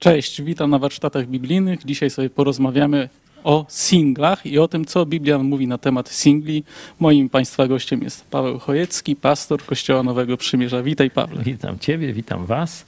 Cześć, 0.00 0.42
witam 0.42 0.70
na 0.70 0.78
warsztatach 0.78 1.26
biblijnych. 1.26 1.84
Dzisiaj 1.84 2.10
sobie 2.10 2.30
porozmawiamy 2.30 3.08
o 3.44 3.66
singlach 3.68 4.46
i 4.46 4.58
o 4.58 4.68
tym, 4.68 4.84
co 4.84 5.06
Biblia 5.06 5.38
mówi 5.38 5.66
na 5.66 5.78
temat 5.78 6.08
singli. 6.08 6.64
Moim 7.00 7.28
Państwa 7.28 7.66
gościem 7.66 8.02
jest 8.02 8.24
Paweł 8.24 8.58
Chojecki, 8.58 9.16
pastor 9.16 9.64
Kościoła 9.64 10.02
Nowego 10.02 10.36
Przymierza. 10.36 10.82
Witaj, 10.82 11.10
Pawle. 11.10 11.42
Witam 11.42 11.78
Ciebie, 11.78 12.12
witam 12.12 12.46
Was. 12.46 12.86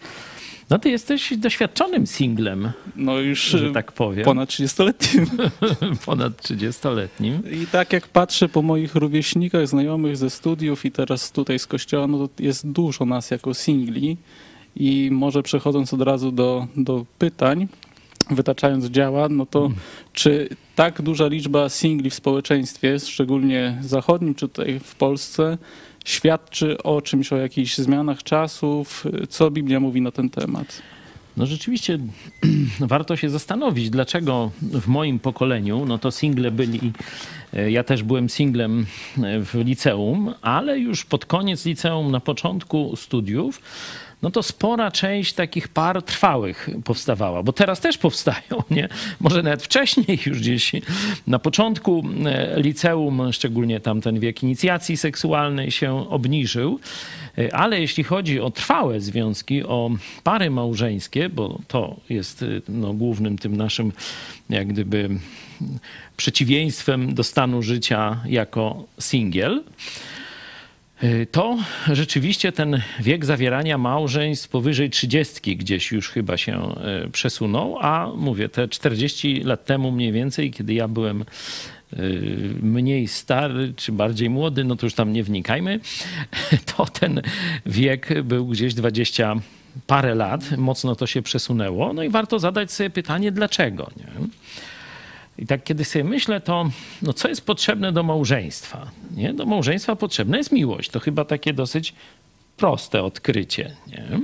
No 0.70 0.78
ty 0.78 0.90
jesteś 0.90 1.36
doświadczonym 1.36 2.06
singlem. 2.06 2.72
No 2.96 3.18
już 3.18 3.40
że 3.40 3.72
tak 3.72 3.92
powiem. 3.92 4.24
ponad 4.24 4.48
30-letnim. 4.48 5.26
ponad 6.06 6.42
30-letnim. 6.42 7.62
I 7.62 7.66
tak 7.66 7.92
jak 7.92 8.08
patrzę 8.08 8.48
po 8.48 8.62
moich 8.62 8.94
rówieśnikach, 8.94 9.68
znajomych 9.68 10.16
ze 10.16 10.30
studiów 10.30 10.84
i 10.84 10.90
teraz 10.90 11.32
tutaj 11.32 11.58
z 11.58 11.66
kościoła, 11.66 12.06
no 12.06 12.28
to 12.28 12.42
jest 12.42 12.70
dużo 12.70 13.04
nas 13.04 13.30
jako 13.30 13.54
singli. 13.54 14.16
I 14.76 15.08
może 15.12 15.42
przechodząc 15.42 15.94
od 15.94 16.02
razu 16.02 16.32
do, 16.32 16.66
do 16.76 17.04
pytań, 17.18 17.68
wytaczając 18.30 18.84
działa, 18.84 19.28
no 19.28 19.46
to 19.46 19.66
mm. 19.66 19.78
czy 20.12 20.48
tak 20.74 21.02
duża 21.02 21.26
liczba 21.26 21.68
singli 21.68 22.10
w 22.10 22.14
społeczeństwie, 22.14 23.00
szczególnie 23.00 23.78
zachodnim, 23.82 24.34
czy 24.34 24.48
tutaj 24.48 24.80
w 24.80 24.94
Polsce, 24.94 25.58
świadczy 26.04 26.82
o 26.82 27.02
czymś, 27.02 27.32
o 27.32 27.36
jakichś 27.36 27.78
zmianach 27.78 28.22
czasów? 28.22 29.04
Co 29.28 29.50
Biblia 29.50 29.80
mówi 29.80 30.00
na 30.00 30.10
ten 30.10 30.30
temat? 30.30 30.82
No 31.36 31.46
rzeczywiście 31.46 31.98
warto 32.80 33.16
się 33.16 33.30
zastanowić, 33.30 33.90
dlaczego 33.90 34.50
w 34.62 34.88
moim 34.88 35.18
pokoleniu, 35.18 35.84
no 35.86 35.98
to 35.98 36.10
single 36.10 36.50
byli, 36.50 36.92
e, 37.52 37.70
ja 37.70 37.84
też 37.84 38.02
byłem 38.02 38.28
singlem 38.28 38.86
e, 39.22 39.40
w 39.40 39.54
liceum, 39.54 40.34
ale 40.42 40.78
już 40.78 41.04
pod 41.04 41.26
koniec 41.26 41.66
liceum, 41.66 42.10
na 42.10 42.20
początku 42.20 42.96
studiów, 42.96 43.60
no 44.22 44.30
to 44.30 44.42
spora 44.42 44.90
część 44.90 45.32
takich 45.32 45.68
par 45.68 46.02
trwałych 46.02 46.68
powstawała, 46.84 47.42
bo 47.42 47.52
teraz 47.52 47.80
też 47.80 47.98
powstają, 47.98 48.62
nie? 48.70 48.88
Może 49.20 49.42
nawet 49.42 49.62
wcześniej 49.62 50.18
już 50.26 50.38
gdzieś 50.38 50.72
na 51.26 51.38
początku 51.38 52.04
e, 52.24 52.60
liceum, 52.60 53.32
szczególnie 53.32 53.80
tam 53.80 54.00
ten 54.00 54.20
wiek 54.20 54.42
inicjacji 54.42 54.96
seksualnej 54.96 55.70
się 55.70 56.10
obniżył, 56.10 56.80
e, 57.38 57.54
ale 57.56 57.80
jeśli 57.80 58.04
chodzi 58.04 58.40
o 58.40 58.50
trwałe 58.50 59.00
związki, 59.00 59.62
o 59.64 59.90
pary 60.24 60.50
małżeńskie, 60.50 61.28
bo 61.28 61.58
to 61.68 61.96
jest 62.08 62.42
e, 62.42 62.46
no, 62.68 62.92
głównym 62.92 63.38
tym 63.38 63.56
naszym 63.56 63.92
jak 64.50 64.68
gdyby 64.68 65.08
przeciwieństwem 66.16 67.14
do 67.14 67.24
stanu 67.24 67.62
życia 67.62 68.20
jako 68.26 68.84
singiel, 69.00 69.62
to 71.30 71.58
rzeczywiście 71.92 72.52
ten 72.52 72.82
wiek 73.00 73.24
zawierania 73.24 73.78
małżeństw 73.78 74.48
powyżej 74.48 74.90
30 74.90 75.56
gdzieś 75.56 75.92
już 75.92 76.08
chyba 76.08 76.36
się 76.36 76.74
y, 77.06 77.10
przesunął, 77.10 77.78
a 77.80 78.10
mówię, 78.16 78.48
te 78.48 78.68
40 78.68 79.40
lat 79.44 79.64
temu 79.64 79.92
mniej 79.92 80.12
więcej, 80.12 80.50
kiedy 80.50 80.74
ja 80.74 80.88
byłem 80.88 81.24
y, 81.92 81.96
mniej 82.62 83.08
stary 83.08 83.72
czy 83.76 83.92
bardziej 83.92 84.30
młody, 84.30 84.64
no 84.64 84.76
to 84.76 84.86
już 84.86 84.94
tam 84.94 85.12
nie 85.12 85.24
wnikajmy, 85.24 85.80
to 86.76 86.84
ten 86.84 87.22
wiek 87.66 88.22
był 88.22 88.46
gdzieś 88.46 88.74
20 88.74 89.34
parę 89.86 90.14
lat, 90.14 90.56
mocno 90.56 90.96
to 90.96 91.06
się 91.06 91.22
przesunęło. 91.22 91.92
No 91.92 92.02
i 92.02 92.08
warto 92.08 92.38
zadać 92.38 92.72
sobie 92.72 92.90
pytanie, 92.90 93.32
dlaczego. 93.32 93.90
Nie? 93.96 94.26
I 95.38 95.46
tak 95.46 95.64
kiedy 95.64 95.84
sobie 95.84 96.04
myślę, 96.04 96.40
to 96.40 96.70
no 97.02 97.12
co 97.12 97.28
jest 97.28 97.46
potrzebne 97.46 97.92
do 97.92 98.02
małżeństwa? 98.02 98.90
Nie? 99.16 99.34
Do 99.34 99.46
małżeństwa 99.46 99.96
potrzebna 99.96 100.36
jest 100.36 100.52
miłość. 100.52 100.90
To 100.90 101.00
chyba 101.00 101.24
takie 101.24 101.52
dosyć 101.52 101.94
proste 102.56 103.02
odkrycie. 103.02 103.76
Nie? 103.86 104.20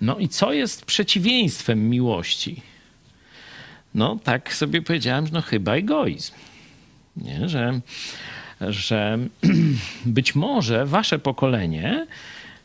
No 0.00 0.18
i 0.18 0.28
co 0.28 0.52
jest 0.52 0.84
przeciwieństwem 0.84 1.90
miłości? 1.90 2.62
No 3.94 4.18
tak 4.24 4.54
sobie 4.54 4.82
powiedziałem, 4.82 5.26
że 5.26 5.32
no 5.32 5.42
chyba 5.42 5.74
egoizm. 5.74 6.32
Nie? 7.16 7.48
Że, 7.48 7.80
że 8.60 9.18
być 10.06 10.34
może 10.34 10.86
wasze 10.86 11.18
pokolenie 11.18 12.06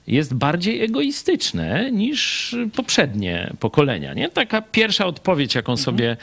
jest 0.08 0.34
bardziej 0.34 0.82
egoistyczne 0.82 1.92
niż 1.92 2.56
poprzednie 2.76 3.54
pokolenia. 3.60 4.14
Nie? 4.14 4.30
Taka 4.30 4.62
pierwsza 4.62 5.06
odpowiedź, 5.06 5.56
jaką 5.56 5.72
mhm. 5.72 6.18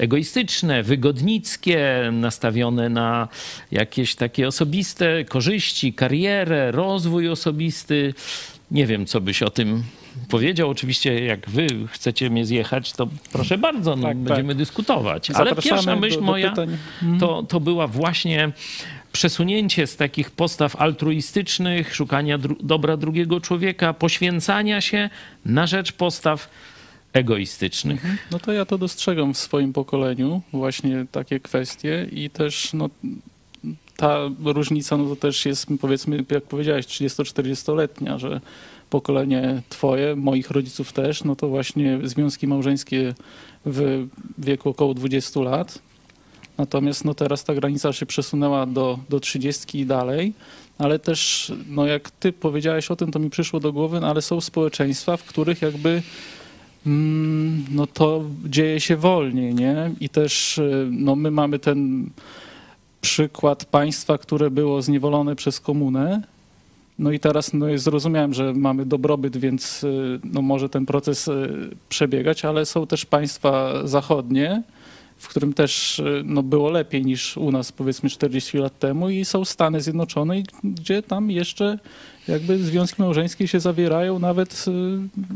Egoistyczne, 0.00 0.82
wygodnickie, 0.82 2.10
nastawione 2.12 2.88
na 2.88 3.28
jakieś 3.72 4.14
takie 4.14 4.48
osobiste 4.48 5.24
korzyści, 5.24 5.92
karierę, 5.92 6.70
rozwój 6.72 7.28
osobisty. 7.28 8.14
Nie 8.70 8.86
wiem, 8.86 9.06
co 9.06 9.20
byś 9.20 9.42
o 9.42 9.50
tym 9.50 9.82
powiedział. 10.28 10.70
Oczywiście, 10.70 11.24
jak 11.24 11.50
wy 11.50 11.66
chcecie 11.88 12.30
mnie 12.30 12.46
zjechać, 12.46 12.92
to 12.92 13.08
proszę 13.32 13.58
bardzo, 13.58 13.96
no, 13.96 14.02
tak, 14.02 14.12
tak. 14.12 14.18
będziemy 14.18 14.48
tak. 14.48 14.58
dyskutować. 14.58 15.30
Ale 15.30 15.54
pierwsza 15.54 15.96
myśl 15.96 16.14
do, 16.14 16.20
do 16.20 16.26
moja 16.26 16.54
to, 17.20 17.42
to 17.42 17.60
była 17.60 17.86
właśnie 17.86 18.52
przesunięcie 19.12 19.86
z 19.86 19.96
takich 19.96 20.30
postaw 20.30 20.76
altruistycznych, 20.76 21.94
szukania 21.94 22.38
dru 22.38 22.56
dobra 22.62 22.96
drugiego 22.96 23.40
człowieka, 23.40 23.94
poświęcania 23.94 24.80
się 24.80 25.10
na 25.44 25.66
rzecz 25.66 25.92
postaw 25.92 26.48
egoistycznych. 27.12 28.04
Mhm. 28.04 28.18
No 28.30 28.38
to 28.38 28.52
ja 28.52 28.64
to 28.64 28.78
dostrzegam 28.78 29.34
w 29.34 29.38
swoim 29.38 29.72
pokoleniu, 29.72 30.42
właśnie 30.52 31.06
takie 31.12 31.40
kwestie 31.40 32.08
i 32.12 32.30
też 32.30 32.72
no, 32.72 32.90
ta 33.96 34.18
różnica 34.44 34.96
no 34.96 35.08
to 35.08 35.16
też 35.16 35.46
jest 35.46 35.66
powiedzmy, 35.80 36.24
jak 36.30 36.44
powiedziałeś, 36.44 36.86
30-40-letnia, 36.86 38.18
że 38.18 38.40
pokolenie 38.90 39.62
twoje, 39.68 40.16
moich 40.16 40.50
rodziców 40.50 40.92
też, 40.92 41.24
no 41.24 41.36
to 41.36 41.48
właśnie 41.48 41.98
związki 42.04 42.46
małżeńskie 42.46 43.14
w 43.66 44.06
wieku 44.38 44.68
około 44.68 44.94
20 44.94 45.40
lat. 45.40 45.78
Natomiast 46.58 47.04
no 47.04 47.14
teraz 47.14 47.44
ta 47.44 47.54
granica 47.54 47.92
się 47.92 48.06
przesunęła 48.06 48.66
do, 48.66 48.98
do 49.08 49.20
30 49.20 49.78
i 49.78 49.86
dalej, 49.86 50.32
ale 50.78 50.98
też, 50.98 51.52
no 51.66 51.86
jak 51.86 52.10
ty 52.10 52.32
powiedziałeś 52.32 52.90
o 52.90 52.96
tym, 52.96 53.12
to 53.12 53.18
mi 53.18 53.30
przyszło 53.30 53.60
do 53.60 53.72
głowy, 53.72 54.00
no 54.00 54.06
ale 54.06 54.22
są 54.22 54.40
społeczeństwa, 54.40 55.16
w 55.16 55.24
których 55.24 55.62
jakby 55.62 56.02
no 57.70 57.86
to 57.86 58.24
dzieje 58.44 58.80
się 58.80 58.96
wolniej, 58.96 59.54
nie? 59.54 59.90
I 60.00 60.08
też 60.08 60.58
y, 60.58 60.88
no 60.90 61.16
my 61.16 61.30
mamy 61.30 61.58
ten 61.58 62.10
przykład 63.00 63.64
państwa, 63.64 64.18
które 64.18 64.50
było 64.50 64.82
zniewolone 64.82 65.36
przez 65.36 65.60
komunę. 65.60 66.22
No 66.98 67.12
i 67.12 67.20
teraz 67.20 67.52
no 67.52 67.66
zrozumiałem, 67.78 68.34
że 68.34 68.54
mamy 68.54 68.86
dobrobyt, 68.86 69.36
więc 69.36 69.84
y, 69.84 70.20
no 70.24 70.42
może 70.42 70.68
ten 70.68 70.86
proces 70.86 71.28
y, 71.28 71.70
przebiegać, 71.88 72.44
ale 72.44 72.66
są 72.66 72.86
też 72.86 73.06
państwa 73.06 73.72
zachodnie, 73.84 74.62
w 75.16 75.28
którym 75.28 75.52
też 75.52 76.02
no, 76.24 76.42
było 76.42 76.70
lepiej 76.70 77.04
niż 77.04 77.36
u 77.36 77.52
nas 77.52 77.72
powiedzmy 77.72 78.10
40 78.10 78.58
lat 78.58 78.78
temu 78.78 79.10
i 79.10 79.24
są 79.24 79.44
Stany 79.44 79.80
Zjednoczone, 79.80 80.34
gdzie 80.64 81.02
tam 81.02 81.30
jeszcze 81.30 81.78
jakby 82.30 82.58
związki 82.58 83.02
małżeńskie 83.02 83.48
się 83.48 83.60
zawierają 83.60 84.18
nawet 84.18 84.64
y, 84.68 84.70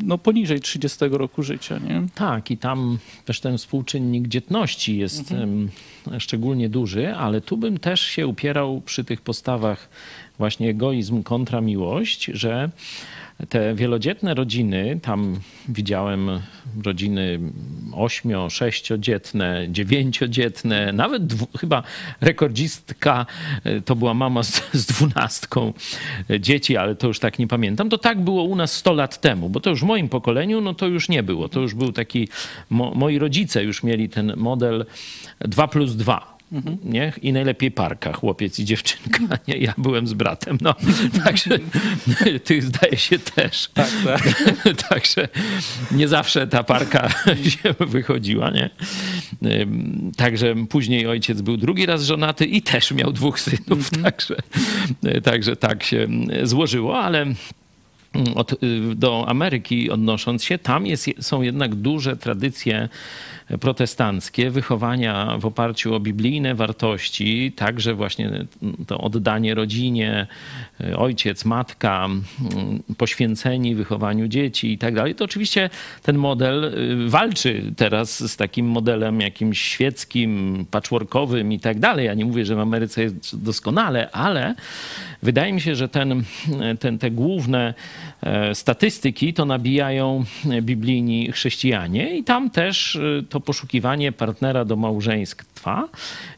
no, 0.05 0.19
poniżej 0.19 0.61
30 0.61 0.99
roku 1.11 1.43
życia. 1.43 1.79
Nie? 1.79 2.03
Tak, 2.15 2.51
i 2.51 2.57
tam 2.57 2.99
też 3.25 3.41
ten 3.41 3.59
współczynnik 3.59 4.29
dzietności 4.29 4.99
jest 4.99 5.33
mhm. 5.33 5.71
szczególnie 6.19 6.69
duży, 6.69 7.15
ale 7.15 7.41
tu 7.41 7.57
bym 7.57 7.79
też 7.79 8.01
się 8.01 8.27
upierał 8.27 8.81
przy 8.81 9.05
tych 9.05 9.21
postawach 9.21 9.89
właśnie 10.39 10.71
egoizm 10.71 11.23
kontra 11.23 11.61
miłość, 11.61 12.25
że 12.25 12.71
te 13.49 13.75
wielodzietne 13.75 14.35
rodziny, 14.35 15.01
tam 15.03 15.41
widziałem 15.69 16.41
rodziny 16.85 17.41
ośmio, 17.93 18.51
sześciodzietne, 18.51 19.67
dziewięciodzietne, 19.69 20.93
nawet 20.93 21.27
dwu, 21.27 21.47
chyba 21.59 21.83
rekordzistka 22.21 23.27
e, 23.65 23.81
to 23.81 23.97
była 23.97 24.15
mama 24.15 24.43
z, 24.43 24.63
z 24.81 24.87
dwunastką 24.87 25.73
dzieci, 26.41 26.77
ale 26.77 26.95
to 26.95 27.07
już 27.07 27.19
tak 27.19 27.39
nie 27.39 27.47
pamiętam. 27.47 27.91
To 27.91 27.99
tak 27.99 28.21
było 28.21 28.43
u 28.43 28.57
nas 28.57 28.73
100 28.73 28.93
lat 28.93 29.21
temu, 29.21 29.49
bo 29.49 29.61
to 29.61 29.71
już 29.71 29.81
w 29.81 29.85
moim 29.85 30.09
pokoleniu, 30.09 30.61
no 30.61 30.75
to 30.75 30.87
już 30.87 31.09
nie 31.09 31.23
było. 31.23 31.49
To 31.49 31.61
już 31.61 31.75
był 31.75 31.93
taki, 31.93 32.29
mo, 32.71 32.93
moi 32.95 33.19
rodzice 33.19 33.65
już 33.65 33.83
mieli 33.83 34.09
ten 34.09 34.33
model 34.37 34.87
2 35.41 35.69
plus 35.69 35.97
2 35.97 36.34
Mhm. 36.53 36.79
Nie? 36.85 37.13
I 37.23 37.33
najlepiej 37.33 37.71
parka, 37.71 38.13
chłopiec 38.13 38.59
i 38.59 38.65
dziewczynka. 38.65 39.39
Nie? 39.49 39.57
Ja 39.57 39.75
byłem 39.79 40.07
z 40.07 40.13
bratem, 40.13 40.59
no. 40.61 40.75
Także 41.25 41.59
ty 42.45 42.63
zdaje 42.63 42.97
się 42.97 43.19
też. 43.19 43.69
Tak, 43.75 43.91
tak. 44.05 44.23
Także 44.89 45.29
nie 45.93 46.09
zawsze 46.09 46.47
ta 46.47 46.65
parka 46.65 47.09
się 47.49 47.75
wychodziła, 47.81 48.51
nie? 48.51 48.71
Także 50.17 50.55
później 50.69 51.07
ojciec 51.07 51.41
był 51.41 51.57
drugi 51.57 51.87
raz 51.87 52.03
żonaty 52.03 52.45
i 52.47 52.63
też 52.63 52.91
miał 52.93 53.13
dwóch 53.13 53.41
synów, 53.41 53.71
mhm. 53.71 54.03
także, 54.03 54.37
także 55.23 55.57
tak 55.57 55.83
się 55.83 56.09
złożyło, 56.43 56.99
ale 56.99 57.27
od, 58.35 58.55
do 58.95 59.29
Ameryki 59.29 59.91
odnosząc 59.91 60.45
się, 60.45 60.59
tam 60.59 60.87
jest, 60.87 61.11
są 61.21 61.43
jednak 61.43 61.75
duże 61.75 62.17
tradycje 62.17 62.89
protestanckie, 63.61 64.51
wychowania 64.51 65.39
w 65.39 65.47
oparciu 65.47 65.95
o 65.95 66.01
biblijne 66.01 66.55
wartości, 66.55 67.53
także 67.57 67.95
właśnie 67.95 68.31
to 68.87 68.99
oddanie 68.99 69.55
rodzinie, 69.55 70.27
ojciec, 70.97 71.45
matka, 71.45 72.09
poświęceni 72.99 73.75
wychowaniu 73.75 74.29
dzieci 74.29 74.73
i 74.73 74.79
tak 74.79 74.95
dalej, 74.95 75.15
to 75.15 75.25
oczywiście 75.25 75.71
ten 76.03 76.19
model 76.19 76.65
y, 76.65 77.09
walczy 77.09 77.63
teraz 77.77 78.33
z 78.33 78.37
takim 78.37 78.67
modelem 78.67 79.21
jakimś 79.21 79.61
świeckim, 79.61 80.67
patchworkowym 80.71 81.53
i 81.53 81.61
tak 81.61 81.79
dalej. 81.79 82.07
Ja 82.07 82.15
nie 82.15 82.25
mówię, 82.25 82.45
że 82.45 82.57
w 82.57 82.59
Ameryce 82.59 83.03
jest 83.03 83.43
doskonale, 83.43 84.11
ale 84.11 84.55
wydaje 85.23 85.53
mi 85.53 85.61
się, 85.61 85.75
że 85.75 85.89
ten, 85.89 86.23
ten, 86.81 86.99
te 86.99 87.11
główne 87.11 87.75
e, 88.23 88.55
statystyki 88.55 89.35
to 89.35 89.45
nabijają 89.45 90.25
biblijni 90.63 91.33
chrześcijanie 91.33 92.19
i 92.19 92.25
tam 92.25 92.51
też 92.51 92.95
y, 92.95 93.25
to 93.35 93.41
poszukiwanie 93.41 94.13
partnera 94.13 94.65
do 94.65 94.77
małżeństwa 94.77 95.89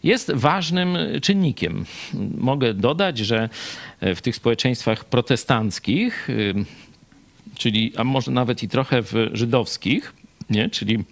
jest 0.03 0.33
ważnym 0.33 0.99
czynnikiem. 1.23 1.85
Mogę 2.39 2.75
dodać, 2.75 3.19
że 3.19 3.49
w 4.01 4.21
tych 4.21 4.37
społeczeństwach 4.37 5.05
protestanckich, 5.05 6.31
y, 6.31 6.55
czyli 7.55 7.93
a 7.97 8.05
może 8.05 8.31
nawet 8.31 8.63
i 8.63 8.69
trochę 8.69 9.03
w 9.03 9.15
żydowskich, 9.33 10.13
nie? 10.51 10.71
czyli 10.71 11.05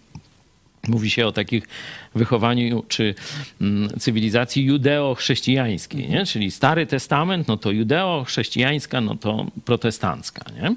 Mówi 0.88 1.10
się 1.10 1.26
o 1.26 1.32
takich 1.32 1.68
wychowaniu 2.14 2.84
czy 2.88 3.14
mm, 3.60 3.88
cywilizacji 4.00 4.64
judeo-chrześcijańskiej, 4.64 6.08
nie? 6.08 6.26
czyli 6.26 6.50
Stary 6.50 6.86
Testament, 6.86 7.48
no 7.48 7.56
to 7.56 7.70
judeo-chrześcijańska, 7.70 9.00
no 9.00 9.16
to 9.16 9.46
protestancka. 9.64 10.44
Nie? 10.62 10.74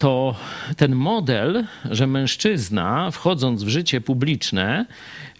To 0.00 0.34
ten 0.76 0.94
model, 0.94 1.64
że 1.90 2.06
mężczyzna 2.06 3.10
wchodząc 3.10 3.62
w 3.62 3.68
życie 3.68 4.00
publiczne 4.00 4.86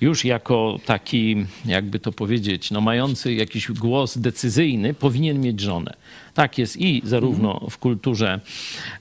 już 0.00 0.24
jako 0.24 0.78
taki, 0.86 1.46
jakby 1.64 1.98
to 1.98 2.12
powiedzieć, 2.12 2.70
no 2.70 2.80
mający 2.80 3.34
jakiś 3.34 3.72
głos 3.72 4.18
decyzyjny, 4.18 4.94
powinien 4.94 5.40
mieć 5.40 5.60
żonę. 5.60 5.92
Tak 6.34 6.58
jest 6.58 6.80
i 6.80 7.02
zarówno 7.04 7.66
w 7.70 7.78
kulturze 7.78 8.40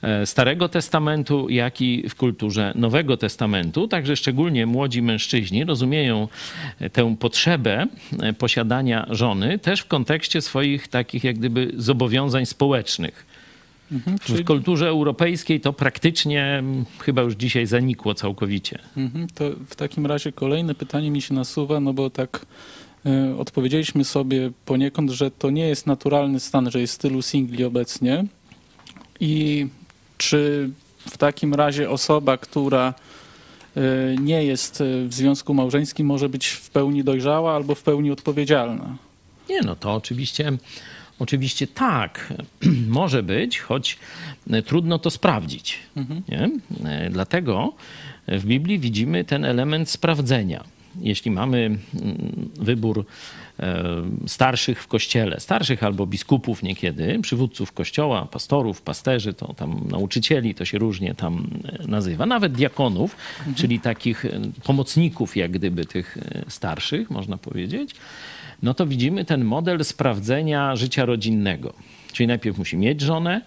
e, 0.02 0.26
Starego 0.26 0.70
Testamentu, 0.70 1.50
jak 1.50 1.82
i 1.82 2.10
w 2.10 2.16
kulturze 2.16 2.74
Nowego 2.76 3.18
Testamentu. 3.18 3.88
Także 3.88 4.16
szczególnie 4.16 4.66
młodzi 4.66 5.02
mężczyźni 5.02 5.66
rozumieją 5.66 6.28
e, 6.80 6.90
tę 6.90 7.16
potrzebę 7.20 7.88
e, 8.20 8.34
posiadania 8.34 9.08
żony 9.10 9.60
też 9.60 9.82
w 9.82 9.88
kontekście 9.88 10.42
swoich 10.42 10.88
takich 10.88 11.24
jak 11.24 11.38
gdyby 11.38 11.72
zobowiązań 11.78 12.46
społecznych. 12.46 13.29
Mhm, 13.92 14.18
w 14.18 14.46
kulturze 14.46 14.88
europejskiej 14.88 15.62
to 15.62 15.74
praktycznie 15.74 16.44
mm, 16.46 16.86
chyba 17.00 17.22
już 17.22 17.34
dzisiaj 17.34 17.66
zanikło 17.66 18.14
całkowicie. 18.14 18.80
Mhm, 18.98 19.28
to 19.36 19.44
w 19.68 19.76
takim 19.76 20.06
razie 20.06 20.32
kolejne 20.32 20.76
pytanie 20.76 21.12
mi 21.12 21.22
się 21.22 21.34
nasuwa, 21.34 21.80
no 21.80 21.94
bo 21.94 22.10
tak 22.10 22.46
y, 23.06 23.38
odpowiedzieliśmy 23.38 24.06
sobie 24.06 24.52
poniekąd, 24.66 25.12
że 25.12 25.32
to 25.32 25.50
nie 25.50 25.68
jest 25.68 25.88
naturalny 25.88 26.40
stan, 26.40 26.72
że 26.72 26.82
jest 26.82 27.02
tylu 27.02 27.22
singli 27.22 27.64
obecnie. 27.64 28.26
I 29.20 29.68
czy 30.18 30.70
w 31.10 31.18
takim 31.18 31.54
razie 31.54 31.90
osoba, 31.90 32.38
która 32.38 32.94
y, 33.78 33.82
nie 34.22 34.44
jest 34.44 34.84
w 35.08 35.14
związku 35.14 35.54
małżeńskim, 35.54 36.08
może 36.08 36.30
być 36.30 36.48
w 36.48 36.70
pełni 36.70 37.04
dojrzała 37.04 37.56
albo 37.56 37.76
w 37.76 37.84
pełni 37.84 38.12
odpowiedzialna? 38.12 38.98
Nie, 39.50 39.62
no 39.62 39.76
to 39.76 39.94
oczywiście 39.94 40.52
Oczywiście 41.20 41.68
tak, 41.68 42.34
może 43.00 43.24
być, 43.24 43.60
choć 43.60 43.98
e, 44.50 44.62
trudno 44.62 45.00
to 45.00 45.10
sprawdzić. 45.10 45.80
Mhm. 45.98 46.62
E, 46.86 47.10
dlatego 47.10 47.74
w 48.28 48.46
Biblii 48.46 48.80
widzimy 48.80 49.24
ten 49.24 49.46
element 49.46 49.90
sprawdzenia. 49.90 50.64
Jeśli 51.02 51.32
mamy 51.32 51.58
mm, 51.58 52.50
wybór 52.56 53.06
e, 53.60 53.84
starszych 54.28 54.84
w 54.84 54.88
kościele, 54.88 55.40
starszych 55.40 55.84
albo 55.84 56.06
biskupów 56.06 56.64
niekiedy, 56.64 57.20
przywódców 57.22 57.72
kościoła, 57.72 58.26
pastorów, 58.26 58.82
pasterzy, 58.82 59.34
to 59.34 59.54
tam 59.54 59.82
nauczycieli, 59.92 60.56
to 60.56 60.66
się 60.66 60.78
różnie 60.78 61.16
tam 61.16 61.48
nazywa, 61.88 62.26
nawet 62.26 62.54
diakonów, 62.54 63.16
mhm. 63.38 63.56
czyli 63.56 63.80
takich 63.80 64.26
pomocników 64.64 65.38
jak 65.38 65.52
gdyby 65.52 65.86
tych 65.86 66.18
starszych, 66.48 67.10
można 67.10 67.38
powiedzieć, 67.38 67.96
no 68.64 68.74
to 68.74 68.88
widzimy 68.88 69.26
ten 69.26 69.46
model 69.46 69.86
sprawdzenia 69.86 70.76
życia 70.76 71.06
rodzinnego. 71.06 71.74
Czyli 72.14 72.28
najpierw 72.28 72.58
musi 72.58 72.78
mieć 72.78 73.02
żonę, 73.02 73.42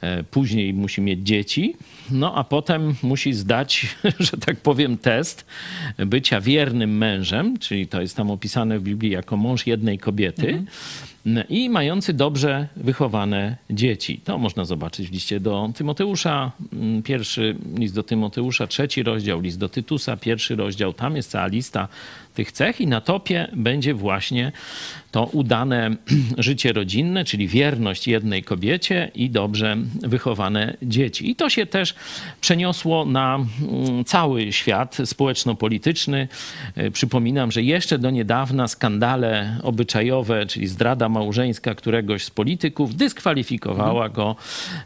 e, 0.00 0.22
później 0.24 0.74
musi 0.74 1.00
mieć 1.00 1.20
dzieci, 1.20 1.76
no 2.10 2.34
a 2.34 2.44
potem 2.44 2.94
musi 3.02 3.32
zdać, 3.32 3.96
że 4.18 4.36
tak 4.36 4.60
powiem, 4.60 4.98
test 4.98 5.46
bycia 5.98 6.40
wiernym 6.40 6.96
mężem, 6.98 7.58
czyli 7.58 7.86
to 7.86 8.00
jest 8.00 8.16
tam 8.16 8.30
opisane 8.30 8.78
w 8.78 8.82
Biblii 8.82 9.10
jako 9.10 9.36
mąż 9.36 9.66
jednej 9.66 9.98
kobiety. 9.98 10.48
Mhm 10.48 10.66
i 11.48 11.70
mający 11.70 12.12
dobrze 12.12 12.68
wychowane 12.76 13.56
dzieci. 13.70 14.20
To 14.24 14.38
można 14.38 14.64
zobaczyć 14.64 15.08
w 15.08 15.12
liście 15.12 15.40
do 15.40 15.70
Tymoteusza, 15.76 16.52
mm, 16.72 17.02
pierwszy 17.02 17.56
list 17.78 17.94
do 17.94 18.02
Tymoteusza, 18.02 18.66
trzeci 18.66 19.02
rozdział, 19.02 19.40
list 19.40 19.58
do 19.58 19.68
Tytusa, 19.68 20.16
pierwszy 20.16 20.56
rozdział. 20.56 20.92
Tam 20.92 21.16
jest 21.16 21.30
cała 21.30 21.46
lista 21.46 21.88
tych 22.34 22.52
cech 22.52 22.80
i 22.80 22.86
na 22.86 23.00
topie 23.00 23.48
będzie 23.52 23.94
właśnie 23.94 24.52
to 25.10 25.24
udane 25.24 25.96
życie 26.38 26.72
rodzinne, 26.72 27.24
czyli 27.24 27.48
wierność 27.48 28.08
jednej 28.08 28.42
kobiecie 28.42 29.10
i 29.14 29.30
dobrze 29.30 29.76
wychowane 30.02 30.76
dzieci. 30.82 31.30
I 31.30 31.36
to 31.36 31.50
się 31.50 31.66
też 31.66 31.94
przeniosło 32.40 33.04
na 33.04 33.36
mm, 33.36 34.04
cały 34.04 34.52
świat 34.52 34.98
społeczno-polityczny. 35.04 36.28
E, 36.74 36.90
przypominam, 36.90 37.52
że 37.52 37.62
jeszcze 37.62 37.98
do 37.98 38.10
niedawna 38.10 38.68
skandale 38.68 39.58
obyczajowe, 39.62 40.46
czyli 40.46 40.66
zdrada 40.66 41.08
małżeńska 41.14 41.74
któregoś 41.74 42.24
z 42.24 42.30
polityków, 42.30 42.96
dyskwalifikowała 42.96 44.08
go 44.08 44.36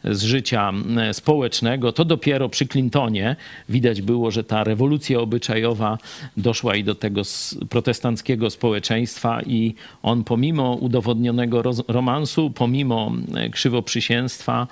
z 0.04 0.23
życia 0.23 0.68
mm, 0.68 1.14
społecznego. 1.14 1.92
To 1.92 2.04
dopiero 2.04 2.49
przy 2.49 2.66
Clintonie 2.66 3.37
widać 3.68 4.02
było, 4.02 4.30
że 4.30 4.44
ta 4.44 4.64
rewolucja 4.64 5.20
obyczajowa 5.20 5.99
doszła 6.37 6.76
i 6.76 6.85
do 6.85 6.94
tego 6.94 7.23
protestanckiego 7.68 8.50
społeczeństwa 8.50 9.42
i 9.42 9.75
on 10.02 10.25
pomimo 10.25 10.75
udowodnionego 10.75 11.62
romansu, 11.88 12.50
pomimo 12.50 13.12
e, 13.35 13.50
krzywoprzysięstwa, 13.50 14.66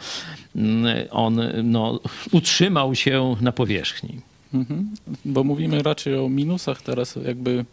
mm, 0.56 0.86
on 1.10 1.40
no, 1.64 2.00
utrzymał 2.32 2.94
się 2.94 3.36
na 3.40 3.52
powierzchni. 3.52 4.20
Mhm. 4.54 4.90
Bo 5.25 5.44
mówimy 5.44 5.82
raczej 5.82 6.18
o 6.18 6.28
minusach 6.28 6.82
teraz 6.82 7.18
jakby 7.25 7.64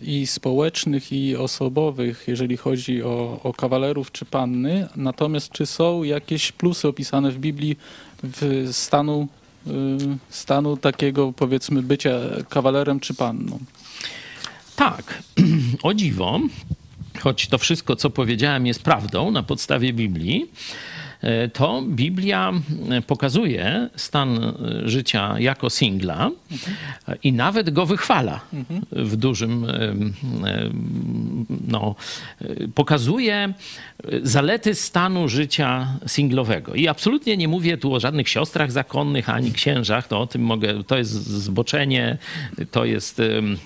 i 0.00 0.26
społecznych, 0.26 1.12
i 1.12 1.36
osobowych, 1.36 2.24
jeżeli 2.28 2.56
chodzi 2.56 3.02
o, 3.02 3.40
o 3.42 3.52
kawalerów 3.52 4.12
czy 4.12 4.24
panny. 4.24 4.88
Natomiast 4.96 5.52
czy 5.52 5.66
są 5.66 6.02
jakieś 6.02 6.52
plusy 6.52 6.88
opisane 6.88 7.30
w 7.30 7.38
Biblii 7.38 7.76
w 8.22 8.68
stanu, 8.72 9.28
y, 9.66 9.70
stanu 10.30 10.76
takiego 10.76 11.32
powiedzmy 11.32 11.82
bycia 11.82 12.20
kawalerem 12.48 13.00
czy 13.00 13.14
panną? 13.14 13.58
Tak, 14.76 15.22
o 15.82 15.94
dziwo, 15.94 16.40
choć 17.20 17.46
to 17.46 17.58
wszystko, 17.58 17.96
co 17.96 18.10
powiedziałem, 18.10 18.66
jest 18.66 18.82
prawdą 18.82 19.30
na 19.30 19.42
podstawie 19.42 19.92
Biblii, 19.92 20.46
to 21.52 21.82
Biblia 21.88 22.52
e, 22.90 23.02
pokazuje 23.02 23.90
stan 23.96 24.44
e, 24.44 24.52
życia 24.88 25.34
jako 25.38 25.70
singla 25.70 26.30
i 27.22 27.32
nawet 27.32 27.70
go 27.70 27.86
wychwala 27.86 28.40
w 28.92 29.16
dużym, 29.16 29.66
no, 31.68 31.94
pokazuje 32.74 33.54
zalety 34.22 34.74
stanu 34.74 35.28
życia 35.28 35.98
singlowego. 36.06 36.74
I 36.74 36.88
absolutnie 36.88 37.36
nie 37.36 37.48
mówię 37.48 37.78
tu 37.78 37.94
o 37.94 38.00
żadnych 38.00 38.28
siostrach 38.28 38.72
zakonnych 38.72 39.28
ani 39.28 39.52
księżach, 39.52 40.08
to 40.08 40.20
o 40.20 40.26
tym 40.26 40.42
mogę, 40.42 40.84
to 40.84 40.98
jest 40.98 41.12
zboczenie, 41.12 42.18
to 42.70 42.84
jest, 42.84 43.22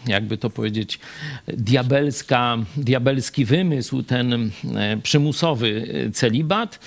jakby 0.07 0.37
to 0.37 0.51
powiedzieć, 0.51 0.99
diabelska, 1.47 2.59
diabelski 2.77 3.45
wymysł, 3.45 4.03
ten 4.03 4.51
przymusowy 5.03 5.87
celibat. 6.13 6.79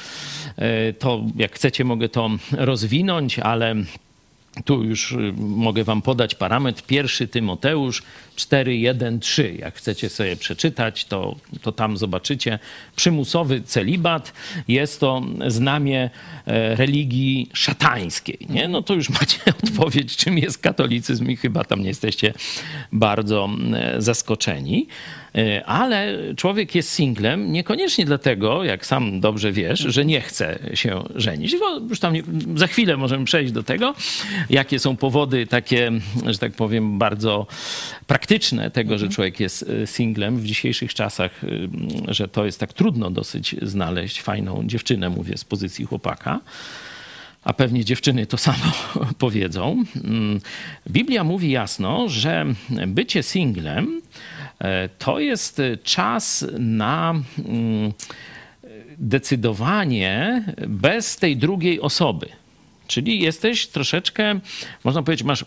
E, 0.63 0.93
to 0.93 1.23
jak 1.35 1.55
chcecie, 1.55 1.83
mogę 1.83 2.09
to 2.09 2.29
rozwinąć, 2.51 3.39
ale 3.39 3.75
tu 4.65 4.83
już 4.83 5.11
y, 5.11 5.33
mogę 5.37 5.83
wam 5.83 6.01
podać 6.01 6.35
parametr. 6.35 6.83
Pierwszy 6.83 7.27
Tymoteusz 7.27 8.03
4, 8.35 8.77
1, 8.77 9.19
3. 9.19 9.55
Jak 9.59 9.75
chcecie 9.75 10.09
sobie 10.09 10.35
przeczytać, 10.35 11.05
to, 11.05 11.35
to 11.61 11.71
tam 11.71 11.97
zobaczycie. 11.97 12.59
Przymusowy 12.95 13.61
celibat 13.61 14.33
jest 14.67 14.99
to 14.99 15.21
znamie 15.47 16.09
e, 16.45 16.75
religii 16.75 17.49
szatańskiej. 17.53 18.37
Nie? 18.49 18.67
No 18.67 18.81
to 18.81 18.93
już 18.93 19.09
macie 19.19 19.39
odpowiedź, 19.63 20.15
czym 20.15 20.37
jest 20.37 20.57
katolicyzm 20.57 21.29
i 21.29 21.35
chyba 21.35 21.63
tam 21.63 21.81
nie 21.81 21.87
jesteście 21.87 22.33
bardzo 22.91 23.49
zaskoczeni. 23.97 24.87
E, 25.35 25.65
ale 25.65 26.17
człowiek 26.35 26.75
jest 26.75 26.89
singlem 26.91 27.51
niekoniecznie 27.51 28.05
dlatego, 28.05 28.63
jak 28.63 28.85
sam 28.85 29.19
dobrze 29.19 29.51
wiesz, 29.51 29.79
że 29.79 30.05
nie 30.05 30.21
chce 30.21 30.59
się 30.73 31.03
żenić. 31.15 31.55
Już 31.89 31.99
tam 31.99 32.13
za 32.55 32.67
chwilę 32.67 32.97
możemy 32.97 33.25
przejść 33.25 33.51
do 33.51 33.63
tego, 33.63 33.95
jakie 34.49 34.79
są 34.79 34.95
powody 34.95 35.47
takie, 35.47 35.91
że 36.25 36.37
tak 36.37 36.53
powiem, 36.53 36.99
bardzo 36.99 37.47
praktyczne 38.07 38.71
tego, 38.71 38.97
że 38.97 39.09
człowiek 39.09 39.39
jest 39.39 39.65
e, 39.83 39.87
singlem 39.87 40.37
w 40.37 40.45
dzisiejszych 40.45 40.93
czasach, 40.93 41.43
e, 41.43 41.47
że 42.13 42.27
to 42.27 42.45
jest 42.45 42.59
tak 42.59 42.73
trudno 42.73 43.09
dosyć 43.09 43.55
znaleźć 43.61 44.21
fajną 44.21 44.63
dziewczynę, 44.67 45.09
mówię 45.09 45.37
z 45.37 45.43
pozycji 45.43 45.85
chłopaka 45.85 46.39
a 47.43 47.53
pewnie 47.53 47.85
dziewczyny 47.85 48.25
to 48.25 48.37
samo 48.47 48.71
powiedzą. 49.17 49.83
Mm, 50.03 50.41
Biblia 50.89 51.23
mówi 51.23 51.51
jasno, 51.51 52.09
że 52.09 52.45
bycie 52.87 53.23
singlem 53.23 54.01
e, 54.59 54.89
to 54.89 55.19
jest 55.19 55.61
czas 55.83 56.45
na 56.59 57.13
mm, 57.37 57.93
decydowanie 58.97 60.43
bez 60.67 61.17
tej 61.17 61.37
drugiej 61.37 61.81
osoby. 61.81 62.42
Czyli 62.87 63.19
jesteś 63.19 63.67
troszeczkę, 63.67 64.39
można 64.83 65.03
powiedzieć, 65.03 65.25
masz 65.25 65.45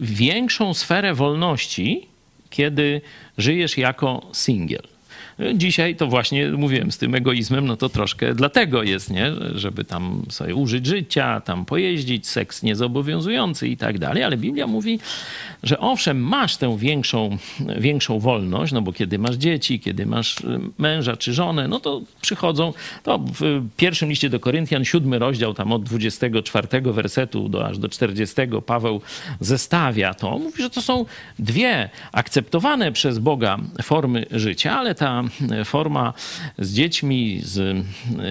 większą 0.00 0.74
sferę 0.74 1.14
wolności, 1.14 2.06
kiedy 2.50 3.00
żyjesz 3.38 3.78
jako 3.78 4.26
singiel. 4.32 4.95
Dzisiaj 5.54 5.96
to 5.96 6.06
właśnie 6.06 6.50
mówiłem 6.50 6.92
z 6.92 6.98
tym 6.98 7.14
egoizmem, 7.14 7.66
no 7.66 7.76
to 7.76 7.88
troszkę 7.88 8.34
dlatego 8.34 8.82
jest, 8.82 9.10
nie? 9.10 9.32
Żeby 9.54 9.84
tam 9.84 10.22
sobie 10.28 10.54
użyć 10.54 10.86
życia, 10.86 11.40
tam 11.40 11.64
pojeździć, 11.64 12.26
seks 12.26 12.62
niezobowiązujący 12.62 13.68
i 13.68 13.76
tak 13.76 13.98
dalej, 13.98 14.22
ale 14.22 14.36
Biblia 14.36 14.66
mówi, 14.66 14.98
że 15.62 15.78
owszem, 15.78 16.22
masz 16.22 16.56
tę 16.56 16.78
większą, 16.78 17.38
większą 17.78 18.18
wolność, 18.18 18.72
no 18.72 18.82
bo 18.82 18.92
kiedy 18.92 19.18
masz 19.18 19.36
dzieci, 19.36 19.80
kiedy 19.80 20.06
masz 20.06 20.40
y, 20.40 20.60
męża 20.78 21.16
czy 21.16 21.34
żonę, 21.34 21.68
no 21.68 21.80
to 21.80 22.02
przychodzą, 22.20 22.72
to 23.02 23.18
w 23.18 23.62
pierwszym 23.76 24.08
liście 24.08 24.30
do 24.30 24.40
Koryntian, 24.40 24.84
siódmy 24.84 25.18
rozdział, 25.18 25.54
tam 25.54 25.72
od 25.72 25.84
24 25.84 26.92
wersetu 26.92 27.48
do 27.48 27.66
aż 27.66 27.78
do 27.78 27.88
40 27.88 28.36
Paweł 28.66 29.00
zestawia 29.40 30.14
to. 30.14 30.38
Mówi, 30.38 30.62
że 30.62 30.70
to 30.70 30.82
są 30.82 31.04
dwie 31.38 31.90
akceptowane 32.12 32.92
przez 32.92 33.18
Boga 33.18 33.58
formy 33.82 34.26
życia, 34.30 34.78
ale 34.78 34.94
ta 34.94 35.25
forma 35.64 36.12
z 36.58 36.74
dziećmi, 36.74 37.40
z 37.42 37.58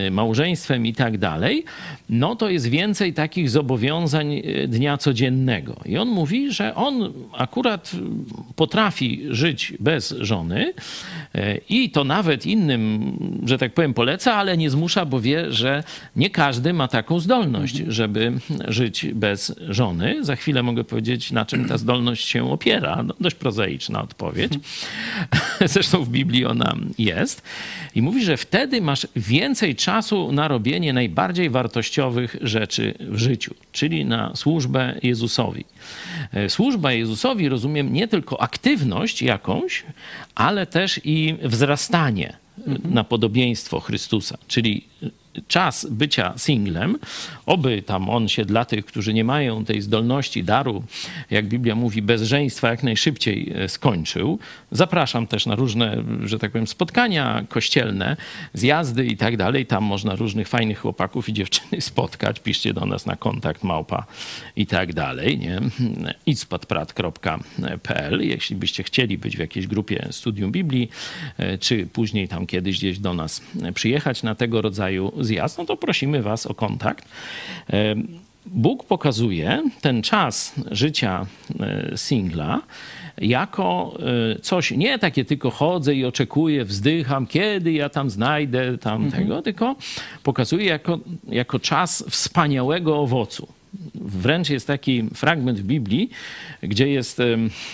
y, 0.07 0.11
małżeństwem 0.11 0.85
i 0.85 0.93
tak 0.93 1.17
dalej, 1.17 1.65
no 2.09 2.35
to 2.35 2.49
jest 2.49 2.67
więcej 2.67 3.13
takich 3.13 3.49
zobowiązań 3.49 4.33
y, 4.33 4.67
dnia 4.67 4.97
codziennego. 4.97 5.75
I 5.85 5.97
on 5.97 6.07
mówi, 6.07 6.51
że 6.51 6.75
on 6.75 7.13
akurat 7.37 7.91
potrafi 8.55 9.21
żyć 9.29 9.73
bez 9.79 10.15
żony 10.19 10.73
y, 11.35 11.61
i 11.69 11.89
to 11.89 12.03
nawet 12.03 12.45
innym, 12.45 13.11
że 13.45 13.57
tak 13.57 13.73
powiem, 13.73 13.93
poleca, 13.93 14.33
ale 14.33 14.57
nie 14.57 14.69
zmusza, 14.69 15.05
bo 15.05 15.21
wie, 15.21 15.51
że 15.51 15.83
nie 16.15 16.29
każdy 16.29 16.73
ma 16.73 16.87
taką 16.87 17.19
zdolność, 17.19 17.75
żeby 17.87 18.33
żyć 18.67 19.05
bez 19.13 19.55
żony. 19.69 20.25
Za 20.25 20.35
chwilę 20.35 20.63
mogę 20.63 20.83
powiedzieć, 20.83 21.31
na 21.31 21.45
czym 21.45 21.65
ta 21.67 21.77
zdolność 21.77 22.27
się 22.27 22.51
opiera. 22.51 23.03
No, 23.03 23.13
dość 23.19 23.35
prozaiczna 23.35 24.01
odpowiedź. 24.01 24.53
Zresztą 25.65 26.03
w 26.03 26.09
Biblii 26.09 26.45
ona 26.45 26.75
jest. 26.97 27.41
I 27.95 28.01
mówi, 28.01 28.25
że 28.25 28.37
wtedy 28.37 28.81
masz 28.81 29.07
więcej 29.15 29.75
czasu 29.75 30.31
na 30.31 30.47
robienie 30.47 30.93
najbardziej 30.93 31.49
wartościowych 31.49 32.35
rzeczy 32.41 32.93
w 32.99 33.17
życiu, 33.17 33.55
czyli 33.71 34.05
na 34.05 34.35
służbę 34.35 34.95
Jezusowi. 35.03 35.65
E, 36.33 36.49
służba 36.49 36.93
Jezusowi 36.93 37.49
rozumiem 37.49 37.93
nie 37.93 38.07
tylko 38.07 38.41
aktywność 38.41 39.21
jakąś, 39.21 39.83
ale 40.35 40.65
też 40.65 41.01
i 41.03 41.35
wzrastanie 41.43 42.37
na 42.83 43.03
podobieństwo 43.03 43.79
Chrystusa, 43.79 44.37
czyli 44.47 44.83
czas 45.47 45.87
bycia 45.89 46.33
singlem, 46.37 46.97
oby 47.45 47.81
tam 47.81 48.09
on 48.09 48.27
się 48.27 48.45
dla 48.45 48.65
tych, 48.65 48.85
którzy 48.85 49.13
nie 49.13 49.23
mają 49.23 49.65
tej 49.65 49.81
zdolności, 49.81 50.43
daru, 50.43 50.83
jak 51.31 51.47
Biblia 51.47 51.75
mówi, 51.75 52.01
bezżeństwa 52.01 52.69
jak 52.69 52.83
najszybciej 52.83 53.53
e, 53.55 53.69
skończył. 53.69 54.39
Zapraszam 54.71 55.27
też 55.27 55.45
na 55.45 55.55
różne, 55.55 56.03
że 56.23 56.39
tak 56.39 56.51
powiem, 56.51 56.67
spotkania 56.67 57.43
kościelne, 57.49 58.17
zjazdy 58.53 59.05
i 59.05 59.17
tak 59.17 59.37
dalej. 59.37 59.65
Tam 59.65 59.83
można 59.83 60.15
różnych 60.15 60.47
fajnych 60.47 60.79
chłopaków 60.79 61.29
i 61.29 61.33
dziewczyny 61.33 61.81
spotkać. 61.91 62.39
Piszcie 62.39 62.73
do 62.73 62.85
nas 62.85 63.05
na 63.05 63.15
kontakt 63.15 63.63
małpa 63.63 64.05
i 64.55 64.67
tak 64.67 64.93
dalej, 64.93 65.39
nie? 65.39 65.61
idspadprat.pl 66.25 68.21
Jeśli 68.21 68.55
byście 68.55 68.83
chcieli 68.83 69.17
być 69.17 69.37
w 69.37 69.39
jakiejś 69.39 69.67
grupie 69.67 70.07
studium 70.11 70.51
Biblii, 70.51 70.89
e, 71.37 71.57
czy 71.57 71.87
później 71.87 72.27
tam 72.27 72.47
kiedyś 72.47 72.77
gdzieś 72.77 72.99
do 72.99 73.13
nas 73.13 73.41
przyjechać 73.73 74.23
na 74.23 74.35
tego 74.35 74.61
rodzaju 74.61 75.11
zjazd, 75.25 75.58
no 75.58 75.65
to 75.65 75.77
prosimy 75.77 76.22
Was 76.22 76.46
o 76.46 76.53
kontakt. 76.53 77.05
Bóg 78.46 78.84
pokazuje 78.84 79.63
ten 79.82 80.01
czas 80.01 80.53
życia 80.72 81.25
e, 81.60 81.98
singla 81.98 82.62
jako 83.17 83.98
e, 84.36 84.39
coś, 84.39 84.72
nie 84.72 85.00
takie 85.00 85.25
tylko 85.25 85.51
chodzę 85.51 85.96
i 85.96 86.05
oczekuję, 86.05 86.65
wzdycham, 86.65 87.27
kiedy 87.27 87.72
ja 87.72 87.89
tam 87.89 88.10
znajdę 88.10 88.77
tam 88.77 89.03
mhm. 89.03 89.44
tylko 89.44 89.75
pokazuje 90.24 90.65
jako, 90.65 91.00
jako 91.27 91.60
czas 91.60 92.05
wspaniałego 92.10 93.00
owocu. 93.00 93.48
Wręcz 93.96 94.50
jest 94.50 94.67
taki 94.67 95.03
fragment 95.13 95.60
w 95.60 95.63
Biblii, 95.63 96.10
gdzie 96.63 96.88
jest 96.88 97.22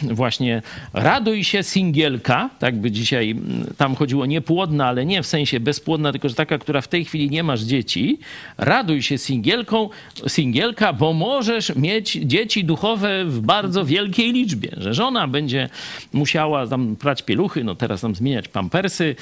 właśnie 0.03 0.61
raduj 0.93 1.43
się 1.43 1.63
singielka, 1.63 2.49
tak 2.59 2.75
by 2.75 2.91
dzisiaj 2.91 3.35
tam 3.77 3.95
chodziło 3.95 4.25
niepłodna, 4.25 4.87
ale 4.87 5.05
nie 5.05 5.23
w 5.23 5.27
sensie 5.27 5.59
bezpłodna, 5.59 6.11
tylko 6.11 6.29
że 6.29 6.35
taka, 6.35 6.57
która 6.57 6.81
w 6.81 6.87
tej 6.87 7.05
chwili 7.05 7.29
nie 7.29 7.43
masz 7.43 7.61
dzieci. 7.61 8.19
Raduj 8.57 9.01
się 9.01 9.17
singielką, 9.17 9.89
singielka, 10.27 10.93
bo 10.93 11.13
możesz 11.13 11.75
mieć 11.75 12.11
dzieci 12.11 12.63
duchowe 12.63 13.25
w 13.25 13.39
bardzo 13.39 13.85
wielkiej 13.85 14.33
liczbie, 14.33 14.69
że 14.77 14.93
żona 14.93 15.27
będzie 15.27 15.69
musiała 16.13 16.67
tam 16.67 16.95
prać 16.95 17.21
pieluchy, 17.21 17.63
no 17.63 17.75
teraz 17.75 18.01
tam 18.01 18.15
zmieniać 18.15 18.47
pampersy, 18.47 19.15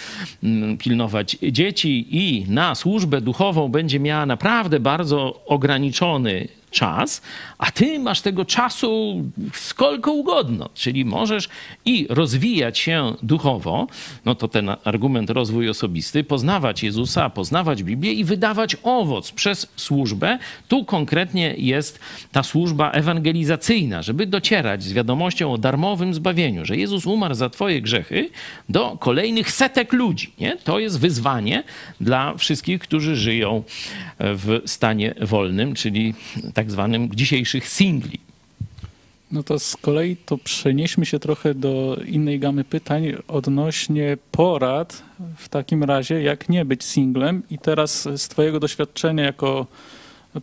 pilnować 0.79 1.37
dzieci 1.51 2.07
i 2.11 2.45
na 2.49 2.75
służbę 2.75 3.21
duchową 3.21 3.69
będzie 3.69 3.99
miała 3.99 4.25
naprawdę 4.25 4.79
bardzo 4.79 5.43
ograniczony 5.45 6.47
czas, 6.71 7.21
a 7.59 7.71
ty 7.71 7.99
masz 7.99 8.21
tego 8.21 8.45
czasu 8.45 9.23
skolko 9.53 10.11
ugodno, 10.11 10.69
czyli 10.73 11.05
możesz 11.05 11.49
i 11.85 12.07
rozwijać 12.09 12.79
się 12.79 13.13
duchowo, 13.23 13.87
no 14.25 14.35
to 14.35 14.47
ten 14.47 14.69
argument 14.83 15.29
rozwój 15.29 15.69
osobisty, 15.69 16.23
poznawać 16.23 16.83
Jezusa, 16.83 17.29
poznawać 17.29 17.83
Biblię 17.83 18.13
i 18.13 18.23
wydawać 18.23 18.77
owoc 18.83 19.31
przez 19.31 19.67
służbę. 19.75 20.39
Tu 20.67 20.85
konkretnie 20.85 21.53
jest 21.57 21.99
ta 22.31 22.43
służba 22.43 22.91
ewangelizacyjna, 22.91 24.01
żeby 24.01 24.25
docierać 24.25 24.83
z 24.83 24.93
wiadomością 24.93 25.53
o 25.53 25.57
darmowym 25.57 26.13
zbawieniu, 26.13 26.65
że 26.65 26.77
Jezus 26.77 27.05
umarł 27.05 27.33
za 27.33 27.49
twoje 27.49 27.81
grzechy 27.81 28.29
do 28.69 28.97
kolejnych 28.99 29.51
setek 29.51 29.93
ludzi. 29.93 30.33
Nie? 30.39 30.57
To 30.57 30.79
jest 30.79 30.99
wyzwanie 30.99 31.63
dla 32.01 32.33
wszystkich, 32.37 32.79
którzy 32.79 33.15
żyją 33.15 33.63
w 34.19 34.61
stanie 34.65 35.15
wolnym, 35.21 35.73
czyli 35.73 36.13
tak 36.53 36.71
zwanym 36.71 37.07
singli. 37.67 38.19
No 39.31 39.43
to 39.43 39.59
z 39.59 39.77
kolei 39.77 40.17
to 40.17 40.37
przenieśmy 40.37 41.05
się 41.05 41.19
trochę 41.19 41.53
do 41.53 41.97
innej 42.05 42.39
gamy 42.39 42.63
pytań 42.63 43.13
odnośnie 43.27 44.17
porad 44.31 45.03
w 45.37 45.49
takim 45.49 45.83
razie, 45.83 46.21
jak 46.21 46.49
nie 46.49 46.65
być 46.65 46.83
singlem. 46.83 47.43
I 47.51 47.57
teraz 47.59 48.07
z 48.15 48.27
Twojego 48.27 48.59
doświadczenia 48.59 49.23
jako 49.23 49.67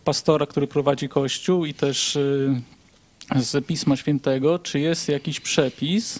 pastora, 0.03 0.45
który 0.45 0.67
prowadzi 0.67 1.09
kościół 1.09 1.65
i 1.65 1.73
też 1.73 2.15
y, 2.15 2.61
z 3.35 3.65
Pisma 3.65 3.95
Świętego, 3.95 4.59
czy 4.59 4.79
jest 4.79 5.09
jakiś 5.09 5.39
przepis 5.39 6.19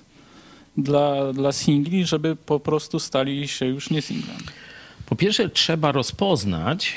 dla, 0.77 1.33
dla 1.33 1.51
singli, 1.51 2.05
żeby 2.05 2.35
po 2.35 2.59
prostu 2.59 2.99
stali 2.99 3.47
się 3.47 3.65
już 3.65 3.89
nie 3.89 4.01
singlem? 4.01 4.37
Po 5.07 5.15
pierwsze, 5.15 5.49
trzeba 5.49 5.91
rozpoznać, 5.91 6.93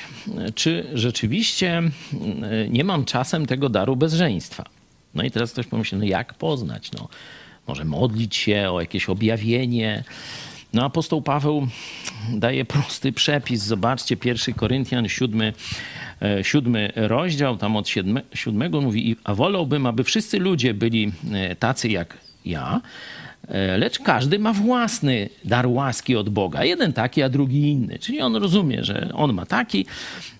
czy 0.54 0.86
rzeczywiście 0.94 1.78
mm, 1.78 1.92
nie 2.68 2.84
mam 2.84 3.04
czasem 3.04 3.46
tego 3.46 3.68
daru 3.68 3.96
bezżeństwa. 3.96 4.64
No 5.14 5.22
i 5.22 5.30
teraz 5.30 5.52
ktoś 5.52 5.66
pomyśli, 5.66 5.98
no 5.98 6.04
jak 6.04 6.34
poznać? 6.34 6.92
No, 6.92 7.08
może 7.66 7.84
modlić 7.84 8.36
się 8.36 8.70
o 8.70 8.80
jakieś 8.80 9.08
objawienie. 9.08 10.04
No 10.72 10.84
apostoł 10.84 11.22
Paweł 11.22 11.68
daje 12.34 12.64
prosty 12.64 13.12
przepis. 13.12 13.62
Zobaczcie, 13.62 14.16
1 14.24 14.54
Koryntian 14.54 15.08
7, 15.08 15.52
7 16.42 16.76
e, 16.76 16.90
rozdział, 16.94 17.56
tam 17.56 17.76
od 17.76 17.88
7, 17.88 18.20
7 18.34 18.72
mówi, 18.72 19.16
a 19.24 19.34
wolałbym, 19.34 19.86
aby 19.86 20.04
wszyscy 20.04 20.38
ludzie 20.38 20.74
byli 20.74 21.12
e, 21.32 21.56
tacy 21.56 21.88
jak 21.88 22.18
ja, 22.44 22.80
E, 22.80 22.80
lecz 23.78 23.98
każdy 23.98 24.38
ma 24.38 24.52
własny 24.52 25.28
dar 25.44 25.66
łaski 25.66 26.16
od 26.16 26.28
Boga. 26.28 26.64
Jeden 26.64 26.92
taki, 26.92 27.22
a 27.22 27.28
drugi 27.28 27.60
inny. 27.60 27.98
Czyli 27.98 28.20
on 28.20 28.36
rozumie, 28.36 28.84
że 28.84 29.10
on 29.14 29.32
ma 29.32 29.46
taki 29.46 29.86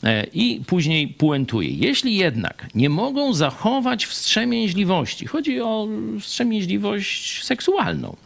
e, 0.04 0.24
i 0.24 0.60
później 0.66 1.08
puentuje. 1.08 1.70
Jeśli 1.70 2.16
jednak 2.16 2.66
nie 2.74 2.88
mogą 2.88 3.34
zachować 3.34 4.06
wstrzemięźliwości, 4.06 5.26
chodzi 5.26 5.60
o 5.60 5.88
wstrzemięźliwość 6.20 7.44
seksualną, 7.44 8.16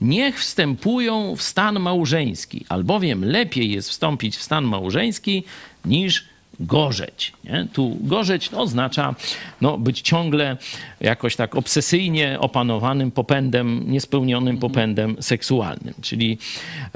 niech 0.00 0.40
wstępują 0.40 1.36
w 1.36 1.42
stan 1.42 1.80
małżeński, 1.80 2.64
albowiem 2.68 3.24
lepiej 3.24 3.70
jest 3.70 3.90
wstąpić 3.90 4.36
w 4.36 4.42
stan 4.42 4.64
małżeński 4.64 5.44
niż 5.84 6.35
gorzeć. 6.60 7.32
Nie? 7.44 7.66
Tu 7.72 7.96
gorzeć 8.00 8.50
no, 8.50 8.60
oznacza 8.60 9.14
no, 9.60 9.78
być 9.78 10.00
ciągle 10.00 10.56
jakoś 11.00 11.36
tak 11.36 11.56
obsesyjnie 11.56 12.40
opanowanym 12.40 13.10
popędem, 13.10 13.90
niespełnionym 13.90 14.54
mhm. 14.54 14.72
popędem 14.72 15.16
seksualnym. 15.22 15.94
Czyli 16.02 16.38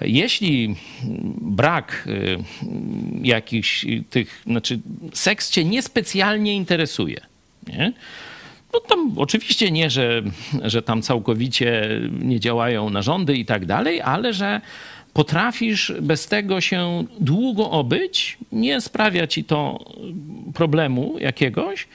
jeśli 0.02 0.76
brak 1.40 2.04
y, 2.06 2.38
jakichś 3.22 3.86
tych, 4.10 4.42
znaczy 4.46 4.80
seks 5.12 5.50
cię 5.50 5.64
niespecjalnie 5.64 6.56
interesuje, 6.56 7.20
nie? 7.66 7.92
No 8.72 8.80
tam 8.80 9.12
oczywiście 9.16 9.70
nie, 9.70 9.90
że, 9.90 10.22
że 10.62 10.82
tam 10.82 11.02
całkowicie 11.02 12.00
nie 12.20 12.40
działają 12.40 12.90
narządy 12.90 13.36
i 13.36 13.44
tak 13.44 13.66
dalej, 13.66 14.00
ale 14.00 14.32
że 14.32 14.60
potrafisz 15.12 15.92
bez 16.00 16.26
tego 16.26 16.60
się 16.60 17.04
długo 17.20 17.70
obyć, 17.70 18.38
nie 18.52 18.80
sprawia 18.80 19.26
ci 19.26 19.44
to 19.44 19.84
problemu 20.54 21.16
jakiegoś, 21.18 21.88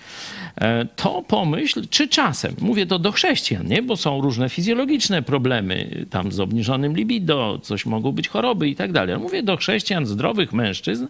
e, 0.56 0.86
to 0.86 1.24
pomyśl, 1.28 1.88
czy 1.90 2.08
czasem, 2.08 2.56
mówię 2.62 2.86
to 2.86 3.00
do 3.00 3.12
chrześcijan, 3.12 3.68
nie? 3.68 3.82
bo 3.82 3.98
są 3.98 4.22
różne 4.22 4.50
fizjologiczne 4.50 5.22
problemy, 5.22 6.06
tam 6.10 6.32
z 6.32 6.40
obniżonym 6.40 6.96
libido, 6.96 7.60
coś 7.64 7.86
mogą 7.86 8.12
być 8.12 8.28
choroby 8.28 8.70
i 8.70 8.76
tak 8.76 8.92
dalej. 8.92 9.18
Mówię 9.18 9.44
do 9.44 9.58
chrześcijan, 9.58 10.06
zdrowych 10.06 10.54
mężczyzn 10.54 11.08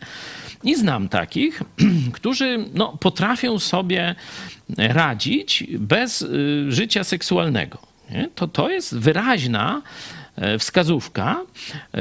i 0.64 0.76
znam 0.76 1.10
takich, 1.10 1.62
którzy 2.14 2.66
no, 2.74 2.98
potrafią 3.00 3.60
sobie 3.60 4.16
radzić 4.78 5.64
bez 5.80 6.22
y, 6.22 6.66
życia 6.72 7.04
seksualnego. 7.04 7.78
Nie? 8.12 8.30
To, 8.36 8.48
to 8.48 8.70
jest 8.70 8.98
wyraźna 8.98 9.82
wskazówka, 10.60 11.42
e, 11.94 12.00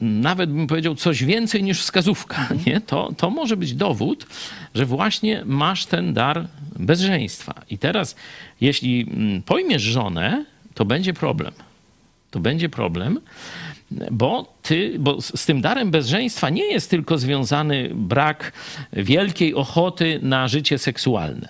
nawet 0.00 0.52
bym 0.52 0.66
powiedział 0.66 0.94
coś 0.94 1.24
więcej 1.24 1.62
niż 1.62 1.80
wskazówka, 1.80 2.48
nie? 2.66 2.80
To, 2.80 3.12
to 3.16 3.30
może 3.30 3.56
być 3.56 3.74
dowód, 3.74 4.26
że 4.74 4.86
właśnie 4.86 5.42
masz 5.44 5.86
ten 5.86 6.14
dar 6.14 6.48
bezżeństwa. 6.78 7.62
I 7.70 7.78
teraz, 7.78 8.16
jeśli 8.60 9.06
mm, 9.10 9.42
pojmiesz 9.42 9.82
żonę, 9.82 10.44
to 10.74 10.84
będzie 10.84 11.14
problem. 11.14 11.52
To 12.30 12.40
będzie 12.40 12.68
problem, 12.68 13.20
bo 14.10 14.54
ty, 14.62 14.96
bo 14.98 15.20
z 15.20 15.46
tym 15.46 15.60
darem 15.60 15.90
bezżeństwa 15.90 16.50
nie 16.50 16.64
jest 16.64 16.90
tylko 16.90 17.18
związany 17.18 17.90
brak 17.94 18.52
wielkiej 18.92 19.54
ochoty 19.54 20.20
na 20.22 20.48
życie 20.48 20.78
seksualne, 20.78 21.48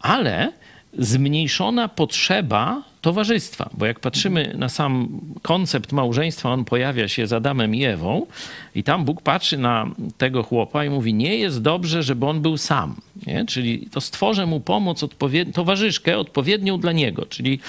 ale 0.00 0.52
zmniejszona 0.98 1.88
potrzeba 1.88 2.82
towarzystwa. 3.00 3.70
Bo 3.74 3.86
jak 3.86 4.00
patrzymy 4.00 4.54
na 4.58 4.68
sam 4.68 5.20
koncept 5.42 5.92
małżeństwa, 5.92 6.50
on 6.50 6.64
pojawia 6.64 7.08
się 7.08 7.26
z 7.26 7.32
Adamem 7.32 7.74
i 7.74 7.84
Ewą 7.84 8.26
i 8.74 8.82
tam 8.82 9.04
Bóg 9.04 9.22
patrzy 9.22 9.58
na 9.58 9.90
tego 10.18 10.42
chłopa 10.42 10.84
i 10.84 10.90
mówi, 10.90 11.14
nie 11.14 11.36
jest 11.36 11.62
dobrze, 11.62 12.02
żeby 12.02 12.26
on 12.26 12.40
był 12.40 12.56
sam. 12.56 12.94
Nie? 13.26 13.44
Czyli 13.44 13.88
to 13.90 14.00
stworzę 14.00 14.46
mu 14.46 14.60
pomoc, 14.60 15.02
odpowied 15.02 15.54
towarzyszkę 15.54 16.18
odpowiednią 16.18 16.80
dla 16.80 16.92
niego. 16.92 17.26
Czyli 17.26 17.60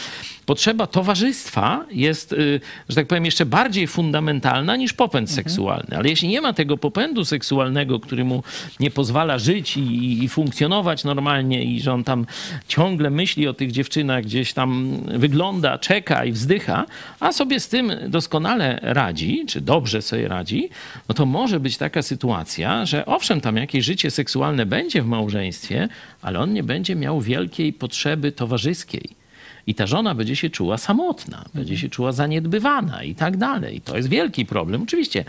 potrzeba 0.46 0.88
towarzystwa 0.88 1.86
jest, 1.92 2.34
y, 2.34 2.62
że 2.90 2.96
tak 2.96 3.08
powiem, 3.08 3.26
jeszcze 3.26 3.46
bardziej 3.46 3.88
fundamentalna 3.88 4.76
niż 4.76 4.94
popęd 4.94 5.30
mhm. 5.30 5.36
seksualny. 5.36 5.98
Ale 5.98 6.10
jeśli 6.10 6.28
nie 6.28 6.42
ma 6.42 6.54
tego 6.54 6.78
popędu 6.78 7.26
seksualnego, 7.26 8.00
który 8.00 8.24
mu 8.24 8.44
nie 8.80 8.92
pozwala 8.92 9.40
żyć 9.40 9.78
i, 9.78 10.24
i 10.24 10.30
funkcjonować 10.30 11.04
normalnie 11.04 11.64
i 11.64 11.82
że 11.82 11.94
on 11.94 12.04
tam 12.04 12.26
ciągle 12.68 13.10
myśli 13.10 13.48
o 13.48 13.54
tych 13.54 13.72
dziewczynach, 13.72 14.24
gdzieś 14.24 14.54
tam 14.54 14.98
wygląda, 15.22 15.78
czeka 15.78 16.26
i 16.26 16.32
wzdycha, 16.32 16.86
a 17.20 17.32
sobie 17.32 17.60
z 17.60 17.68
tym 17.68 17.92
doskonale 18.08 18.80
radzi, 18.82 19.46
czy 19.48 19.62
dobrze 19.62 20.02
sobie 20.02 20.28
radzi, 20.28 20.70
no 21.10 21.16
to 21.16 21.26
może 21.26 21.60
być 21.60 21.78
taka 21.78 22.02
sytuacja, 22.02 22.86
że 22.86 23.06
owszem, 23.06 23.42
tam 23.42 23.58
jakieś 23.58 23.86
życie 23.86 24.12
seksualne 24.12 24.66
będzie 24.66 25.02
w 25.02 25.06
małżeństwie, 25.06 25.88
ale 26.22 26.40
on 26.40 26.54
nie 26.54 26.64
będzie 26.64 26.96
miał 26.96 27.22
wielkiej 27.22 27.74
potrzeby 27.74 28.32
towarzyskiej. 28.32 29.21
I 29.68 29.76
ta 29.76 29.88
żona 29.88 30.16
będzie 30.16 30.36
się 30.36 30.50
czuła 30.50 30.78
samotna, 30.78 31.46
będzie 31.54 31.78
się 31.78 31.90
czuła 31.90 32.12
zaniedbywana 32.12 33.04
i 33.04 33.16
tak 33.16 33.38
dalej. 33.38 33.82
To 33.82 33.98
jest 33.98 34.10
wielki 34.10 34.46
problem. 34.46 34.84
Oczywiście 34.84 35.26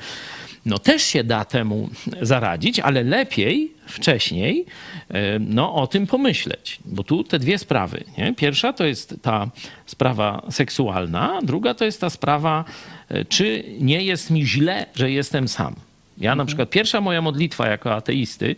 no 0.67 0.79
też 0.79 1.03
się 1.03 1.25
da 1.25 1.45
temu 1.45 1.91
zaradzić, 2.23 2.81
ale 2.81 3.03
lepiej 3.03 3.73
wcześniej 3.87 4.67
e, 5.09 5.39
no, 5.39 5.75
o 5.75 5.87
tym 5.87 6.07
pomyśleć. 6.07 6.79
Bo 6.85 7.05
tu 7.05 7.25
te 7.25 7.39
dwie 7.39 7.59
sprawy. 7.59 8.05
Nie? 8.19 8.35
Pierwsza 8.35 8.73
to 8.73 8.85
jest 8.85 9.15
ta 9.23 9.51
sprawa 9.87 10.43
seksualna, 10.51 11.39
druga 11.43 11.75
to 11.75 11.85
jest 11.85 12.01
ta 12.01 12.11
sprawa, 12.11 12.65
e, 13.09 13.25
czy 13.25 13.65
nie 13.81 14.03
jest 14.03 14.31
mi 14.31 14.47
źle, 14.47 14.87
że 14.95 15.11
jestem 15.11 15.49
sam. 15.49 15.75
Ja 16.19 16.31
na 16.31 16.33
mhm. 16.33 16.47
przykład 16.47 16.71
pierwsza 16.71 17.01
moja 17.01 17.23
modlitwa 17.23 17.69
jako 17.69 17.95
ateisty 17.95 18.57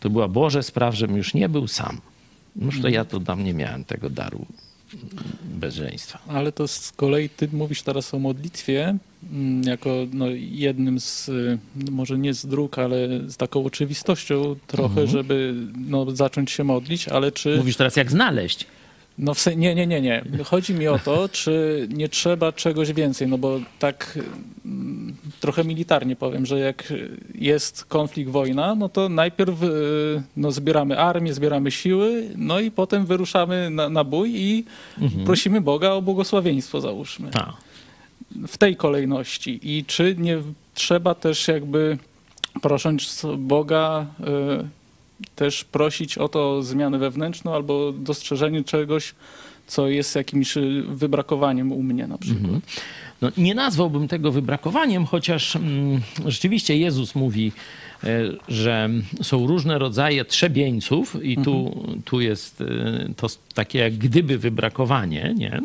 to 0.00 0.10
była 0.10 0.28
Boże 0.28 0.62
spraw, 0.62 0.94
żebym 0.94 1.16
już 1.16 1.34
nie 1.34 1.48
był 1.48 1.68
sam. 1.68 2.00
Noż 2.56 2.80
to 2.80 2.88
ja 2.88 3.04
to 3.04 3.20
tam 3.20 3.44
nie 3.44 3.54
miałem 3.54 3.84
tego 3.84 4.10
daru 4.10 4.46
bezżeństwa. 5.44 6.18
Ale 6.28 6.52
to 6.52 6.68
z 6.68 6.92
kolei 6.92 7.28
ty 7.28 7.48
mówisz 7.52 7.82
teraz 7.82 8.14
o 8.14 8.18
modlitwie 8.18 8.96
mm, 9.32 9.62
jako 9.62 10.06
no, 10.12 10.26
jednym 10.36 11.00
z, 11.00 11.30
no, 11.76 11.92
może 11.92 12.18
nie 12.18 12.34
z 12.34 12.46
dróg, 12.46 12.78
ale 12.78 13.08
z 13.26 13.36
taką 13.36 13.64
oczywistością 13.64 14.56
trochę, 14.66 15.00
mhm. 15.00 15.06
żeby 15.06 15.54
no, 15.88 16.10
zacząć 16.10 16.50
się 16.50 16.64
modlić, 16.64 17.08
ale 17.08 17.32
czy... 17.32 17.56
Mówisz 17.56 17.76
teraz 17.76 17.96
jak 17.96 18.10
znaleźć. 18.10 18.66
No 19.18 19.34
w 19.34 19.46
nie, 19.56 19.74
nie, 19.74 19.86
nie, 19.86 20.00
nie. 20.00 20.24
Chodzi 20.44 20.74
mi 20.74 20.88
o 20.88 20.98
to, 20.98 21.28
czy 21.28 21.86
nie 21.90 22.08
trzeba 22.08 22.52
czegoś 22.52 22.92
więcej, 22.92 23.28
no 23.28 23.38
bo 23.38 23.60
tak 23.78 24.18
mm, 24.64 25.16
trochę 25.40 25.64
militarnie 25.64 26.16
powiem, 26.16 26.46
że 26.46 26.58
jak 26.58 26.92
jest 27.34 27.84
konflikt, 27.84 28.30
wojna, 28.30 28.74
no 28.74 28.88
to 28.88 29.08
najpierw 29.08 29.62
y, 29.62 30.22
no, 30.36 30.52
zbieramy 30.52 30.98
armię, 30.98 31.34
zbieramy 31.34 31.70
siły, 31.70 32.28
no 32.36 32.60
i 32.60 32.70
potem 32.70 33.06
wyruszamy 33.06 33.70
na, 33.70 33.88
na 33.88 34.04
bój 34.04 34.30
i 34.34 34.64
mhm. 35.00 35.24
prosimy 35.24 35.60
Boga 35.60 35.90
o 35.90 36.02
błogosławieństwo, 36.02 36.80
załóżmy. 36.80 37.30
Ta. 37.30 37.56
W 38.48 38.58
tej 38.58 38.76
kolejności. 38.76 39.60
I 39.62 39.84
czy 39.84 40.16
nie 40.18 40.38
trzeba 40.74 41.14
też 41.14 41.48
jakby 41.48 41.98
prosząc 42.62 43.26
Boga 43.38 44.06
y, 44.20 44.83
też 45.36 45.64
prosić 45.64 46.18
o 46.18 46.28
to 46.28 46.62
zmianę 46.62 46.98
wewnętrzną 46.98 47.54
albo 47.54 47.92
dostrzeżenie 47.92 48.64
czegoś, 48.64 49.14
co 49.66 49.88
jest 49.88 50.14
jakimś 50.14 50.54
wybrakowaniem 50.88 51.72
u 51.72 51.82
mnie 51.82 52.06
na 52.06 52.18
przykład. 52.18 52.44
Mhm. 52.44 52.60
No, 53.22 53.30
nie 53.36 53.54
nazwałbym 53.54 54.08
tego 54.08 54.32
wybrakowaniem, 54.32 55.06
chociaż 55.06 55.56
mm, 55.56 56.00
rzeczywiście 56.26 56.76
Jezus 56.76 57.14
mówi, 57.14 57.52
e, 58.04 58.08
że 58.48 58.90
są 59.22 59.46
różne 59.46 59.78
rodzaje 59.78 60.24
trzebieńców 60.24 61.24
i 61.24 61.36
tu, 61.36 61.72
mhm. 61.76 62.02
tu 62.02 62.20
jest 62.20 62.60
e, 62.60 62.64
to 63.16 63.26
takie 63.54 63.78
jak 63.78 63.94
gdyby 63.94 64.38
wybrakowanie, 64.38 65.34
nie? 65.36 65.60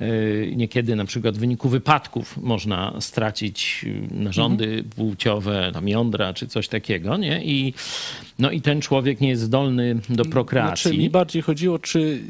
E, 0.00 0.56
niekiedy 0.56 0.96
na 0.96 1.04
przykład 1.04 1.36
w 1.36 1.40
wyniku 1.40 1.68
wypadków 1.68 2.36
można 2.36 3.00
stracić 3.00 3.84
e, 4.12 4.14
narządy 4.14 4.64
mhm. 4.64 4.84
płciowe, 4.84 5.70
tam 5.72 5.88
jądra 5.88 6.34
czy 6.34 6.46
coś 6.46 6.68
takiego, 6.68 7.16
nie? 7.16 7.44
I, 7.44 7.74
no 8.38 8.50
i 8.50 8.60
ten 8.60 8.80
człowiek 8.80 9.20
nie 9.20 9.28
jest 9.28 9.42
zdolny 9.42 9.98
do 10.08 10.24
prokreacji. 10.24 10.82
Znaczy 10.82 10.98
mi 10.98 11.10
bardziej 11.10 11.42
chodziło, 11.42 11.78
czy 11.78 12.20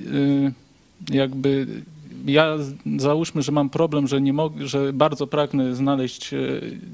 e, 1.10 1.14
jakby 1.16 1.66
ja 2.26 2.56
załóżmy, 2.96 3.42
że 3.42 3.52
mam 3.52 3.70
problem, 3.70 4.08
że 4.08 4.20
nie 4.20 4.32
mogę, 4.32 4.66
że 4.66 4.92
bardzo 4.92 5.26
pragnę 5.26 5.74
znaleźć 5.74 6.30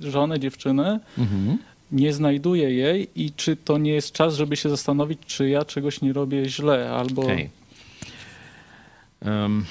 żonę, 0.01 0.41
dziewczynę, 0.41 1.01
mhm. 1.19 1.59
nie 1.93 2.13
znajduję 2.13 2.71
jej 2.71 3.09
i 3.17 3.33
czy 3.33 3.57
to 3.57 3.79
nie 3.79 3.93
jest 3.93 4.13
czas, 4.13 4.35
żeby 4.35 4.57
się 4.57 4.69
zastanowić, 4.69 5.19
czy 5.27 5.49
ja 5.49 5.65
czegoś 5.65 6.01
nie 6.01 6.13
robię 6.13 6.49
źle 6.49 6.91
albo... 6.91 7.23
Okay. 7.23 7.49
Um, 9.25 9.65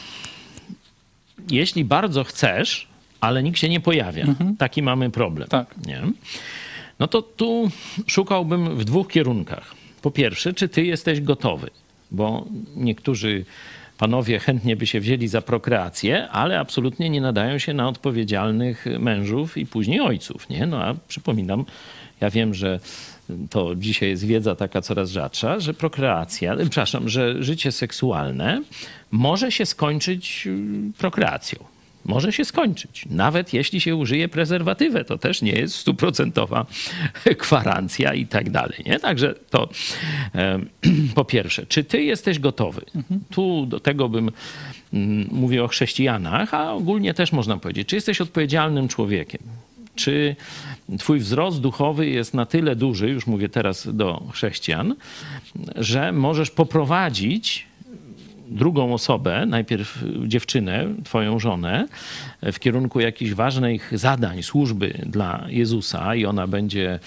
jeśli 1.51 1.85
bardzo 1.85 2.23
chcesz, 2.23 2.87
ale 3.21 3.43
nikt 3.43 3.59
się 3.59 3.69
nie 3.69 3.79
pojawia, 3.79 4.23
mhm. 4.23 4.57
taki 4.57 4.83
mamy 4.83 5.09
problem. 5.09 5.47
Tak. 5.47 5.75
Nie? 5.87 6.01
No 6.99 7.07
to 7.07 7.21
tu 7.21 7.69
szukałbym 8.07 8.77
w 8.77 8.83
dwóch 8.83 9.07
kierunkach. 9.07 9.75
Po 10.01 10.11
pierwsze, 10.11 10.53
czy 10.53 10.69
ty 10.69 10.85
jesteś 10.85 11.21
gotowy? 11.21 11.69
Bo 12.11 12.45
niektórzy 12.75 13.45
panowie 13.97 14.39
chętnie 14.39 14.75
by 14.75 14.87
się 14.87 14.99
wzięli 14.99 15.27
za 15.27 15.41
prokreację, 15.41 16.29
ale 16.29 16.59
absolutnie 16.59 17.09
nie 17.09 17.21
nadają 17.21 17.57
się 17.57 17.73
na 17.73 17.87
odpowiedzialnych 17.87 18.85
mężów 18.99 19.57
i 19.57 19.65
później 19.65 19.99
ojców. 19.99 20.49
Nie? 20.49 20.65
No 20.65 20.83
a 20.83 20.95
przypominam, 21.07 21.65
ja 22.21 22.29
wiem, 22.29 22.53
że 22.53 22.79
to 23.49 23.75
dzisiaj 23.75 24.09
jest 24.09 24.25
wiedza 24.25 24.55
taka 24.55 24.81
coraz 24.81 25.09
rzadsza, 25.11 25.59
że 25.59 25.73
prokreacja, 25.73 26.55
przepraszam, 26.55 27.09
że 27.09 27.43
życie 27.43 27.71
seksualne 27.71 28.61
może 29.11 29.51
się 29.51 29.65
skończyć 29.65 30.47
y, 30.47 30.93
prokreacją. 30.97 31.59
Może 32.05 32.33
się 32.33 32.45
skończyć. 32.45 33.05
Nawet 33.09 33.53
jeśli 33.53 33.81
się 33.81 33.95
użyje 33.95 34.29
prezerwatywę, 34.29 35.05
to 35.05 35.17
też 35.17 35.41
nie 35.41 35.51
jest 35.51 35.75
stuprocentowa 35.75 36.65
gwarancja 37.41 38.13
i 38.13 38.25
tak 38.25 38.49
dalej. 38.49 38.83
Nie? 38.85 38.99
Także 38.99 39.33
to 39.49 39.69
po 41.15 41.25
pierwsze, 41.25 41.65
czy 41.65 41.83
ty 41.83 42.03
jesteś 42.03 42.39
gotowy? 42.39 42.81
Mhm. 42.95 43.21
Tu 43.31 43.65
do 43.65 43.79
tego 43.79 44.09
bym 44.09 44.31
mm, 44.93 45.27
mówił 45.31 45.63
o 45.63 45.67
chrześcijanach, 45.67 46.53
a 46.53 46.73
ogólnie 46.73 47.13
też 47.13 47.31
można 47.31 47.57
powiedzieć, 47.57 47.87
czy 47.87 47.95
jesteś 47.95 48.21
odpowiedzialnym 48.21 48.87
człowiekiem? 48.87 49.41
Czy 49.97 50.35
twój 50.99 51.19
wzrost 51.19 51.61
duchowy 51.61 52.09
jest 52.09 52.33
na 52.33 52.45
tyle 52.45 52.75
duży, 52.75 53.09
już 53.09 53.27
mówię 53.27 53.49
teraz 53.49 53.95
do 53.95 54.23
chrześcijan, 54.33 54.95
że 55.75 56.11
możesz 56.11 56.51
poprowadzić 56.51 57.67
drugą 58.47 58.93
osobę, 58.93 59.45
najpierw 59.45 60.03
dziewczynę, 60.27 60.87
twoją 61.03 61.39
żonę, 61.39 61.87
w 62.41 62.59
kierunku 62.59 62.99
jakichś 62.99 63.31
ważnych 63.31 63.91
zadań, 63.97 64.43
służby 64.43 65.01
dla 65.05 65.45
Jezusa 65.49 66.15
i 66.15 66.25
ona 66.25 66.47
będzie 66.47 66.99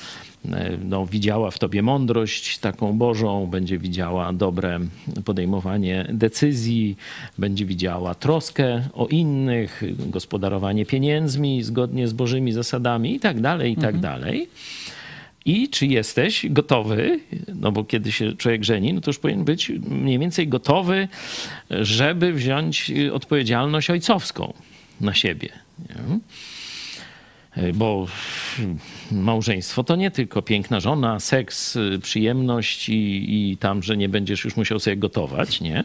no, 0.84 1.06
widziała 1.06 1.50
w 1.50 1.58
tobie 1.58 1.82
mądrość 1.82 2.58
taką 2.58 2.98
Bożą, 2.98 3.46
będzie 3.46 3.78
widziała 3.78 4.32
dobre 4.32 4.80
podejmowanie 5.24 6.06
decyzji, 6.08 6.96
będzie 7.38 7.66
widziała 7.66 8.14
troskę 8.14 8.88
o 8.92 9.06
innych, 9.06 9.82
gospodarowanie 9.98 10.86
pieniędzmi 10.86 11.62
zgodnie 11.62 12.08
z 12.08 12.12
Bożymi 12.12 12.52
zasadami 12.52 13.14
i 13.14 13.20
tak 13.20 13.40
dalej, 13.40 13.72
i 13.72 13.76
tak 13.76 13.94
mhm. 13.94 14.00
dalej. 14.00 14.48
I 15.44 15.68
czy 15.68 15.86
jesteś 15.86 16.46
gotowy, 16.50 17.20
no 17.54 17.72
bo 17.72 17.84
kiedy 17.84 18.12
się 18.12 18.36
człowiek 18.36 18.64
żeni, 18.64 18.94
no 18.94 19.00
to 19.00 19.10
już 19.10 19.18
powinien 19.18 19.44
być 19.44 19.72
mniej 19.88 20.18
więcej 20.18 20.48
gotowy, 20.48 21.08
żeby 21.70 22.32
wziąć 22.32 22.92
odpowiedzialność 23.12 23.90
ojcowską 23.90 24.52
na 25.00 25.14
siebie. 25.14 25.48
Nie? 25.78 26.18
E, 27.56 27.72
bo 27.72 28.06
małżeństwo 29.12 29.84
to 29.84 29.96
nie 29.96 30.10
tylko 30.10 30.42
piękna 30.42 30.80
żona, 30.80 31.20
seks, 31.20 31.76
y, 31.76 31.98
przyjemność 32.02 32.88
i, 32.88 33.50
i 33.50 33.56
tam, 33.56 33.82
że 33.82 33.96
nie 33.96 34.08
będziesz 34.08 34.44
już 34.44 34.56
musiał 34.56 34.78
sobie 34.80 34.96
gotować, 34.96 35.60
nie? 35.60 35.84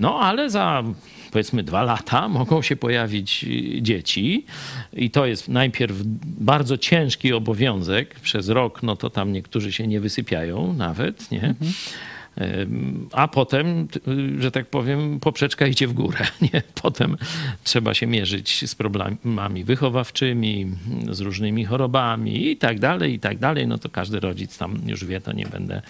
No 0.00 0.20
ale 0.20 0.50
za 0.50 0.84
powiedzmy 1.32 1.62
dwa 1.62 1.82
lata 1.82 2.28
mogą 2.28 2.62
się 2.62 2.76
pojawić 2.76 3.44
y, 3.44 3.82
dzieci 3.82 4.44
i 4.92 5.10
to 5.10 5.26
jest 5.26 5.48
najpierw 5.48 5.96
bardzo 6.22 6.78
ciężki 6.78 7.32
obowiązek. 7.32 8.20
Przez 8.20 8.48
rok, 8.48 8.82
no 8.82 8.96
to 8.96 9.10
tam 9.10 9.32
niektórzy 9.32 9.72
się 9.72 9.86
nie 9.86 10.00
wysypiają 10.00 10.72
nawet, 10.72 11.30
nie? 11.30 11.42
Mhm 11.42 11.72
a 13.12 13.28
potem, 13.28 13.88
że 14.38 14.50
tak 14.50 14.66
powiem, 14.66 15.20
poprzeczka 15.20 15.66
idzie 15.66 15.88
w 15.88 15.92
górę. 15.92 16.26
Nie? 16.52 16.62
Potem 16.82 17.16
trzeba 17.64 17.94
się 17.94 18.06
mierzyć 18.06 18.70
z 18.70 18.74
problemami 18.74 19.64
wychowawczymi, 19.64 20.66
z 21.10 21.20
różnymi 21.20 21.64
chorobami 21.64 22.50
i 22.50 22.56
tak 22.56 22.80
dalej, 22.80 23.14
i 23.14 23.20
tak 23.20 23.38
dalej. 23.38 23.66
No 23.66 23.78
to 23.78 23.88
każdy 23.88 24.20
rodzic 24.20 24.58
tam 24.58 24.80
już 24.86 25.04
wie, 25.04 25.20
to 25.20 25.32
nie 25.32 25.46
będę 25.46 25.82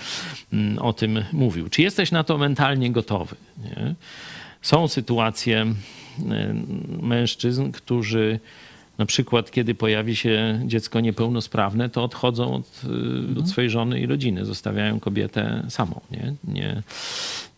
mm, 0.53 0.79
o 0.79 0.93
tym 0.93 1.25
mówił. 1.33 1.69
Czy 1.69 1.83
jesteś 1.83 2.13
na 2.13 2.25
to 2.25 2.39
mentalnie 2.39 2.91
gotowy? 2.91 3.37
Nie? 3.59 3.95
Są 4.63 4.89
sytuacje 4.89 5.67
mężczyzn, 7.03 7.71
którzy 7.71 8.41
na 8.99 9.07
przykład, 9.07 9.51
kiedy 9.51 9.75
pojawi 9.75 10.17
się 10.17 10.61
dziecko 10.67 11.01
niepełnosprawne, 11.01 11.89
to 11.89 12.05
odchodzą 12.05 12.55
od, 12.55 12.83
mhm. 12.85 13.39
od 13.39 13.51
swojej 13.51 13.71
żony 13.71 14.01
i 14.01 14.07
rodziny, 14.07 14.45
zostawiają 14.45 15.01
kobietę 15.01 15.65
samą. 15.69 16.01
Nie? 16.11 16.35
Nie, 16.45 16.83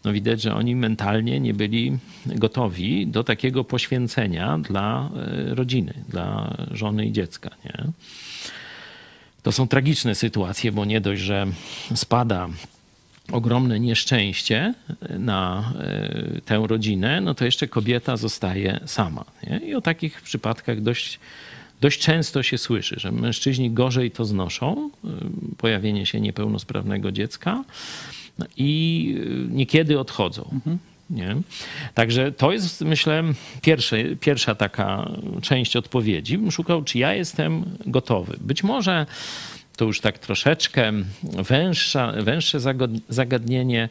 no 0.05 0.13
widać, 0.13 0.43
że 0.43 0.55
oni 0.55 0.77
mentalnie 0.77 1.41
nie 1.41 1.55
byli 1.55 1.99
gotowi 2.27 3.07
do 3.07 3.25
takiego 3.25 3.65
poświęcenia 3.65 4.59
dla 4.59 5.11
e, 5.17 5.55
rodziny, 5.55 5.95
dla 6.09 6.57
żony 6.71 7.07
i 7.07 7.13
dziecka. 7.13 7.51
Nie? 7.65 7.85
To 9.43 9.53
są 9.53 9.69
tragiczne 9.69 10.15
sytuacje, 10.15 10.73
bo 10.73 10.85
nie 10.85 11.01
dość, 11.01 11.23
że 11.23 11.47
spada 11.95 12.49
ogromne 13.33 13.81
nieszczęście 13.81 14.75
na 15.19 15.73
e, 15.79 16.41
tę 16.41 16.63
rodzinę, 16.67 17.21
no 17.21 17.35
to 17.35 17.45
jeszcze 17.45 17.69
kobieta 17.69 18.17
zostaje 18.17 18.81
sama. 18.87 19.25
Nie? 19.47 19.59
I 19.59 19.75
o 19.75 19.81
takich 19.81 20.23
przypadkach 20.23 20.81
dość, 20.81 21.21
dość 21.81 22.01
często 22.01 22.43
się 22.43 22.59
słyszy, 22.59 23.01
że 23.01 23.13
mężczyźni 23.13 23.71
gorzej 23.71 24.11
to 24.11 24.25
znoszą, 24.25 24.91
e, 25.05 25.09
pojawienie 25.57 26.07
się 26.07 26.21
niepełnosprawnego 26.21 27.13
dziecka 27.13 27.65
i 28.57 29.15
e, 29.19 29.55
niekiedy 29.55 29.99
odchodzą. 29.99 30.51
Mhm. 30.53 30.79
Nie? 31.11 31.37
Także 31.95 32.33
to 32.33 32.53
jest, 32.53 32.81
myślę, 32.81 33.25
pierwsze, 33.63 33.97
pierwsza 34.21 34.55
taka 34.55 35.11
część 35.43 35.77
odpowiedzi. 35.77 36.39
Bym 36.39 36.51
szukał, 36.51 36.85
czy 36.85 36.99
ja 36.99 37.15
jestem 37.15 37.65
gotowy. 37.87 38.37
Być 38.41 38.63
może 38.63 39.07
to 39.81 39.85
już 39.85 40.01
tak 40.01 40.19
troszeczkę 40.19 40.93
węższa, 41.23 42.13
węższe 42.13 42.59
zagadnienie 43.09 43.89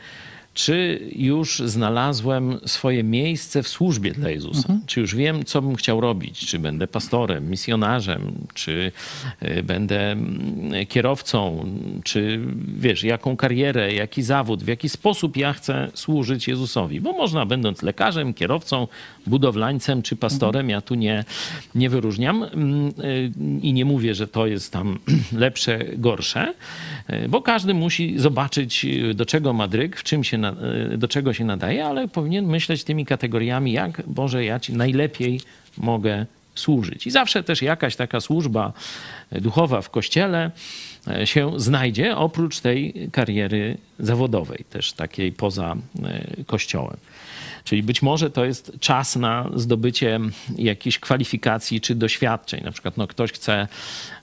czy 0.59 0.99
już 1.15 1.59
znalazłem 1.65 2.59
swoje 2.65 3.03
miejsce 3.03 3.63
w 3.63 3.67
służbie 3.67 4.11
dla 4.11 4.29
Jezusa? 4.29 4.59
Mhm. 4.59 4.81
Czy 4.85 4.99
już 4.99 5.15
wiem, 5.15 5.45
co 5.45 5.61
bym 5.61 5.75
chciał 5.75 6.01
robić? 6.01 6.39
Czy 6.47 6.59
będę 6.59 6.87
pastorem, 6.87 7.49
misjonarzem, 7.49 8.33
czy 8.53 8.91
e, 9.39 9.63
będę 9.63 10.11
mm, 10.11 10.85
kierowcą, 10.85 11.65
czy 12.03 12.39
wiesz, 12.77 13.03
jaką 13.03 13.37
karierę, 13.37 13.93
jaki 13.93 14.23
zawód, 14.23 14.63
w 14.63 14.67
jaki 14.67 14.89
sposób 14.89 15.37
ja 15.37 15.53
chcę 15.53 15.91
służyć 15.93 16.47
Jezusowi? 16.47 17.01
Bo 17.01 17.11
można, 17.11 17.45
będąc 17.45 17.81
lekarzem, 17.81 18.33
kierowcą, 18.33 18.87
budowlańcem 19.27 20.01
czy 20.01 20.15
pastorem, 20.15 20.61
mhm. 20.61 20.69
ja 20.69 20.81
tu 20.81 20.95
nie, 20.95 21.25
nie 21.75 21.89
wyróżniam 21.89 22.43
mm, 22.43 22.87
e, 22.87 22.91
i 23.61 23.73
nie 23.73 23.85
mówię, 23.85 24.15
że 24.15 24.27
to 24.27 24.47
jest 24.47 24.73
tam 24.73 24.99
lepsze, 25.31 25.79
gorsze, 25.97 26.53
bo 27.29 27.41
każdy 27.41 27.73
musi 27.73 28.19
zobaczyć, 28.19 28.85
do 29.15 29.25
czego 29.25 29.53
ma 29.53 29.67
dryg, 29.67 29.97
w 29.97 30.03
czym 30.03 30.23
się 30.23 30.37
na, 30.37 30.55
do 30.97 31.07
czego 31.07 31.33
się 31.33 31.45
nadaje, 31.45 31.85
ale 31.85 32.07
powinien 32.07 32.45
myśleć 32.45 32.83
tymi 32.83 33.05
kategoriami, 33.05 33.71
jak 33.71 34.01
Boże, 34.07 34.45
ja 34.45 34.59
Ci 34.59 34.73
najlepiej 34.73 35.41
mogę 35.77 36.25
służyć. 36.55 37.07
I 37.07 37.11
zawsze 37.11 37.43
też 37.43 37.61
jakaś 37.61 37.95
taka 37.95 38.19
służba 38.19 38.73
duchowa 39.31 39.81
w 39.81 39.89
kościele 39.89 40.51
e, 41.07 41.27
się 41.27 41.59
znajdzie, 41.59 42.17
oprócz 42.17 42.59
tej 42.59 43.09
kariery 43.11 43.77
zawodowej, 43.99 44.65
też 44.69 44.93
takiej 44.93 45.31
poza 45.31 45.75
e, 46.03 46.43
kościołem. 46.45 46.97
Czyli 47.69 47.83
być 47.83 48.01
może 48.01 48.29
to 48.29 48.45
jest 48.45 48.71
czas 48.79 49.15
na 49.15 49.49
zdobycie 49.55 50.19
jakichś 50.57 50.99
kwalifikacji 50.99 51.81
czy 51.81 51.95
doświadczeń. 51.95 52.63
Na 52.63 52.71
przykład 52.71 52.97
no, 52.97 53.07
ktoś 53.07 53.31
chce 53.31 53.67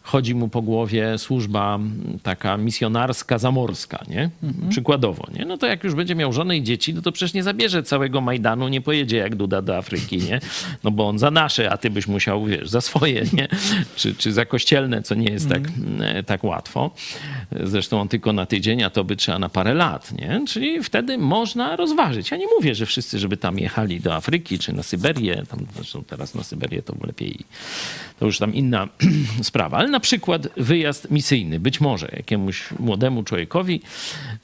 chodzi 0.06 0.34
mu 0.34 0.48
po 0.48 0.62
głowie 0.62 1.18
służba 1.18 1.78
taka 2.22 2.56
misjonarska, 2.56 3.38
zamorska, 3.38 4.04
nie? 4.08 4.30
Mhm. 4.42 4.68
Przykładowo, 4.68 5.26
nie? 5.38 5.44
No 5.44 5.58
to 5.58 5.66
jak 5.66 5.84
już 5.84 5.94
będzie 5.94 6.14
miał 6.14 6.32
żonę 6.32 6.56
i 6.56 6.62
dzieci, 6.62 6.94
no 6.94 7.02
to 7.02 7.12
przecież 7.12 7.34
nie 7.34 7.42
zabierze 7.42 7.82
całego 7.82 8.20
Majdanu, 8.20 8.68
nie 8.68 8.80
pojedzie 8.80 9.16
jak 9.16 9.36
Duda 9.36 9.62
do 9.62 9.76
Afryki, 9.76 10.18
nie? 10.18 10.40
No 10.84 10.90
bo 10.90 11.08
on 11.08 11.18
za 11.18 11.30
nasze, 11.30 11.70
a 11.70 11.76
ty 11.76 11.90
byś 11.90 12.06
musiał, 12.06 12.44
wiesz, 12.44 12.68
za 12.68 12.80
swoje, 12.80 13.24
nie? 13.32 13.48
Czy, 13.96 14.14
czy 14.14 14.32
za 14.32 14.44
kościelne, 14.44 15.02
co 15.02 15.14
nie 15.14 15.32
jest 15.32 15.48
tak, 15.48 15.68
mhm. 15.68 16.24
tak 16.24 16.44
łatwo. 16.44 16.90
Zresztą 17.64 18.00
on 18.00 18.08
tylko 18.08 18.32
na 18.32 18.46
tydzień, 18.46 18.82
a 18.82 18.90
to 18.90 19.04
by 19.04 19.16
trzeba 19.16 19.38
na 19.38 19.48
parę 19.48 19.74
lat, 19.74 20.12
nie? 20.12 20.40
Czyli 20.48 20.82
wtedy 20.82 21.18
można 21.18 21.76
rozważyć. 21.76 22.30
Ja 22.30 22.36
nie 22.36 22.46
mówię, 22.56 22.74
że 22.74 22.86
wszyscy, 22.86 23.18
żeby 23.18 23.35
tam 23.36 23.58
jechali 23.58 24.00
do 24.00 24.14
Afryki, 24.14 24.58
czy 24.58 24.72
na 24.72 24.82
Syberię, 24.82 25.42
tam 25.50 25.66
zresztą 25.74 26.04
teraz 26.04 26.34
na 26.34 26.42
Syberię 26.42 26.82
to 26.82 26.94
lepiej, 27.06 27.38
to 28.18 28.26
już 28.26 28.38
tam 28.38 28.54
inna 28.54 28.88
sprawa, 29.42 29.76
ale 29.76 29.88
na 29.88 30.00
przykład 30.00 30.48
wyjazd 30.56 31.10
misyjny, 31.10 31.60
być 31.60 31.80
może 31.80 32.08
jakiemuś 32.16 32.70
młodemu 32.78 33.22
człowiekowi 33.22 33.80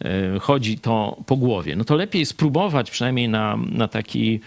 e, 0.05 0.39
chodzi 0.41 0.79
to 0.79 1.17
po 1.27 1.37
głowie, 1.37 1.77
no 1.77 1.85
to 1.85 1.97
lepiej 1.97 2.27
spróbować 2.27 2.91
przynajmniej 2.91 3.29
na, 3.29 3.57
na 3.57 3.89
taki 3.89 4.41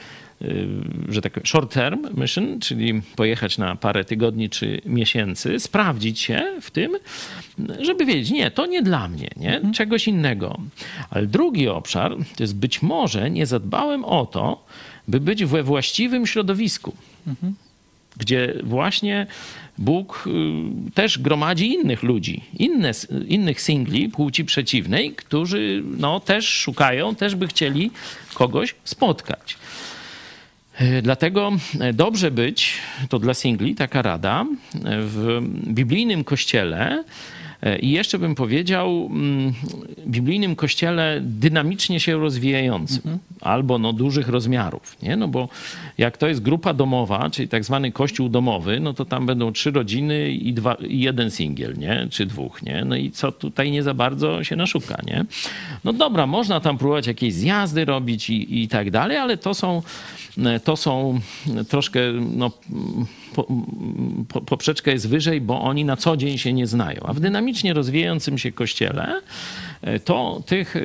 że 1.09 1.21
tak 1.21 1.47
short 1.47 1.73
term 1.73 2.21
mission, 2.21 2.59
czyli 2.59 3.01
pojechać 3.15 3.57
na 3.57 3.75
parę 3.75 4.05
tygodni 4.05 4.49
czy 4.49 4.81
miesięcy, 4.85 5.59
sprawdzić 5.59 6.19
się 6.19 6.43
w 6.61 6.71
tym, 6.71 6.91
żeby 7.81 8.05
wiedzieć, 8.05 8.31
nie, 8.31 8.51
to 8.51 8.65
nie 8.65 8.81
dla 8.81 9.07
mnie, 9.07 9.29
nie, 9.37 9.55
mhm. 9.55 9.73
czegoś 9.73 10.07
innego. 10.07 10.57
Ale 11.09 11.27
drugi 11.27 11.67
obszar 11.67 12.15
to 12.35 12.43
jest 12.43 12.55
być 12.55 12.81
może 12.81 13.31
nie 13.31 13.45
zadbałem 13.45 14.05
o 14.05 14.25
to, 14.25 14.65
by 15.07 15.19
być 15.19 15.45
we 15.45 15.63
właściwym 15.63 16.27
środowisku. 16.27 16.95
Mhm 17.27 17.55
gdzie 18.17 18.53
właśnie 18.63 19.27
Bóg 19.77 20.23
y, 20.87 20.91
też 20.91 21.19
gromadzi 21.19 21.73
innych 21.73 22.03
ludzi, 22.03 22.43
inne, 22.59 22.91
innych 23.27 23.61
singli 23.61 24.09
płci 24.09 24.45
przeciwnej, 24.45 25.11
którzy 25.11 25.83
no, 25.97 26.19
też 26.19 26.47
szukają, 26.47 27.15
też 27.15 27.35
by 27.35 27.47
chcieli 27.47 27.91
kogoś 28.33 28.75
spotkać. 28.83 29.57
Y, 30.81 31.01
dlatego 31.01 31.51
dobrze 31.93 32.31
być, 32.31 32.73
to 33.09 33.19
dla 33.19 33.33
singli 33.33 33.75
taka 33.75 34.01
rada, 34.01 34.45
w 34.83 35.41
biblijnym 35.67 36.23
kościele 36.23 37.03
E, 37.65 37.79
I 37.79 37.91
jeszcze 37.91 38.19
bym 38.19 38.35
powiedział, 38.35 39.09
mm, 39.11 39.53
biblijnym 40.07 40.55
kościele 40.55 41.19
dynamicznie 41.21 41.99
się 41.99 42.17
rozwijającym, 42.17 42.97
mhm. 42.97 43.19
albo 43.41 43.77
no 43.77 43.93
dużych 43.93 44.27
rozmiarów, 44.27 44.97
nie? 45.01 45.15
No 45.15 45.27
bo 45.27 45.49
jak 45.97 46.17
to 46.17 46.27
jest 46.27 46.41
grupa 46.41 46.73
domowa, 46.73 47.29
czyli 47.29 47.47
tak 47.47 47.63
zwany 47.63 47.91
kościół 47.91 48.29
domowy, 48.29 48.79
no 48.79 48.93
to 48.93 49.05
tam 49.05 49.25
będą 49.25 49.51
trzy 49.51 49.71
rodziny 49.71 50.31
i, 50.31 50.53
dwa, 50.53 50.73
i 50.73 50.99
jeden 50.99 51.31
singiel, 51.31 51.77
nie? 51.77 52.07
Czy 52.11 52.25
dwóch, 52.25 52.63
nie? 52.63 52.85
No 52.85 52.95
i 52.95 53.11
co 53.11 53.31
tutaj 53.31 53.71
nie 53.71 53.83
za 53.83 53.93
bardzo 53.93 54.43
się 54.43 54.55
naszuka, 54.55 54.97
nie? 55.07 55.25
No 55.83 55.93
dobra, 55.93 56.27
można 56.27 56.59
tam 56.59 56.77
próbować 56.77 57.07
jakieś 57.07 57.33
zjazdy 57.33 57.85
robić 57.85 58.29
i, 58.29 58.63
i 58.63 58.67
tak 58.67 58.91
dalej, 58.91 59.17
ale 59.17 59.37
to 59.37 59.53
są, 59.53 59.81
to 60.63 60.75
są 60.75 61.19
troszkę, 61.69 61.99
no 62.31 62.51
po, 63.35 63.47
po, 64.27 64.41
poprzeczka 64.41 64.91
jest 64.91 65.09
wyżej, 65.09 65.41
bo 65.41 65.61
oni 65.61 65.85
na 65.85 65.97
co 65.97 66.17
dzień 66.17 66.37
się 66.37 66.53
nie 66.53 66.67
znają. 66.67 67.01
A 67.03 67.13
w 67.13 67.19
dynamicznie 67.19 67.73
rozwijającym 67.73 68.37
się 68.37 68.51
kościele 68.51 69.21
e, 69.81 69.99
to 69.99 70.43
tych 70.45 70.75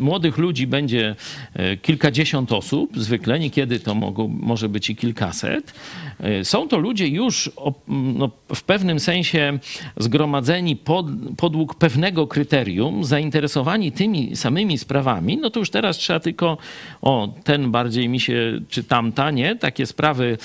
młodych 0.00 0.38
ludzi 0.38 0.66
będzie 0.66 1.16
e, 1.54 1.76
kilkadziesiąt 1.76 2.52
osób, 2.52 2.98
zwykle, 2.98 3.38
niekiedy 3.38 3.80
to 3.80 3.94
mogą, 3.94 4.28
może 4.28 4.68
być 4.68 4.90
i 4.90 4.96
kilkaset. 4.96 5.74
E, 6.22 6.44
są 6.44 6.68
to 6.68 6.78
ludzie 6.78 7.06
już 7.06 7.50
no, 7.88 8.30
w 8.54 8.62
pewnym 8.62 9.00
sensie 9.00 9.58
zgromadzeni 9.96 10.76
pod, 10.76 11.06
podług 11.36 11.74
pewnego 11.74 12.26
kryterium, 12.26 13.04
zainteresowani 13.04 13.92
tymi 13.92 14.36
samymi 14.36 14.78
sprawami, 14.78 15.36
no 15.36 15.50
to 15.50 15.60
już 15.60 15.70
teraz 15.70 15.96
trzeba 15.96 16.20
tylko, 16.20 16.58
o, 17.02 17.34
ten 17.44 17.70
bardziej 17.70 18.08
mi 18.08 18.20
się, 18.20 18.60
czy 18.68 18.84
tamta, 18.84 19.30
nie? 19.30 19.56
Takie 19.56 19.86
sprawy 19.86 20.38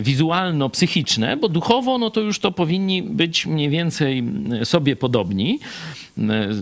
wizualno 0.00 0.68
psychiczne, 0.68 1.36
bo 1.36 1.48
duchowo 1.48 1.98
no 1.98 2.10
to 2.10 2.20
już 2.20 2.38
to 2.38 2.52
powinni 2.52 3.02
być 3.02 3.46
mniej 3.46 3.68
więcej 3.68 4.24
sobie 4.64 4.96
podobni. 4.96 5.58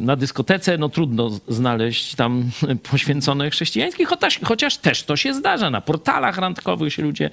Na 0.00 0.16
dyskotece 0.16 0.78
no 0.78 0.88
trudno 0.88 1.30
znaleźć 1.48 2.14
tam 2.14 2.50
poświęcone 2.90 3.50
chrześcijańskich, 3.50 4.08
chociaż, 4.08 4.40
chociaż 4.44 4.76
też 4.76 5.02
to 5.02 5.16
się 5.16 5.34
zdarza. 5.34 5.70
Na 5.70 5.80
portalach 5.80 6.38
randkowych 6.38 6.92
się 6.92 7.02
ludzie 7.02 7.30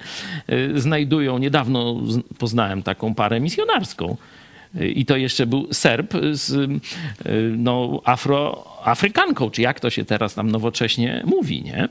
y, 0.52 0.80
znajdują. 0.80 1.38
Niedawno 1.38 1.96
poznałem 2.38 2.82
taką 2.82 3.14
parę 3.14 3.40
misjonarską. 3.40 4.16
I 4.94 5.06
to 5.06 5.16
jeszcze 5.16 5.46
był 5.46 5.68
Serb 5.72 6.14
z 6.32 6.50
y, 6.52 6.68
no, 7.56 8.00
afroafrykanką, 8.04 9.50
czy 9.50 9.62
jak 9.62 9.80
to 9.80 9.90
się 9.90 10.04
teraz 10.04 10.34
tam 10.34 10.50
nowocześnie 10.50 11.22
mówi, 11.26 11.62
nie? 11.62 11.88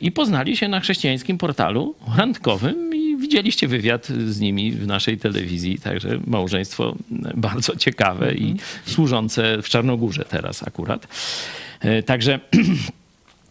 I 0.00 0.12
poznali 0.12 0.56
się 0.56 0.68
na 0.68 0.80
chrześcijańskim 0.80 1.38
portalu 1.38 1.94
randkowym 2.16 2.94
i 2.94 3.16
widzieliście 3.16 3.68
wywiad 3.68 4.06
z 4.06 4.40
nimi 4.40 4.72
w 4.72 4.86
naszej 4.86 5.18
telewizji, 5.18 5.78
także 5.78 6.20
małżeństwo 6.26 6.94
bardzo 7.34 7.76
ciekawe 7.76 8.34
i 8.34 8.50
mhm. 8.50 8.68
służące 8.86 9.62
w 9.62 9.68
Czarnogórze 9.68 10.24
teraz 10.24 10.68
akurat. 10.68 11.08
E, 11.80 12.02
także 12.02 12.40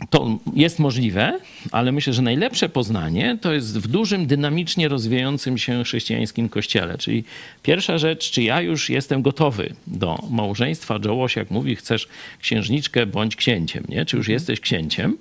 to 0.09 0.39
jest 0.53 0.79
możliwe, 0.79 1.39
ale 1.71 1.91
myślę, 1.91 2.13
że 2.13 2.21
najlepsze 2.21 2.69
poznanie 2.69 3.37
to 3.41 3.53
jest 3.53 3.79
w 3.79 3.87
dużym, 3.87 4.25
dynamicznie 4.25 4.87
rozwijającym 4.87 5.57
się 5.57 5.83
chrześcijańskim 5.83 6.49
kościele. 6.49 6.97
Czyli 6.97 7.23
pierwsza 7.63 7.97
rzecz, 7.97 8.31
czy 8.31 8.43
ja 8.43 8.61
już 8.61 8.89
jestem 8.89 9.21
gotowy 9.21 9.73
do 9.87 10.19
małżeństwa. 10.29 10.99
Joe 11.05 11.13
Łosiak 11.13 11.51
mówi, 11.51 11.75
chcesz 11.75 12.07
księżniczkę 12.41 13.05
bądź 13.05 13.35
księciem, 13.35 13.83
nie? 13.89 14.05
Czy 14.05 14.17
już 14.17 14.25
mhm. 14.25 14.33
jesteś 14.33 14.59
księciem 14.59 15.17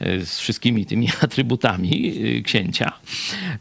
e, 0.00 0.26
z 0.26 0.38
wszystkimi 0.38 0.86
tymi 0.86 1.08
atrybutami 1.20 2.14
e, 2.38 2.42
księcia. 2.42 2.92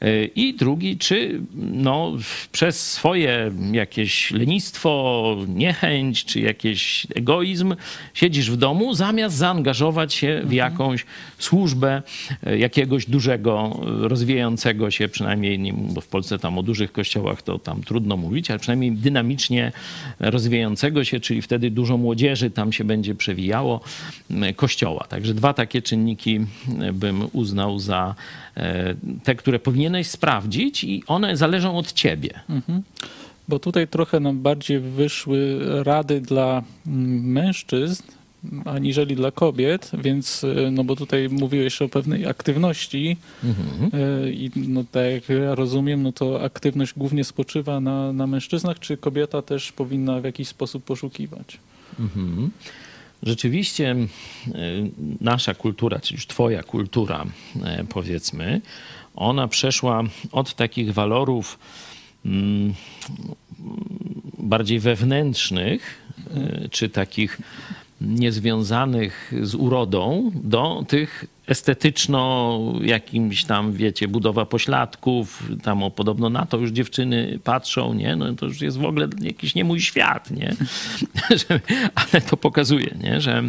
E, 0.02 0.26
I 0.26 0.54
drugi, 0.54 0.98
czy 0.98 1.42
no, 1.56 2.18
przez 2.52 2.92
swoje 2.92 3.52
jakieś 3.72 4.32
lenistwo, 4.32 5.38
niechęć, 5.48 6.26
czy 6.26 6.40
jakiś 6.40 7.08
egoizm 7.16 7.76
siedzisz 8.14 8.52
w 8.52 8.58
domu, 8.58 8.94
zamiast 8.94 9.36
zaangażować 9.36 10.14
się 10.14 10.42
w 10.52 10.54
jakąś 10.54 11.06
służbę 11.40 12.02
e, 12.44 12.58
jakiegoś 12.58 13.06
dużego, 13.06 13.80
e, 14.04 14.08
rozwijającego 14.08 14.92
się, 14.92 15.08
przynajmniej, 15.08 15.74
bo 15.74 16.02
w 16.02 16.08
Polsce 16.08 16.40
tam 16.40 16.58
o 16.58 16.64
dużych 16.64 16.92
kościołach 16.92 17.42
to 17.42 17.60
tam 17.60 17.84
trudno 17.84 18.18
mówić, 18.18 18.52
ale 18.52 18.60
przynajmniej 18.60 18.92
dynamicznie 18.92 19.72
rozwijającego 20.20 21.04
się, 21.04 21.20
czyli 21.20 21.42
wtedy 21.42 21.72
dużo 21.72 21.98
młodzieży 21.98 22.50
tam 22.50 22.74
się 22.74 22.84
będzie 22.84 23.16
przewijało, 23.16 23.82
kościoła. 24.56 25.06
Także 25.10 25.34
dwa 25.34 25.54
takie 25.54 25.82
czynniki 25.82 26.40
bym 26.94 27.28
uznał 27.34 27.80
za 27.80 28.16
te, 29.24 29.36
które 29.36 29.60
powinieneś 29.60 30.08
sprawdzić 30.08 30.84
i 30.84 31.04
one 31.08 31.38
zależą 31.38 31.78
od 31.78 31.94
ciebie. 31.94 32.40
Mhm 32.50 32.84
bo 33.48 33.60
tutaj 33.60 33.88
trochę 33.88 34.20
nam 34.20 34.42
bardziej 34.42 34.80
wyszły 34.80 35.60
rady 35.84 36.22
dla 36.22 36.64
mężczyzn, 36.86 38.04
aniżeli 38.66 39.16
dla 39.16 39.32
kobiet, 39.32 39.92
więc 39.94 40.44
e, 40.44 40.72
no 40.72 40.84
bo 40.84 40.96
tutaj 40.96 41.30
mówiłeś 41.30 41.82
o 41.82 41.90
pewnej 41.90 42.28
aktywności 42.28 43.18
mhm. 43.44 43.92
E, 43.94 44.32
i 44.32 44.52
no 44.56 44.84
tak 44.92 45.12
jak 45.12 45.30
ja 45.30 45.56
rozumiem, 45.56 46.04
no 46.04 46.12
to 46.12 46.44
aktywność 46.44 46.94
głównie 46.98 47.24
spoczywa 47.24 47.80
na, 47.80 48.14
na 48.14 48.28
mężczyznach, 48.28 48.80
czy 48.80 48.98
kobieta 48.98 49.42
też 49.42 49.72
powinna 49.72 50.22
w 50.22 50.24
jakiś 50.24 50.48
sposób 50.48 50.84
poszukiwać? 50.84 51.58
Mhm. 52.00 52.52
Rzeczywiście 53.24 53.92
e, 53.92 54.08
nasza 55.22 55.54
kultura, 55.54 56.00
czyli 56.00 56.16
już 56.16 56.28
twoja 56.28 56.64
kultura 56.64 57.26
powiedzmy, 57.90 58.62
ona 59.16 59.48
przeszła 59.48 60.04
od 60.32 60.56
takich 60.56 60.94
walorów 60.94 61.60
mm, 62.26 62.74
bardziej 64.38 64.80
wewnętrznych, 64.80 66.02
czy 66.72 66.90
takich 66.90 67.42
niezwiązanych 68.02 69.34
z 69.42 69.56
urodą 69.56 70.32
do 70.36 70.84
tych 70.88 71.26
estetyczno 71.48 72.60
jakimś 72.82 73.44
tam, 73.44 73.74
wiecie, 73.74 74.08
budowa 74.08 74.46
pośladków, 74.46 75.44
tam 75.64 75.84
o, 75.84 75.92
podobno 75.92 76.30
na 76.30 76.46
to 76.46 76.58
już 76.58 76.72
dziewczyny 76.72 77.40
patrzą, 77.44 77.94
nie? 77.94 78.16
No 78.16 78.34
to 78.34 78.46
już 78.46 78.62
jest 78.62 78.78
w 78.78 78.86
ogóle 78.86 79.08
jakiś 79.22 79.56
nie 79.56 79.64
mój 79.64 79.82
świat, 79.82 80.32
nie? 80.32 80.56
Ale 81.96 82.22
to 82.22 82.38
pokazuje, 82.38 82.96
nie? 83.04 83.22
Że 83.22 83.44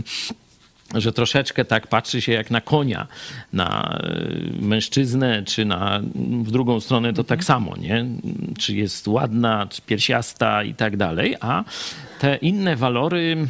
że 0.95 1.13
troszeczkę 1.13 1.65
tak 1.65 1.87
patrzy 1.87 2.23
się 2.23 2.33
jak 2.33 2.51
na 2.51 2.61
konia, 2.61 3.07
na 3.53 3.99
e, 4.03 4.63
mężczyznę, 4.63 5.43
czy 5.43 5.65
na 5.65 6.01
w 6.43 6.51
drugą 6.51 6.81
stronę 6.81 7.13
to 7.13 7.25
tak 7.25 7.39
mhm. 7.39 7.47
samo, 7.47 7.77
nie? 7.77 8.07
Czy 8.59 8.77
jest 8.77 9.09
ładna, 9.09 9.67
czy 9.71 9.83
piersiasta 9.83 10.63
i 10.63 10.75
tak 10.75 10.97
dalej, 10.97 11.37
a 11.41 11.65
te 12.23 12.37
inne 12.37 12.77
walory 12.77 13.33
mm, 13.33 13.49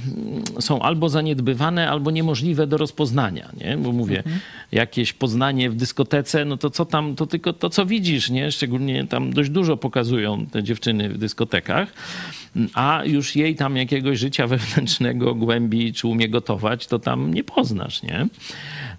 są 0.60 0.82
albo 0.82 1.08
zaniedbywane, 1.08 1.90
albo 1.90 2.10
niemożliwe 2.10 2.66
do 2.66 2.76
rozpoznania, 2.76 3.52
nie? 3.60 3.76
Bo 3.76 3.92
mówię, 3.92 4.16
mhm. 4.16 4.40
jakieś 4.72 5.12
poznanie 5.12 5.70
w 5.70 5.74
dyskotece, 5.74 6.44
no 6.44 6.56
to 6.56 6.70
co 6.70 6.84
tam, 6.84 7.16
to 7.16 7.26
tylko 7.26 7.52
to, 7.52 7.70
co 7.70 7.86
widzisz, 7.86 8.30
nie? 8.30 8.52
Szczególnie 8.52 9.06
tam 9.06 9.32
dość 9.32 9.50
dużo 9.50 9.76
pokazują 9.76 10.46
te 10.46 10.62
dziewczyny 10.62 11.08
w 11.08 11.18
dyskotekach, 11.18 11.92
a 12.74 13.02
już 13.04 13.36
jej 13.36 13.56
tam 13.56 13.76
jakiegoś 13.76 14.18
życia 14.18 14.46
wewnętrznego, 14.56 15.34
głębi, 15.34 15.92
czy 15.92 16.08
umie 16.08 16.28
gotować, 16.28 16.86
to 16.86 16.98
tam 16.98 17.34
nie 17.34 17.44
poznasz, 17.44 18.02
nie? 18.02 18.26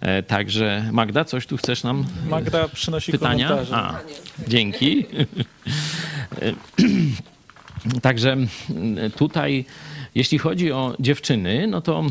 E, 0.02 0.24
także 0.24 0.90
Magda, 0.92 1.26
coś 1.26 1.48
tu 1.48 1.58
chcesz 1.58 1.84
nam? 1.84 2.06
Magda 2.30 2.68
przynosi 2.68 3.12
pytania. 3.12 3.48
Komentarze. 3.48 3.76
A, 3.76 4.00
dzięki. 4.48 5.06
Także 8.02 8.38
tutaj, 9.18 9.66
jeśli 10.16 10.38
chodzi 10.38 10.72
o 10.72 10.96
dziewczyny, 11.00 11.68
no 11.68 11.82
to 11.82 12.06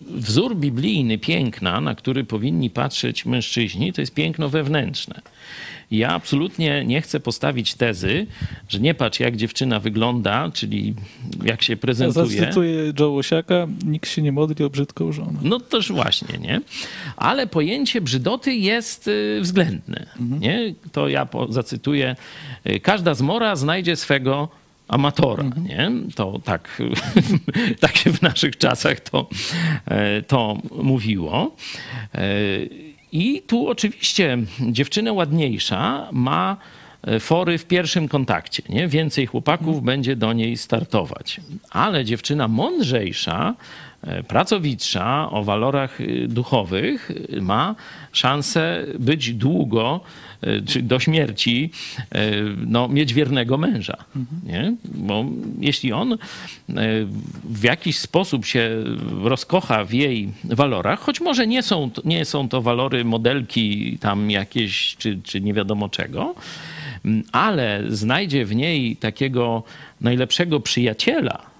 wzór 0.00 0.56
biblijny 0.56 1.18
piękna, 1.18 1.80
na 1.80 1.94
który 1.94 2.24
powinni 2.24 2.70
patrzeć 2.70 3.26
mężczyźni, 3.26 3.92
to 3.92 4.00
jest 4.00 4.14
piękno 4.14 4.48
wewnętrzne. 4.48 5.20
Ja 5.90 6.08
absolutnie 6.08 6.84
nie 6.84 7.00
chcę 7.02 7.20
postawić 7.20 7.74
tezy, 7.74 8.26
że 8.68 8.80
nie 8.80 8.94
patrz 8.94 9.20
jak 9.20 9.36
dziewczyna 9.36 9.80
wygląda, 9.80 10.50
czyli 10.54 10.94
jak 11.44 11.62
się 11.62 11.76
prezentuje. 11.76 12.36
Ja 12.36 12.40
zacytuję 12.40 12.92
Joe 13.00 13.10
Łosiaka, 13.10 13.66
nikt 13.84 14.10
się 14.10 14.22
nie 14.22 14.32
modli 14.32 14.64
o 14.64 14.70
brzydką 14.70 15.12
żonę. 15.12 15.38
No 15.42 15.60
toż 15.60 15.92
właśnie, 15.92 16.38
nie? 16.38 16.60
Ale 17.16 17.46
pojęcie 17.46 18.00
brzydoty 18.00 18.54
jest 18.54 19.08
y, 19.08 19.38
względne, 19.42 20.06
mhm. 20.20 20.40
nie? 20.40 20.74
To 20.92 21.08
ja 21.08 21.28
zacytuję. 21.48 22.16
Każda 22.82 23.14
zmora 23.14 23.56
znajdzie 23.56 23.96
swego 23.96 24.48
amatora, 24.88 25.44
mhm. 25.44 25.66
nie? 25.66 25.90
To 26.14 26.40
tak, 26.44 26.82
tak 27.80 27.96
się 27.96 28.12
w 28.12 28.22
naszych 28.22 28.56
czasach 28.56 29.00
to, 29.00 29.28
e, 29.84 30.22
to 30.22 30.58
mówiło. 30.82 31.56
E, 32.14 32.28
I 33.12 33.42
tu 33.46 33.68
oczywiście 33.68 34.38
dziewczyna 34.60 35.12
ładniejsza 35.12 36.08
ma 36.12 36.56
e, 37.02 37.20
fory 37.20 37.58
w 37.58 37.64
pierwszym 37.64 38.08
kontakcie. 38.08 38.62
Nie? 38.68 38.88
Więcej 38.88 39.26
chłopaków 39.26 39.82
będzie 39.82 40.16
do 40.16 40.32
niej 40.32 40.56
startować. 40.56 41.40
Ale 41.70 42.04
dziewczyna 42.04 42.48
mądrzejsza, 42.48 43.54
e, 44.06 44.22
pracowitsza, 44.22 45.30
o 45.30 45.44
walorach 45.44 46.00
y, 46.00 46.26
duchowych 46.28 47.12
ma 47.40 47.74
szansę 48.12 48.84
być 48.98 49.34
długo 49.34 50.00
E, 50.40 50.60
czy 50.60 50.82
do 50.82 50.98
śmierci 50.98 51.70
no, 52.66 52.88
mieć 52.88 53.14
wiernego 53.14 53.58
męża. 53.58 53.96
Nie? 54.44 54.74
Bo 54.84 55.24
jeśli 55.60 55.92
on 55.92 56.18
w 57.44 57.62
jakiś 57.62 57.98
sposób 57.98 58.46
się 58.46 58.70
rozkocha 59.22 59.84
w 59.84 59.92
jej 59.92 60.28
walorach, 60.44 61.00
choć 61.00 61.20
może 61.20 61.46
nie 61.46 61.62
są, 61.62 61.90
nie 62.04 62.24
są 62.24 62.48
to 62.48 62.62
walory 62.62 63.04
modelki 63.04 63.98
tam 64.00 64.30
jakieś, 64.30 64.96
czy, 64.98 65.18
czy 65.24 65.40
nie 65.40 65.54
wiadomo 65.54 65.88
czego, 65.88 66.34
ale 67.32 67.82
znajdzie 67.88 68.44
w 68.44 68.54
niej 68.54 68.96
takiego 68.96 69.62
najlepszego 70.00 70.60
przyjaciela, 70.60 71.55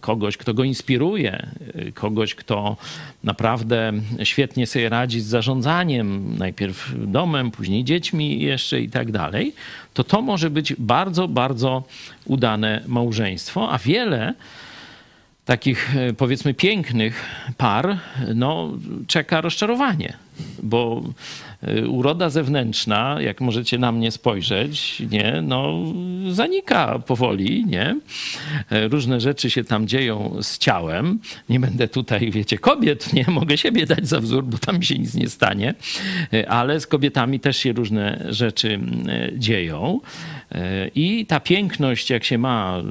kogoś, 0.00 0.36
kto 0.36 0.54
go 0.54 0.64
inspiruje, 0.64 1.46
kogoś, 1.94 2.34
kto 2.34 2.76
naprawdę 3.24 3.92
świetnie 4.22 4.66
sobie 4.66 4.88
radzi 4.88 5.20
z 5.20 5.26
zarządzaniem, 5.26 6.38
najpierw 6.38 6.94
domem, 6.96 7.50
później 7.50 7.84
dziećmi 7.84 8.40
jeszcze 8.40 8.80
i 8.80 8.88
tak 8.88 9.12
dalej, 9.12 9.54
to 9.94 10.04
to 10.04 10.22
może 10.22 10.50
być 10.50 10.74
bardzo, 10.78 11.28
bardzo 11.28 11.82
udane 12.24 12.82
małżeństwo, 12.86 13.72
a 13.72 13.78
wiele 13.78 14.34
takich 15.44 15.94
powiedzmy 16.16 16.54
pięknych 16.54 17.24
par 17.56 17.98
no, 18.34 18.72
czeka 19.06 19.40
rozczarowanie, 19.40 20.16
bo 20.62 21.02
Y, 21.55 21.55
uroda 21.88 22.30
zewnętrzna, 22.30 23.16
jak 23.20 23.40
możecie 23.40 23.78
na 23.78 23.92
mnie 23.92 24.10
spojrzeć, 24.10 25.02
nie, 25.10 25.42
no, 25.42 25.84
zanika 26.30 26.98
powoli, 26.98 27.64
nie? 27.66 27.96
Y, 28.72 28.88
różne 28.88 29.20
rzeczy 29.20 29.50
się 29.50 29.64
tam 29.64 29.86
dzieją 29.86 30.36
z 30.42 30.58
ciałem. 30.58 31.18
Nie 31.48 31.60
będę 31.60 31.88
tutaj, 31.88 32.30
wiecie, 32.30 32.58
kobiet, 32.58 33.12
nie? 33.12 33.24
Mogę 33.28 33.58
siebie 33.58 33.86
dać 33.86 34.08
za 34.08 34.20
wzór, 34.20 34.44
bo 34.44 34.58
tam 34.58 34.82
się 34.82 34.98
nic 34.98 35.14
nie 35.14 35.28
stanie, 35.28 35.74
y, 36.34 36.48
ale 36.48 36.80
z 36.80 36.86
kobietami 36.86 37.40
też 37.40 37.56
się 37.56 37.72
różne 37.72 38.26
rzeczy 38.28 38.80
dzieją. 39.36 40.00
I 40.94 41.26
ta 41.26 41.40
piękność, 41.40 42.10
jak 42.10 42.24
się 42.24 42.38
ma 42.38 42.82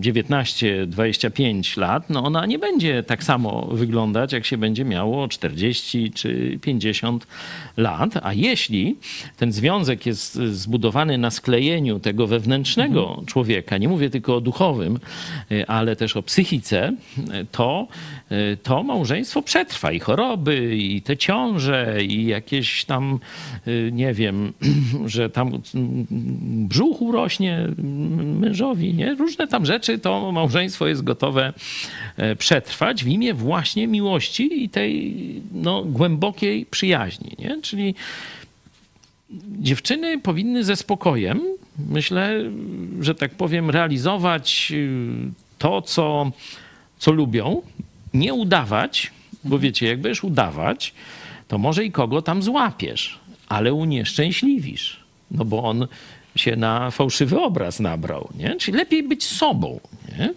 19-25 0.00 1.78
lat, 1.78 2.10
no 2.10 2.24
ona 2.24 2.46
nie 2.46 2.58
będzie 2.58 3.02
tak 3.02 3.24
samo 3.24 3.68
wyglądać, 3.72 4.32
jak 4.32 4.46
się 4.46 4.56
będzie 4.56 4.84
miało 4.84 5.28
40 5.28 6.12
czy 6.12 6.58
50 6.62 7.26
lat. 7.76 8.10
A 8.22 8.32
jeśli 8.32 8.96
ten 9.36 9.52
związek 9.52 10.06
jest 10.06 10.34
zbudowany 10.34 11.18
na 11.18 11.30
sklejeniu 11.30 12.00
tego 12.00 12.26
wewnętrznego 12.26 13.08
mhm. 13.08 13.26
człowieka, 13.26 13.78
nie 13.78 13.88
mówię 13.88 14.10
tylko 14.10 14.36
o 14.36 14.40
duchowym, 14.40 14.98
ale 15.66 15.96
też 15.96 16.16
o 16.16 16.22
psychice, 16.22 16.92
to, 17.52 17.86
to 18.62 18.82
małżeństwo 18.82 19.42
przetrwa 19.42 19.92
i 19.92 20.00
choroby, 20.00 20.76
i 20.76 21.02
te 21.02 21.16
ciąże, 21.16 22.04
i 22.04 22.26
jakieś 22.26 22.84
tam, 22.84 23.18
nie 23.92 24.14
wiem, 24.14 24.52
że 25.06 25.30
tam 25.30 25.62
brzuch 26.68 27.03
urośnie 27.04 27.68
mężowi, 28.40 28.94
nie? 28.94 29.14
Różne 29.14 29.48
tam 29.48 29.66
rzeczy, 29.66 29.98
to 29.98 30.32
małżeństwo 30.32 30.86
jest 30.86 31.04
gotowe 31.04 31.52
e, 32.16 32.36
przetrwać 32.36 33.04
w 33.04 33.08
imię 33.08 33.34
właśnie 33.34 33.86
miłości 33.86 34.64
i 34.64 34.68
tej 34.68 35.14
no, 35.52 35.84
głębokiej 35.84 36.66
przyjaźni, 36.66 37.32
nie? 37.38 37.60
Czyli 37.62 37.94
dziewczyny 39.60 40.18
powinny 40.18 40.64
ze 40.64 40.76
spokojem, 40.76 41.40
myślę, 41.88 42.50
że 43.00 43.14
tak 43.14 43.34
powiem, 43.34 43.70
realizować 43.70 44.72
y, 44.74 44.88
to, 45.58 45.82
co, 45.82 46.30
co 46.98 47.12
lubią, 47.12 47.62
nie 48.14 48.34
udawać, 48.34 49.12
bo 49.44 49.58
wiecie, 49.58 49.86
jak 49.86 50.00
będziesz 50.00 50.24
udawać, 50.24 50.94
to 51.48 51.58
może 51.58 51.84
i 51.84 51.92
kogo 51.92 52.22
tam 52.22 52.42
złapiesz, 52.42 53.18
ale 53.48 53.74
unieszczęśliwisz, 53.74 55.00
no 55.30 55.44
bo 55.44 55.62
on 55.62 55.86
się 56.36 56.56
na 56.56 56.90
fałszywy 56.90 57.40
obraz 57.40 57.80
nabrał, 57.80 58.28
nie? 58.38 58.56
Czyli 58.56 58.78
lepiej 58.78 59.02
być 59.02 59.24
sobą, 59.24 59.80
nie? 60.18 60.34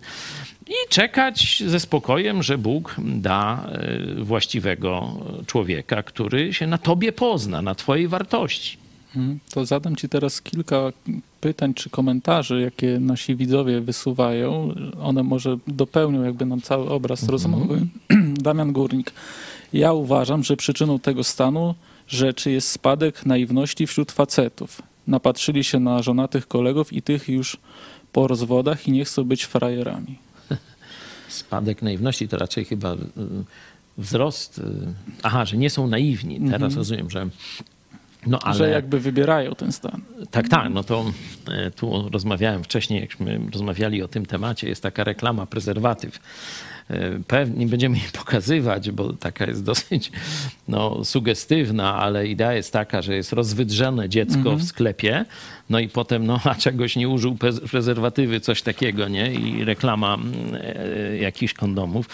i 0.68 0.90
czekać 0.90 1.64
ze 1.68 1.80
spokojem, 1.80 2.44
że 2.44 2.58
Bóg 2.58 2.96
da 3.00 3.70
e, 3.72 4.24
właściwego 4.24 5.14
człowieka, 5.46 6.04
który 6.04 6.54
się 6.54 6.68
na 6.68 6.78
tobie 6.78 7.12
pozna, 7.12 7.62
na 7.62 7.76
twojej 7.76 8.08
wartości. 8.08 8.78
Mhm. 9.16 9.40
To 9.54 9.66
zadam 9.66 9.96
Ci 9.96 10.10
teraz 10.10 10.42
kilka 10.42 10.92
pytań 11.42 11.74
czy 11.74 11.90
komentarzy, 11.90 12.62
jakie 12.62 13.00
nasi 13.00 13.36
widzowie 13.36 13.82
wysuwają. 13.82 14.76
One 15.02 15.24
może 15.24 15.58
dopełnią 15.68 16.24
jakby 16.24 16.46
nam 16.46 16.62
cały 16.62 16.90
obraz 16.90 17.24
mhm. 17.24 17.32
rozmowy. 17.32 17.88
Damian 18.46 18.72
Górnik. 18.74 19.12
Ja 19.74 19.94
uważam, 19.94 20.44
że 20.44 20.58
przyczyną 20.58 21.00
tego 21.00 21.24
stanu 21.24 21.76
rzeczy 22.08 22.52
jest 22.52 22.72
spadek 22.72 23.26
naiwności 23.26 23.88
wśród 23.88 24.12
facetów. 24.12 24.82
Napatrzyli 25.08 25.64
się 25.64 25.80
na 25.80 26.02
żonatych 26.02 26.48
kolegów 26.48 26.94
i 26.94 27.02
tych 27.02 27.30
już 27.30 27.58
po 28.12 28.28
rozwodach 28.28 28.88
i 28.88 28.92
nie 28.92 29.06
chcą 29.06 29.24
być 29.24 29.44
frajerami. 29.44 30.18
Spadek 31.28 31.82
naiwności 31.82 32.28
to 32.28 32.38
raczej 32.38 32.66
chyba 32.66 32.94
y, 32.94 32.98
wzrost. 33.98 34.60
Y, 34.60 34.64
aha, 35.24 35.46
że 35.46 35.58
nie 35.58 35.70
są 35.70 35.88
naiwni. 35.88 36.40
Teraz 36.40 36.54
mhm. 36.62 36.76
rozumiem, 36.76 37.10
że 37.10 37.30
no, 38.28 38.40
ale... 38.40 38.58
Że 38.58 38.70
jakby 38.70 39.00
wybierają 39.00 39.56
ten 39.56 39.72
stan. 39.72 40.02
Tak, 40.32 40.50
tak. 40.50 40.74
No 40.74 40.84
to 40.84 41.06
e, 41.48 41.72
tu 41.72 42.10
rozmawiałem 42.10 42.64
wcześniej, 42.64 43.02
jakśmy 43.02 43.40
rozmawiali 43.54 44.04
o 44.04 44.08
tym 44.08 44.26
temacie, 44.26 44.70
jest 44.70 44.84
taka 44.84 45.04
reklama 45.04 45.46
prezerwatyw. 45.46 46.20
E, 46.90 47.20
pewnie 47.28 47.60
nie 47.60 47.68
będziemy 47.68 47.98
jej 47.98 48.08
pokazywać, 48.14 48.92
bo 48.92 49.14
taka 49.14 49.46
jest 49.46 49.64
dosyć 49.64 50.12
no, 50.68 51.06
sugestywna, 51.06 51.96
ale 51.96 52.28
idea 52.28 52.54
jest 52.54 52.74
taka, 52.74 53.02
że 53.02 53.16
jest 53.16 53.34
rozwydrzone 53.34 54.10
dziecko 54.10 54.38
mhm. 54.38 54.58
w 54.58 54.64
sklepie, 54.64 55.26
no 55.70 55.80
i 55.80 55.90
potem, 55.90 56.26
no 56.26 56.40
a 56.44 56.56
czegoś 56.56 56.96
nie 56.96 57.10
użył 57.10 57.38
prezerwatywy, 57.72 58.40
coś 58.40 58.62
takiego, 58.62 59.08
nie? 59.08 59.34
I 59.34 59.64
reklama 59.64 60.14
mm, 60.14 60.34
e, 60.56 61.18
jakichś 61.18 61.54
kondomów. 61.54 62.10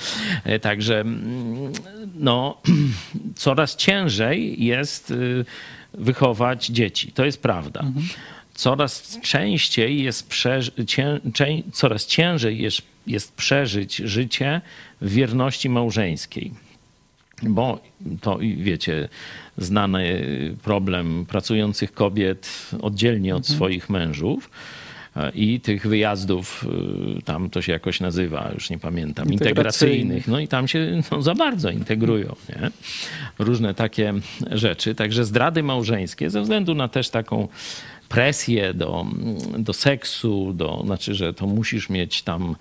Także 0.62 1.02
mm, 1.02 1.72
no, 2.16 2.62
coraz 3.36 3.76
ciężej 3.76 4.64
jest 4.64 5.12
y, 5.12 5.46
wychować 5.94 6.68
dzieci. 6.68 7.12
To 7.12 7.26
jest 7.26 7.42
prawda. 7.42 7.80
Mhm. 7.80 8.06
Coraz 8.54 9.20
częściej 9.22 10.04
jest 10.04 10.30
przeży- 10.30 10.86
cię- 10.86 11.20
cię- 11.34 11.64
coraz 11.72 12.06
ciężej 12.06 12.62
jest, 12.62 12.82
jest 13.08 13.36
przeżyć 13.36 13.96
życie 13.96 14.62
w 15.02 15.10
wierności 15.10 15.70
małżeńskiej. 15.70 16.52
Bo 17.44 17.80
to, 18.22 18.40
wiecie, 18.58 19.10
znany 19.58 20.22
problem 20.64 21.26
pracujących 21.26 21.94
kobiet 21.94 22.70
oddzielnie 22.82 23.36
od 23.36 23.44
mhm. 23.44 23.56
swoich 23.56 23.90
mężów 23.90 24.50
i 25.36 25.60
tych 25.60 25.88
wyjazdów, 25.88 26.66
y, 27.20 27.22
tam 27.22 27.50
to 27.50 27.62
się 27.62 27.72
jakoś 27.72 28.00
nazywa, 28.00 28.52
już 28.54 28.70
nie 28.70 28.80
pamiętam, 28.80 29.34
integracyjnych. 29.34 30.28
No 30.28 30.40
i 30.40 30.48
tam 30.48 30.68
się 30.68 31.02
no, 31.12 31.22
za 31.22 31.36
bardzo 31.36 31.70
integrują. 31.70 32.36
Nie? 32.50 32.72
Różne 33.40 33.74
takie 33.74 34.14
rzeczy. 34.52 34.96
Także 34.96 35.26
zdrady 35.26 35.64
małżeńskie 35.64 36.30
ze 36.30 36.42
względu 36.42 36.76
na 36.76 36.88
też 36.88 37.10
taką 37.10 37.48
presję 38.14 38.74
do, 38.74 39.06
do 39.60 39.74
seksu, 39.74 40.54
do, 40.54 40.82
znaczy, 40.86 41.16
że 41.16 41.34
to 41.34 41.48
musisz 41.48 41.90
mieć 41.90 42.22
tam 42.22 42.56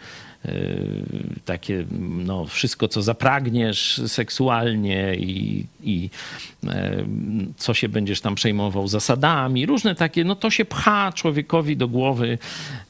takie 1.45 1.85
no, 2.01 2.47
wszystko, 2.47 2.89
co 2.89 3.03
zapragniesz 3.03 4.01
seksualnie 4.07 5.15
i, 5.15 5.67
i 5.83 6.11
y, 6.65 6.69
co 7.57 7.75
się 7.75 7.89
będziesz 7.89 8.21
tam 8.21 8.35
przejmował 8.35 8.89
zasadami, 8.89 9.67
różne 9.67 9.95
takie, 9.95 10.25
no 10.25 10.37
to 10.37 10.51
się 10.51 10.65
pcha 10.65 11.13
człowiekowi 11.13 11.77
do 11.77 11.89
głowy 11.89 12.39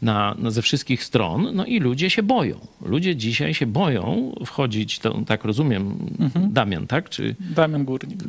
na, 0.02 0.34
na 0.38 0.50
ze 0.50 0.62
wszystkich 0.62 1.04
stron, 1.04 1.48
no 1.54 1.64
i 1.64 1.80
ludzie 1.80 2.10
się 2.10 2.22
boją. 2.22 2.66
Ludzie 2.82 3.16
dzisiaj 3.16 3.54
się 3.54 3.66
boją 3.66 4.34
wchodzić, 4.46 4.98
to, 4.98 5.18
tak 5.26 5.44
rozumiem, 5.44 5.98
mhm. 6.20 6.52
Damian, 6.52 6.86
tak? 6.86 7.10
Czy, 7.10 7.34
Damian 7.40 7.84
Górnik. 7.84 8.20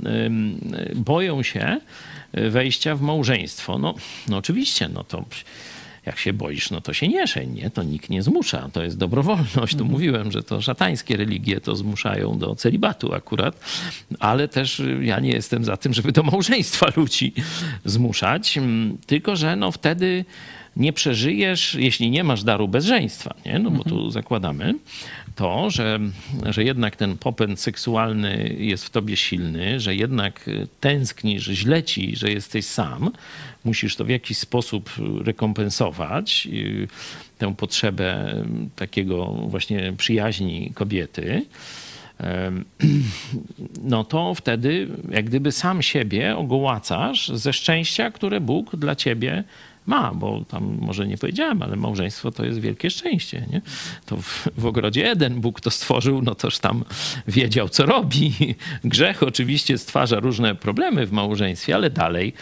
Boją 0.95 1.43
się 1.43 1.79
wejścia 2.33 2.95
w 2.95 3.01
małżeństwo. 3.01 3.77
No, 3.77 3.93
no 4.29 4.37
oczywiście, 4.37 4.89
no 4.93 5.03
to 5.03 5.25
jak 6.05 6.19
się 6.19 6.33
boisz, 6.33 6.71
no 6.71 6.81
to 6.81 6.93
się 6.93 7.07
nie 7.07 7.27
szeń, 7.27 7.53
nie? 7.53 7.69
To 7.69 7.83
nikt 7.83 8.09
nie 8.09 8.23
zmusza. 8.23 8.69
To 8.73 8.83
jest 8.83 8.97
dobrowolność. 8.97 9.73
Tu 9.73 9.83
mhm. 9.83 9.91
mówiłem, 9.91 10.31
że 10.31 10.43
to 10.43 10.61
szatańskie 10.61 11.17
religie 11.17 11.61
to 11.61 11.75
zmuszają 11.75 12.37
do 12.37 12.55
celibatu 12.55 13.13
akurat, 13.13 13.59
ale 14.19 14.47
też 14.47 14.81
ja 15.01 15.19
nie 15.19 15.31
jestem 15.31 15.65
za 15.65 15.77
tym, 15.77 15.93
żeby 15.93 16.11
do 16.11 16.23
małżeństwa 16.23 16.87
ludzi 16.95 17.33
zmuszać. 17.85 18.59
Tylko, 19.05 19.35
że 19.35 19.55
no 19.55 19.71
wtedy 19.71 20.25
nie 20.75 20.93
przeżyjesz, 20.93 21.75
jeśli 21.75 22.09
nie 22.09 22.23
masz 22.23 22.43
daru 22.43 22.67
bezżeństwa, 22.67 23.35
nie? 23.45 23.59
No 23.59 23.71
bo 23.71 23.83
tu 23.83 24.11
zakładamy 24.11 24.73
to, 25.35 25.69
że, 25.69 25.99
że 26.49 26.63
jednak 26.63 26.95
ten 26.95 27.17
popęd 27.17 27.59
seksualny 27.59 28.55
jest 28.59 28.85
w 28.85 28.89
tobie 28.89 29.17
silny, 29.17 29.79
że 29.79 29.95
jednak 29.95 30.49
tęsknisz, 30.79 31.43
źle 31.43 31.83
ci, 31.83 32.15
że 32.15 32.31
jesteś 32.31 32.65
sam, 32.65 33.11
musisz 33.65 33.95
to 33.95 34.05
w 34.05 34.09
jakiś 34.09 34.37
sposób 34.37 34.89
rekompensować, 35.23 36.47
y, 36.53 36.87
tę 37.37 37.55
potrzebę 37.55 38.35
takiego 38.75 39.25
właśnie 39.25 39.93
przyjaźni 39.97 40.71
kobiety. 40.73 41.45
No 43.83 44.03
to 44.03 44.33
wtedy 44.35 44.87
jak 45.11 45.25
gdyby 45.25 45.51
sam 45.51 45.81
siebie 45.81 46.37
ogołacasz 46.37 47.29
ze 47.29 47.53
szczęścia, 47.53 48.11
które 48.11 48.41
Bóg 48.41 48.75
dla 48.75 48.95
ciebie 48.95 49.43
ma, 49.85 50.11
bo 50.13 50.45
tam 50.47 50.77
może 50.81 51.07
nie 51.07 51.17
powiedziałem, 51.17 51.61
ale 51.61 51.75
małżeństwo 51.75 52.31
to 52.31 52.45
jest 52.45 52.59
wielkie 52.59 52.89
szczęście. 52.89 53.45
Nie? 53.51 53.61
To 54.05 54.17
w, 54.17 54.47
w 54.57 54.65
ogrodzie 54.65 55.11
Eden 55.11 55.41
Bóg 55.41 55.61
to 55.61 55.71
stworzył, 55.71 56.21
no 56.21 56.35
toż 56.35 56.59
tam 56.59 56.83
wiedział, 57.27 57.69
co 57.69 57.85
robi. 57.85 58.33
Grzech 58.83 59.23
oczywiście 59.23 59.77
stwarza 59.77 60.19
różne 60.19 60.55
problemy 60.55 61.05
w 61.05 61.11
małżeństwie, 61.11 61.75
ale 61.75 61.89
dalej, 61.89 62.33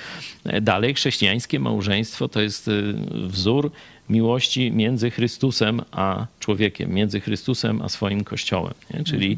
dalej 0.62 0.94
chrześcijańskie 0.94 1.60
małżeństwo 1.60 2.28
to 2.28 2.42
jest 2.42 2.68
y, 2.68 2.94
wzór 3.12 3.72
miłości 4.10 4.72
między 4.72 5.12
Chrystusem 5.12 5.82
a 5.92 6.26
człowiekiem, 6.40 6.94
między 6.94 7.20
Chrystusem 7.20 7.82
a 7.82 7.90
swoim 7.90 8.24
Kościołem. 8.24 8.74
Nie? 8.94 9.04
Czyli 9.04 9.38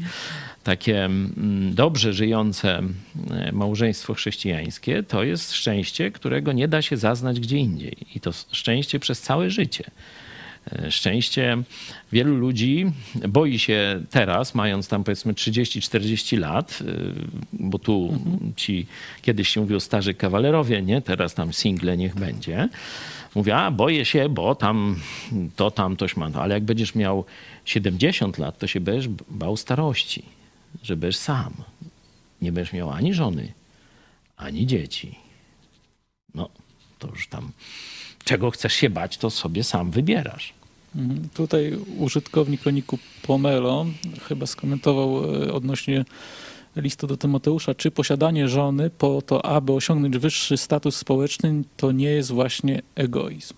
takie 0.64 1.04
mm, 1.04 1.74
dobrze 1.74 2.12
żyjące 2.12 2.82
e, 3.30 3.52
małżeństwo 3.52 4.14
chrześcijańskie 4.14 5.02
to 5.02 5.24
jest 5.24 5.52
szczęście, 5.52 6.10
którego 6.10 6.52
nie 6.52 6.68
da 6.68 6.82
się 6.82 6.96
zaznać 6.96 7.40
gdzie 7.40 7.56
indziej. 7.56 7.96
I 8.14 8.20
to 8.20 8.30
szczęście 8.52 8.98
przez 8.98 9.20
całe 9.20 9.50
życie. 9.50 9.84
E, 10.72 10.90
szczęście 10.90 11.58
wielu 12.12 12.36
ludzi 12.36 12.86
boi 13.28 13.58
się 13.58 14.02
teraz, 14.10 14.54
mając 14.54 14.88
tam 14.88 15.04
powiedzmy 15.04 15.32
30-40 15.32 16.38
lat, 16.38 16.78
e, 16.80 16.84
bo 17.52 17.78
tu 17.78 18.10
mhm. 18.12 18.52
ci 18.56 18.86
kiedyś 19.22 19.48
się 19.48 19.60
mówił 19.60 19.80
starzy 19.80 20.14
kawalerowie, 20.14 20.82
nie? 20.82 21.02
Teraz 21.02 21.34
tam 21.34 21.52
single 21.52 21.96
niech 21.96 22.14
będzie. 22.14 22.68
Mówię, 23.34 23.56
a 23.56 23.70
boję 23.70 24.04
się, 24.04 24.28
bo 24.28 24.54
tam 24.54 24.96
to, 25.56 25.70
tam 25.70 25.96
toś 25.96 26.16
ma. 26.16 26.28
No, 26.28 26.42
ale 26.42 26.54
jak 26.54 26.64
będziesz 26.64 26.94
miał 26.94 27.24
70 27.64 28.38
lat, 28.38 28.58
to 28.58 28.66
się 28.66 28.80
będziesz 28.80 29.08
bał 29.28 29.56
starości 29.56 30.34
że 30.82 30.96
będziesz 30.96 31.20
sam. 31.20 31.52
Nie 32.42 32.52
będziesz 32.52 32.72
miał 32.72 32.90
ani 32.90 33.14
żony, 33.14 33.52
ani 34.36 34.66
dzieci. 34.66 35.18
No, 36.34 36.48
to 36.98 37.08
już 37.08 37.28
tam 37.28 37.52
czego 38.24 38.50
chcesz 38.50 38.72
się 38.72 38.90
bać, 38.90 39.18
to 39.18 39.30
sobie 39.30 39.64
sam 39.64 39.90
wybierasz. 39.90 40.52
Mhm. 40.96 41.28
Tutaj 41.34 41.78
użytkownik 41.98 42.66
Oniku 42.66 42.98
Pomelo 43.22 43.86
chyba 44.28 44.46
skomentował 44.46 45.34
e, 45.44 45.52
odnośnie 45.52 46.04
listu 46.76 47.06
do 47.06 47.16
Tymoteusza, 47.16 47.74
czy 47.74 47.90
posiadanie 47.90 48.48
żony 48.48 48.90
po 48.90 49.22
to, 49.22 49.46
aby 49.46 49.72
osiągnąć 49.72 50.18
wyższy 50.18 50.56
status 50.56 50.96
społeczny, 50.96 51.62
to 51.76 51.92
nie 51.92 52.10
jest 52.10 52.30
właśnie 52.30 52.82
egoizm. 52.94 53.54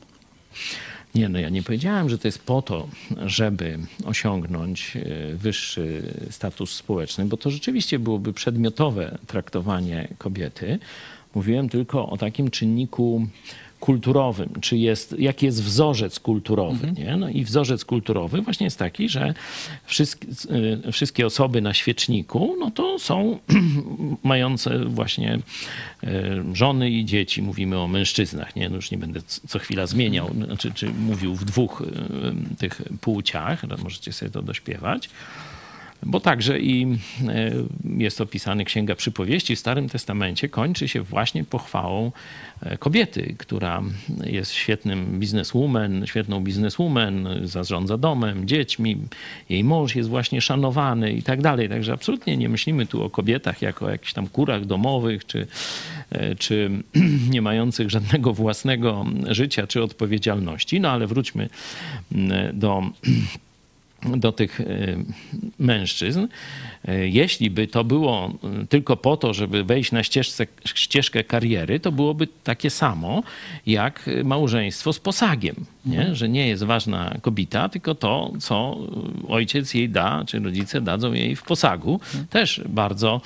Nie, 1.16 1.28
no 1.28 1.38
ja 1.38 1.48
nie 1.48 1.62
powiedziałem, 1.62 2.08
że 2.08 2.18
to 2.18 2.28
jest 2.28 2.42
po 2.42 2.62
to, 2.62 2.88
żeby 3.26 3.78
osiągnąć 4.04 4.96
e, 4.96 5.34
wyższy 5.34 6.02
status 6.30 6.72
społeczny, 6.72 7.24
bo 7.24 7.36
to 7.36 7.50
rzeczywiście 7.50 7.98
byłoby 7.98 8.32
przedmiotowe 8.32 9.18
traktowanie 9.26 10.08
kobiety. 10.18 10.78
Mówiłem 11.34 11.68
tylko 11.68 12.08
o 12.08 12.16
takim 12.16 12.50
czynniku 12.50 13.26
kulturowym, 13.86 14.48
czy 14.60 14.76
jest, 14.76 15.14
jaki 15.18 15.46
jest 15.46 15.62
wzorzec 15.62 16.20
kulturowy. 16.20 16.86
Mhm. 16.86 16.94
Nie? 16.94 17.16
No 17.16 17.28
i 17.28 17.44
wzorzec 17.44 17.84
kulturowy 17.84 18.42
właśnie 18.42 18.64
jest 18.64 18.78
taki, 18.78 19.08
że 19.08 19.34
wszystkie, 19.84 20.26
wszystkie 20.92 21.26
osoby 21.26 21.60
na 21.60 21.74
świeczniku, 21.74 22.56
no 22.58 22.70
to 22.70 22.98
są 22.98 23.38
mające 24.22 24.84
właśnie 24.84 25.38
e, 26.04 26.44
żony 26.52 26.90
i 26.90 27.04
dzieci. 27.04 27.42
Mówimy 27.42 27.78
o 27.78 27.88
mężczyznach, 27.88 28.56
nie? 28.56 28.68
No 28.68 28.76
już 28.76 28.90
nie 28.90 28.98
będę 28.98 29.20
co 29.48 29.58
chwila 29.58 29.86
zmieniał, 29.86 30.30
znaczy, 30.34 30.72
czy 30.74 30.90
mówił 30.90 31.34
w 31.34 31.44
dwóch 31.44 31.82
e, 31.82 32.56
tych 32.58 32.82
płciach, 33.00 33.62
możecie 33.82 34.12
sobie 34.12 34.30
to 34.30 34.42
dośpiewać 34.42 35.08
bo 36.02 36.20
także 36.20 36.60
i 36.60 36.86
e, 37.28 37.52
jest 37.98 38.20
opisany 38.20 38.64
Księga 38.64 38.94
Przypowieści 38.94 39.56
w 39.56 39.58
Starym 39.58 39.88
Testamencie, 39.88 40.48
kończy 40.48 40.88
się 40.88 41.02
właśnie 41.02 41.44
pochwałą 41.44 42.12
e, 42.62 42.78
kobiety, 42.78 43.34
która 43.38 43.82
jest 44.24 44.52
świetnym 44.52 45.20
bizneswoman, 45.20 46.06
świetną 46.06 46.40
bizneswoman, 46.40 47.28
zarządza 47.44 47.98
domem, 47.98 48.48
dziećmi, 48.48 48.96
jej 49.48 49.64
mąż 49.64 49.96
jest 49.96 50.08
właśnie 50.08 50.40
szanowany 50.40 51.12
i 51.12 51.22
tak 51.22 51.42
dalej. 51.42 51.68
Także 51.68 51.92
absolutnie 51.92 52.36
nie 52.36 52.48
myślimy 52.48 52.86
tu 52.86 53.02
o 53.04 53.10
kobietach 53.10 53.62
jako 53.62 53.86
o 53.86 53.90
jakichś 53.90 54.12
tam 54.12 54.28
kurach 54.28 54.64
domowych, 54.64 55.26
czy, 55.26 55.46
e, 56.10 56.34
czy 56.34 56.70
nie 57.30 57.42
mających 57.42 57.90
żadnego 57.90 58.32
własnego 58.32 59.04
życia, 59.28 59.66
czy 59.66 59.82
odpowiedzialności. 59.82 60.80
No 60.80 60.90
ale 60.90 61.06
wróćmy 61.06 61.48
do 62.52 62.82
do 64.16 64.32
tych 64.32 64.60
e, 64.60 64.64
mężczyzn. 65.58 66.26
E, 66.88 67.08
jeśli 67.08 67.50
by 67.50 67.66
to 67.66 67.84
było 67.84 68.32
e, 68.62 68.66
tylko 68.66 68.96
po 68.96 69.16
to, 69.16 69.34
żeby 69.34 69.64
wejść 69.64 69.92
na 69.92 70.02
ścieżce, 70.02 70.46
ścieżkę 70.64 71.24
kariery, 71.24 71.80
to 71.80 71.92
byłoby 71.92 72.28
takie 72.44 72.70
samo 72.70 73.22
jak 73.66 74.10
małżeństwo 74.24 74.92
z 74.92 74.98
posagiem. 74.98 75.54
Nie? 75.86 75.98
Mhm. 75.98 76.14
Że 76.14 76.28
nie 76.28 76.48
jest 76.48 76.64
ważna 76.64 77.16
kobieta, 77.22 77.68
tylko 77.68 77.94
to, 77.94 78.32
co 78.40 78.76
ojciec 79.28 79.74
jej 79.74 79.88
da, 79.88 80.24
czy 80.26 80.38
rodzice 80.38 80.80
dadzą 80.80 81.12
jej 81.12 81.36
w 81.36 81.42
posagu. 81.42 81.92
Mhm. 81.92 82.26
Też 82.26 82.60
bardzo 82.68 83.20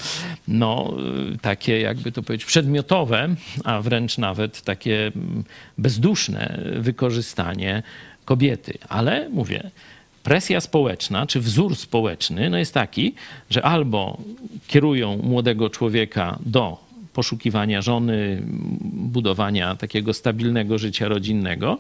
no, 0.49 0.95
takie, 1.43 1.81
jakby 1.81 2.13
to 2.13 2.23
powiedzieć, 2.23 2.47
przedmiotowe, 2.47 3.29
a 3.65 3.81
wręcz 3.81 4.19
nawet 4.19 4.63
takie 4.63 5.07
mm, 5.07 5.45
bezduszne 5.79 6.61
wykorzystanie 6.77 7.83
kobiety. 8.25 8.79
Ale 8.89 9.29
mówię, 9.29 9.71
presja 10.23 10.61
społeczna, 10.61 11.27
czy 11.27 11.41
wzór 11.41 11.77
społeczny 11.77 12.51
no 12.51 12.59
jest 12.59 12.75
taki, 12.75 13.15
że 13.51 13.63
albo 13.63 14.19
kierują 14.69 15.17
młodego 15.17 15.71
człowieka 15.71 16.39
do 16.47 16.91
poszukiwania 17.13 17.83
żony, 17.83 18.43
budowania 18.93 19.77
takiego 19.77 20.15
stabilnego 20.15 20.79
życia 20.79 21.09
rodzinnego, 21.09 21.79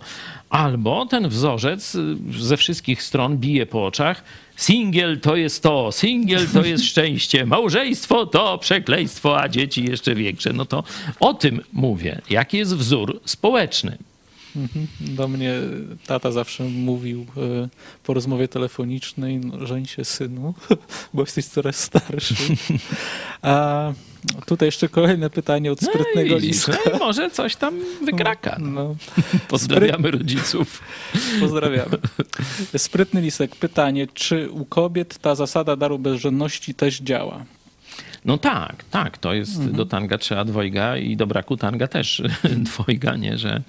albo 0.51 1.07
ten 1.07 1.28
wzorzec 1.28 1.97
ze 2.38 2.57
wszystkich 2.57 3.03
stron 3.03 3.36
bije 3.36 3.66
po 3.66 3.86
oczach. 3.86 4.24
Singiel 4.57 5.20
to 5.20 5.36
jest 5.36 5.62
to, 5.62 5.93
singiel 5.93 6.47
to 6.53 6.64
jest 6.64 6.84
szczęście, 6.91 7.47
małżeństwo 7.47 8.26
to 8.26 8.59
przekleństwo, 8.59 9.41
a 9.41 9.49
dzieci 9.49 9.84
jeszcze 9.84 10.14
większe. 10.14 10.53
No 10.53 10.64
to 10.64 10.84
o 11.20 11.34
tym 11.34 11.61
mówię. 11.72 12.20
Jaki 12.30 12.59
jest 12.59 12.76
wzór 12.76 13.20
społeczny? 13.24 13.99
Mhm. 14.57 14.86
Do 15.01 15.28
mnie 15.28 15.55
tata 16.07 16.32
zawsze 16.32 16.64
mówił 16.64 17.26
e, 17.36 17.68
po 18.05 18.14
rozmowie 18.14 18.48
telefonicznej, 18.48 19.38
no, 19.38 19.66
żeń 19.66 19.86
się 19.86 20.05
synu, 20.05 20.55
bo 21.14 21.22
jesteś 21.22 21.44
coraz 21.44 21.76
starszy. 21.76 22.34
A 23.42 23.92
tutaj 24.46 24.68
jeszcze 24.68 24.88
kolejne 24.88 25.30
pytanie 25.30 25.72
od 25.72 25.82
no 25.82 25.88
sprytnego 25.88 26.34
no 26.34 26.40
liska. 26.40 26.76
No 26.92 26.98
może 26.98 27.30
coś 27.30 27.57
tam 27.57 27.74
wykraka. 28.05 28.57
No. 28.61 28.96
Pozdrawiamy 29.48 30.09
Spryt... 30.09 30.14
rodziców. 30.14 30.82
Pozdrawiamy. 31.40 31.98
Sprytny 32.76 33.20
lisek, 33.20 33.57
pytanie, 33.57 34.07
czy 34.14 34.51
u 34.51 34.64
kobiet 34.64 35.18
ta 35.18 35.34
zasada 35.34 35.76
daru 35.76 35.98
bezżenności 35.98 36.74
też 36.74 37.01
działa? 37.01 37.44
No 38.24 38.38
tak, 38.38 38.84
tak, 38.90 39.18
to 39.18 39.34
jest 39.34 39.57
mhm. 39.57 39.76
do 39.76 39.86
tanga 39.86 40.18
trzeba 40.18 40.44
dwojga 40.44 40.96
i 40.96 41.16
do 41.16 41.26
braku 41.26 41.57
tanga 41.57 41.88
też 41.88 42.22
dwojga, 42.57 43.16
nie, 43.16 43.38
że 43.38 43.62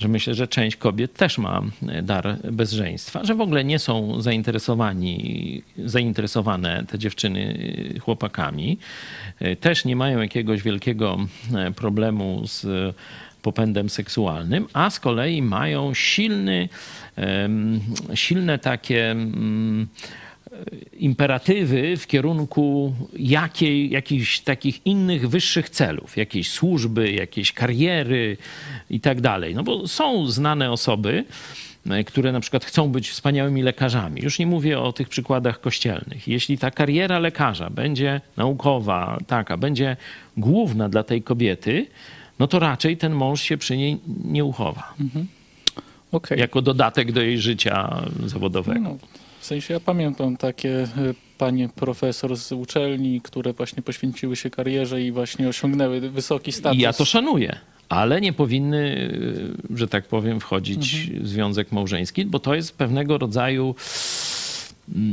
że 0.00 0.08
myślę, 0.08 0.34
że 0.34 0.48
część 0.48 0.76
kobiet 0.76 1.14
też 1.14 1.38
ma 1.38 1.62
e, 1.88 2.02
dar 2.02 2.36
bezżeństwa, 2.52 3.24
że 3.24 3.34
w 3.34 3.40
ogóle 3.40 3.64
nie 3.64 3.78
są 3.78 4.20
zainteresowani, 4.20 5.62
zainteresowane 5.84 6.84
te 6.88 6.98
dziewczyny 6.98 7.58
e, 7.96 7.98
chłopakami, 7.98 8.78
e, 9.40 9.56
też 9.56 9.84
nie 9.84 9.96
mają 9.96 10.20
jakiegoś 10.20 10.62
wielkiego 10.62 11.18
problemu 11.76 12.42
z 12.46 12.66
popędem 13.42 13.90
seksualnym, 13.90 14.66
a 14.72 14.90
z 14.90 15.00
kolei 15.00 15.42
mają 15.42 15.94
silny, 15.94 16.68
silne 18.14 18.58
takie 18.58 19.10
mm, 19.10 19.88
imperatywy 20.92 21.96
w 21.96 22.06
kierunku 22.06 22.94
jakiej, 23.18 23.90
jakichś 23.90 24.40
takich 24.40 24.86
innych 24.86 25.28
wyższych 25.28 25.70
celów, 25.70 26.16
jakiejś 26.16 26.50
służby, 26.50 27.12
jakiejś 27.12 27.52
kariery 27.52 28.36
i 28.90 29.00
tak 29.00 29.20
dalej. 29.20 29.54
No 29.54 29.62
bo 29.62 29.88
są 29.88 30.26
znane 30.26 30.72
osoby, 30.72 31.24
e, 31.90 32.04
które 32.04 32.32
na 32.32 32.40
przykład 32.40 32.64
chcą 32.64 32.88
być 32.88 33.10
wspaniałymi 33.10 33.62
lekarzami. 33.62 34.22
Już 34.22 34.38
nie 34.38 34.46
mówię 34.46 34.80
o 34.80 34.92
tych 34.92 35.08
przykładach 35.08 35.60
kościelnych. 35.60 36.28
Jeśli 36.28 36.58
ta 36.58 36.70
kariera 36.70 37.18
lekarza 37.18 37.70
będzie 37.70 38.20
naukowa, 38.36 39.18
taka, 39.26 39.56
będzie 39.56 39.96
główna 40.36 40.88
dla 40.88 41.02
tej 41.02 41.22
kobiety, 41.22 41.86
no 42.38 42.46
to 42.46 42.58
raczej 42.58 42.96
ten 42.96 43.12
mąż 43.12 43.42
się 43.42 43.56
przy 43.56 43.76
niej 43.76 43.98
nie 44.24 44.44
uchowa. 44.44 44.94
Mhm. 45.00 45.26
Okej. 46.12 46.38
jako 46.38 46.62
dodatek 46.62 47.12
do 47.12 47.22
jej 47.22 47.38
życia 47.38 48.02
zawodowego. 48.26 48.80
No, 48.80 48.96
w 49.40 49.46
sensie 49.46 49.74
ja 49.74 49.80
pamiętam 49.80 50.36
takie 50.36 50.68
y, 50.68 50.88
panie 51.38 51.68
profesor 51.68 52.36
z 52.36 52.52
uczelni, 52.52 53.20
które 53.20 53.52
właśnie 53.52 53.82
poświęciły 53.82 54.36
się 54.36 54.50
karierze 54.50 55.02
i 55.02 55.12
właśnie 55.12 55.48
osiągnęły 55.48 56.00
wysoki 56.00 56.52
status. 56.52 56.78
I 56.78 56.82
ja 56.82 56.92
to 56.92 57.04
szanuję. 57.04 57.58
Ale 57.88 58.20
nie 58.20 58.32
powinny, 58.32 59.10
y, 59.72 59.76
że 59.78 59.88
tak 59.88 60.08
powiem, 60.08 60.40
wchodzić 60.40 61.10
w 61.10 61.28
związek 61.28 61.72
małżeński, 61.72 62.24
bo 62.24 62.38
to 62.38 62.54
jest 62.54 62.76
pewnego 62.78 63.18
rodzaju. 63.18 63.74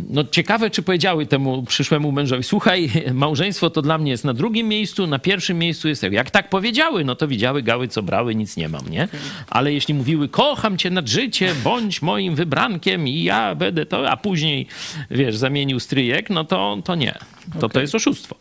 No, 0.10 0.24
ciekawe, 0.24 0.70
czy 0.70 0.82
powiedziały 0.82 1.26
temu 1.26 1.64
przyszłemu 1.64 2.12
mężowi: 2.12 2.44
Słuchaj, 2.44 2.90
małżeństwo 3.14 3.70
to 3.70 3.82
dla 3.82 3.98
mnie 3.98 4.12
jest 4.12 4.26
na 4.26 4.34
drugim 4.34 4.68
miejscu, 4.68 5.08
na 5.08 5.20
pierwszym 5.20 5.60
miejscu 5.60 5.88
jest. 5.88 6.04
Jak 6.12 6.32
tak 6.32 6.50
powiedziały, 6.50 7.06
no 7.06 7.16
to 7.16 7.28
widziały 7.28 7.62
gały, 7.62 7.88
co 7.88 8.04
brały, 8.04 8.36
nic 8.36 8.58
nie 8.58 8.70
mam, 8.70 8.90
nie? 8.90 9.08
Ale 9.50 9.74
jeśli 9.74 9.94
mówiły: 9.94 10.30
Kocham 10.30 10.78
cię 10.78 10.90
nad 10.90 11.08
życie, 11.08 11.56
bądź 11.64 12.02
moim 12.02 12.36
wybrankiem 12.36 13.08
i 13.08 13.24
ja 13.24 13.56
będę 13.56 13.86
to, 13.86 14.10
a 14.10 14.18
później, 14.18 14.68
wiesz, 15.12 15.38
zamienił 15.38 15.80
stryjek, 15.80 16.30
no 16.30 16.44
to, 16.44 16.78
to 16.84 16.96
nie. 16.96 17.14
To 17.54 17.60
to 17.60 17.68
Okej. 17.68 17.82
jest 17.82 17.96
oszustwo. 17.96 18.36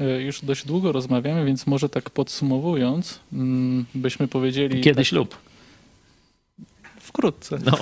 Y, 0.00 0.22
Już 0.22 0.44
dość 0.44 0.66
długo 0.66 0.92
rozmawiamy, 0.92 1.44
więc 1.44 1.66
może 1.66 1.88
tak 1.88 2.10
podsumowując, 2.10 3.20
mm, 3.32 3.84
byśmy 3.94 4.28
powiedzieli 4.28 4.80
Kiedy 4.80 4.96
tak 4.96 5.06
ślub? 5.06 5.36
Wkrótce. 7.06 7.58
No, 7.64 7.78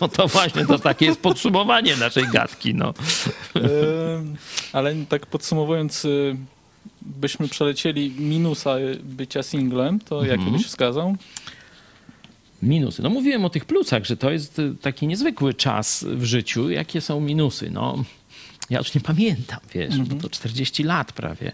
no 0.00 0.08
to 0.08 0.28
właśnie, 0.28 0.66
to 0.66 0.78
takie 0.78 1.06
jest 1.06 1.20
podsumowanie 1.20 1.96
naszej 1.96 2.24
gadki. 2.32 2.74
No. 2.74 2.94
Ale 4.72 4.94
tak 5.08 5.26
podsumowując, 5.26 6.04
y, 6.04 6.36
byśmy 7.02 7.48
przelecieli 7.48 8.10
minusa 8.10 8.78
y, 8.78 9.00
bycia 9.02 9.42
singlem, 9.42 10.00
to 10.00 10.26
Mhm. 10.26 10.52
byś 10.52 10.66
wskazał? 10.66 11.16
Minusy. 12.62 13.02
No 13.02 13.10
mówiłem 13.10 13.44
o 13.44 13.50
tych 13.50 13.64
plusach, 13.64 14.04
że 14.04 14.16
to 14.16 14.30
jest 14.30 14.58
y, 14.58 14.74
taki 14.80 15.06
niezwykły 15.06 15.54
czas 15.54 16.04
w 16.08 16.24
życiu. 16.24 16.70
Jakie 16.70 17.00
są 17.00 17.20
minusy? 17.20 17.70
No, 17.70 18.04
ja 18.70 18.78
już 18.78 18.94
nie 18.94 19.00
pamiętam, 19.00 19.60
wiesz, 19.74 19.98
bo 19.98 20.20
to 20.22 20.30
40 20.30 20.82
lat 20.84 21.12
prawie, 21.12 21.52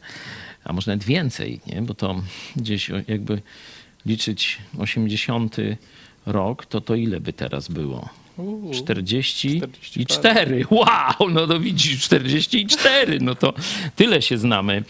a 0.65 0.73
może 0.73 0.91
nawet 0.91 1.05
więcej, 1.07 1.61
nie? 1.67 1.83
Bo 1.83 1.95
to 1.95 2.23
gdzieś 2.57 2.89
jakby 3.09 3.43
liczyć 4.07 4.59
80 4.79 5.57
rok, 6.27 6.67
to 6.67 6.81
to 6.81 6.95
ile 6.95 7.21
by 7.21 7.33
teraz 7.33 7.69
było? 7.69 8.09
Uuu, 8.37 8.75
44. 8.75 10.67
Wow, 10.71 11.31
no 11.31 11.47
to 11.47 11.61
widzisz, 11.61 12.03
44. 12.03 13.21
No 13.21 13.35
to 13.35 13.53
tyle 13.97 14.23
się 14.23 14.39
znamy 14.39 14.85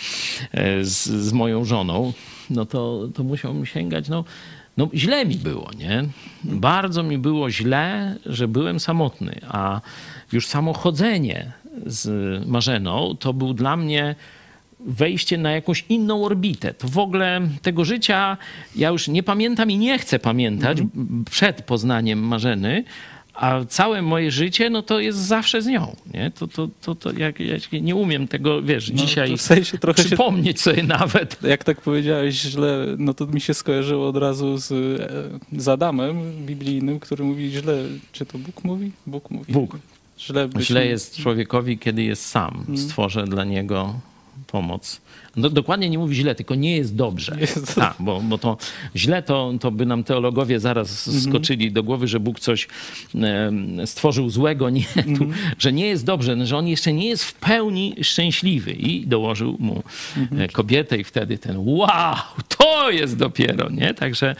e, 0.52 0.84
z, 0.84 1.04
z 1.04 1.32
moją 1.32 1.64
żoną. 1.64 2.12
No 2.50 2.66
to, 2.66 3.08
to 3.14 3.24
musiałbym 3.24 3.66
sięgać, 3.66 4.08
no, 4.08 4.24
no 4.76 4.88
źle 4.94 5.26
mi 5.26 5.34
było, 5.34 5.70
nie? 5.78 6.04
Bardzo 6.44 7.02
mi 7.02 7.18
było 7.18 7.50
źle, 7.50 8.16
że 8.26 8.48
byłem 8.48 8.80
samotny, 8.80 9.40
a 9.48 9.80
już 10.32 10.46
samo 10.46 10.72
chodzenie 10.72 11.52
z 11.86 12.08
Marzeną 12.46 13.16
to 13.20 13.32
był 13.32 13.54
dla 13.54 13.76
mnie 13.76 14.14
wejście 14.86 15.38
na 15.38 15.50
jakąś 15.50 15.84
inną 15.88 16.24
orbitę. 16.24 16.74
To 16.74 16.88
w 16.88 16.98
ogóle 16.98 17.40
tego 17.62 17.84
życia 17.84 18.36
ja 18.76 18.88
już 18.88 19.08
nie 19.08 19.22
pamiętam 19.22 19.70
i 19.70 19.78
nie 19.78 19.98
chcę 19.98 20.18
pamiętać 20.18 20.78
przed 21.30 21.62
poznaniem 21.62 22.18
Marzeny, 22.18 22.84
a 23.34 23.64
całe 23.68 24.02
moje 24.02 24.30
życie, 24.30 24.70
no 24.70 24.82
to 24.82 25.00
jest 25.00 25.18
zawsze 25.18 25.62
z 25.62 25.66
nią, 25.66 25.96
nie? 26.14 26.30
To, 26.30 26.48
to, 26.48 26.68
to, 26.82 26.94
to 26.94 27.12
jak, 27.12 27.40
ja 27.40 27.56
nie 27.72 27.96
umiem 27.96 28.28
tego, 28.28 28.62
wiesz, 28.62 28.90
No, 28.90 28.96
dzisiaj 28.96 29.36
w 29.36 29.42
sensie 29.42 29.78
trochę 29.78 30.02
się 30.02 30.08
przypomnieć 30.08 30.60
sobie 30.60 30.82
nawet. 30.82 31.42
Jak 31.42 31.64
tak 31.64 31.80
powiedziałeś 31.80 32.34
źle, 32.34 32.86
no 32.98 33.14
to 33.14 33.26
mi 33.26 33.40
się 33.40 33.54
skojarzyło 33.54 34.08
od 34.08 34.16
razu 34.16 34.58
z, 34.58 34.72
e, 34.72 35.60
z 35.60 35.68
Adamem 35.68 36.46
biblijnym, 36.46 37.00
który 37.00 37.24
mówi 37.24 37.50
źle. 37.50 37.82
Czy 38.12 38.26
to 38.26 38.38
Bóg 38.38 38.64
mówi? 38.64 38.92
Bóg 39.06 39.30
mówi. 39.30 39.52
Bóg. 39.52 39.78
Źle, 40.18 40.48
Źle 40.60 40.86
jest 40.86 41.16
człowiekowi, 41.16 41.78
kiedy 41.78 42.02
jest 42.02 42.26
sam. 42.26 42.66
Stworzę 42.76 43.24
dla 43.24 43.44
niego 43.44 43.94
pomoc. 44.58 45.00
No, 45.36 45.50
dokładnie 45.50 45.90
nie 45.90 45.98
mówi 45.98 46.14
źle, 46.16 46.34
tylko 46.34 46.54
nie 46.54 46.76
jest 46.76 46.96
dobrze. 46.96 47.36
Jest- 47.40 47.74
Tak, 47.74 47.94
bo, 47.98 48.20
bo 48.20 48.38
to 48.38 48.56
źle 48.96 49.22
to, 49.22 49.52
to 49.60 49.70
by 49.70 49.86
nam 49.86 50.04
teologowie 50.04 50.60
zaraz 50.60 51.22
skoczyli 51.22 51.72
do 51.72 51.82
głowy, 51.82 52.08
że 52.08 52.20
Bóg 52.20 52.40
coś 52.40 52.68
stworzył 53.84 54.30
złego, 54.30 54.70
nie, 54.70 54.84
tu, 55.18 55.26
że 55.58 55.72
nie 55.72 55.86
jest 55.86 56.04
dobrze, 56.04 56.46
że 56.46 56.56
on 56.56 56.66
jeszcze 56.68 56.92
nie 56.92 57.08
jest 57.08 57.24
w 57.24 57.34
pełni 57.34 57.94
szczęśliwy 58.02 58.72
i 58.72 59.06
dołożył 59.06 59.56
mu 59.60 59.82
e, 60.38 60.48
kobietę 60.48 60.96
i 60.98 61.04
wtedy 61.04 61.38
ten 61.38 61.56
wow, 61.58 62.16
to 62.58 62.90
jest 62.90 63.16
dopiero, 63.16 63.70
nie? 63.70 63.94
Także 63.94 64.36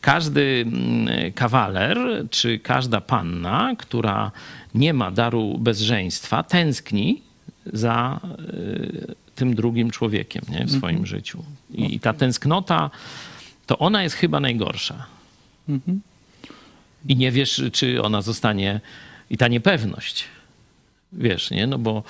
każdy 0.00 0.64
mm, 0.66 1.32
kawaler 1.32 1.98
czy 2.30 2.58
każda 2.58 3.00
panna, 3.00 3.74
która 3.78 4.30
nie 4.74 4.94
ma 4.94 5.10
daru 5.10 5.58
bezżeństwa, 5.58 6.42
tęskni 6.42 7.22
za 7.72 8.20
y, 8.54 9.25
tym 9.36 9.54
drugim 9.54 9.90
człowiekiem 9.90 10.42
nie? 10.48 10.64
w 10.64 10.72
swoim 10.72 11.06
życiu. 11.06 11.44
I, 11.70 11.94
I 11.94 12.00
ta 12.00 12.12
tęsknota, 12.12 12.90
to 13.66 13.78
ona 13.78 14.02
jest 14.02 14.16
chyba 14.16 14.40
najgorsza. 14.40 15.06
Mhm. 15.68 16.00
I 17.08 17.16
nie 17.16 17.32
wiesz, 17.32 17.62
czy 17.72 18.02
ona 18.02 18.22
zostanie, 18.22 18.80
i 19.30 19.36
ta 19.36 19.48
niepewność. 19.48 20.24
Wiesz, 21.12 21.50
nie? 21.50 21.66
No 21.66 21.78
bo 21.78 22.02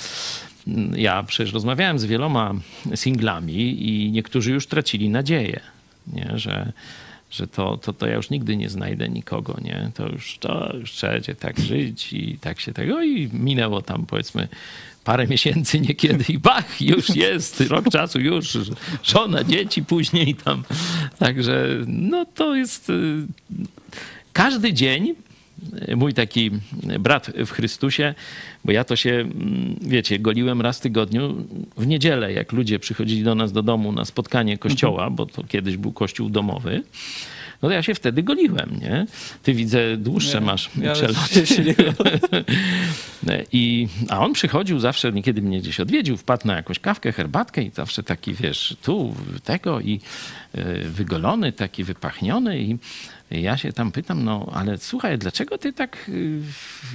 mm, 0.67 0.99
ja 0.99 1.23
przecież 1.23 1.55
rozmawiałem 1.55 1.99
z 1.99 2.05
wieloma 2.05 2.55
singlami 2.95 3.89
i 3.91 4.11
niektórzy 4.11 4.53
już 4.53 4.67
tracili 4.67 5.09
nadzieję, 5.09 5.61
nie? 6.13 6.31
Że, 6.35 6.73
że 7.31 7.47
to, 7.47 7.77
to, 7.77 7.93
to 7.93 8.07
ja 8.07 8.15
już 8.15 8.31
nigdy 8.31 8.57
nie 8.57 8.69
znajdę 8.69 9.09
nikogo, 9.09 9.57
nie? 9.65 9.91
To 9.95 10.09
już, 10.09 10.39
to 10.39 10.77
już 10.81 10.93
trzeba 10.93 11.35
tak 11.41 11.61
żyć 11.61 12.13
i 12.13 12.39
tak 12.39 12.61
się 12.61 12.73
tego 12.73 13.03
i 13.03 13.31
minęło 13.33 13.83
tam 13.83 14.07
powiedzmy 14.07 14.49
parę 15.05 15.27
miesięcy 15.27 15.81
niekiedy 15.81 16.25
i 16.29 16.39
bach, 16.39 16.81
już 16.81 17.17
jest, 17.17 17.61
rok 17.61 17.89
czasu 17.89 18.21
już, 18.21 18.59
żona, 19.03 19.45
dzieci 19.45 19.85
później 19.85 20.35
tam. 20.35 20.65
Także 21.19 21.69
no 21.87 22.25
to 22.25 22.55
jest 22.55 22.91
y, 22.91 23.27
każdy 24.33 24.73
dzień 24.73 25.15
mój 25.97 26.15
taki 26.15 26.51
brat 27.01 27.31
w 27.47 27.51
Chrystusie, 27.51 28.15
bo 28.65 28.73
ja 28.73 28.85
to 28.85 28.97
się, 28.97 29.11
mm, 29.11 29.77
wiecie, 29.83 30.19
goliłem 30.19 30.61
raz 30.61 30.79
w 30.79 30.81
tygodniu 30.81 31.47
w 31.77 31.87
niedzielę, 31.87 32.33
jak 32.33 32.53
ludzie 32.53 32.79
przychodzili 32.79 33.23
do 33.23 33.35
nas 33.35 33.53
do 33.53 33.63
domu 33.63 33.93
na 33.93 34.05
spotkanie 34.05 34.59
kościoła, 34.59 35.11
bo 35.11 35.27
to 35.27 35.45
kiedyś 35.45 35.77
był 35.77 35.93
kościół 35.93 36.31
domowy. 36.31 36.83
No 37.63 37.69
to 37.69 37.75
ja 37.75 37.83
się 37.83 37.95
wtedy 37.95 38.23
goliłem, 38.23 38.79
nie? 38.83 39.07
Ty 39.43 39.55
widzę 39.55 39.97
dłuższe 39.97 40.41
Nie, 40.41 40.47
masz 40.47 40.71
ja 40.83 40.93
przeloty. 40.93 41.47
się 41.47 41.63
nie 41.65 41.75
I, 43.53 43.89
a 44.09 44.19
on 44.19 44.33
przychodził 44.33 44.79
zawsze, 44.79 45.13
niekiedy 45.13 45.43
mnie 45.43 45.61
gdzieś 45.61 45.81
odwiedził, 45.81 46.17
wpadł 46.17 46.47
na 46.47 46.57
jakąś 46.57 46.79
kawkę, 46.79 47.13
herbatkę 47.13 47.63
i 47.63 47.71
zawsze 47.71 48.03
taki, 48.03 48.35
wiesz, 48.35 48.77
tu 48.83 49.15
tego 49.45 49.81
i 49.81 50.01
wygolony, 50.85 51.53
taki 51.53 51.85
wypachniony 51.85 52.59
i 52.59 52.79
ja 53.31 53.57
się 53.57 53.73
tam 53.73 53.93
pytam, 53.93 54.25
no 54.25 54.51
ale 54.53 54.79
słuchaj, 54.79 55.19
dlaczego 55.19 55.59
ty 55.59 55.73
tak 55.73 56.09
y, 56.09 56.41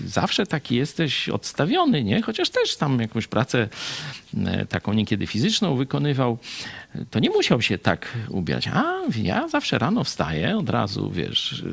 zawsze 0.05 0.45
taki 0.45 0.75
jesteś 0.75 1.29
odstawiony, 1.29 2.03
nie? 2.03 2.21
Chociaż 2.21 2.49
też 2.49 2.75
tam 2.77 2.99
jakąś 2.99 3.27
pracę 3.27 3.67
y, 4.33 4.65
taką 4.65 4.93
niekiedy 4.93 5.27
fizyczną 5.27 5.75
wykonywał, 5.75 6.37
to 7.09 7.19
nie 7.19 7.29
musiał 7.29 7.61
się 7.61 7.77
tak 7.77 8.17
ubierać. 8.29 8.67
A 8.67 9.01
ja 9.17 9.47
zawsze 9.47 9.79
rano 9.79 10.03
wstaję, 10.03 10.57
od 10.57 10.69
razu, 10.69 11.11
wiesz, 11.11 11.63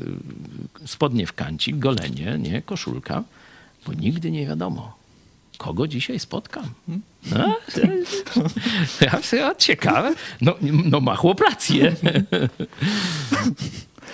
spodnie 0.84 1.26
w 1.26 1.32
kancik, 1.32 1.78
golenie, 1.78 2.38
nie? 2.38 2.62
Koszulka, 2.62 3.24
bo 3.86 3.92
nigdy 3.92 4.30
nie 4.30 4.46
wiadomo, 4.46 4.97
kogo 5.58 5.86
dzisiaj 5.86 6.18
spotkam. 6.18 6.64
No, 7.30 7.56
ja 9.32 9.54
ciekawe. 9.54 10.14
No, 10.40 10.54
no 10.84 11.00
ma 11.00 11.16
chłoprację. 11.16 11.94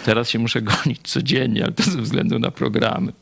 Teraz 0.05 0.31
się 0.31 0.39
muszę 0.39 0.63
gonić 0.63 1.01
codziennie, 1.03 1.65
ale 1.65 1.73
to 1.73 1.83
ze 1.83 2.03
względu 2.03 2.39
na 2.39 2.51
programy. 2.51 3.13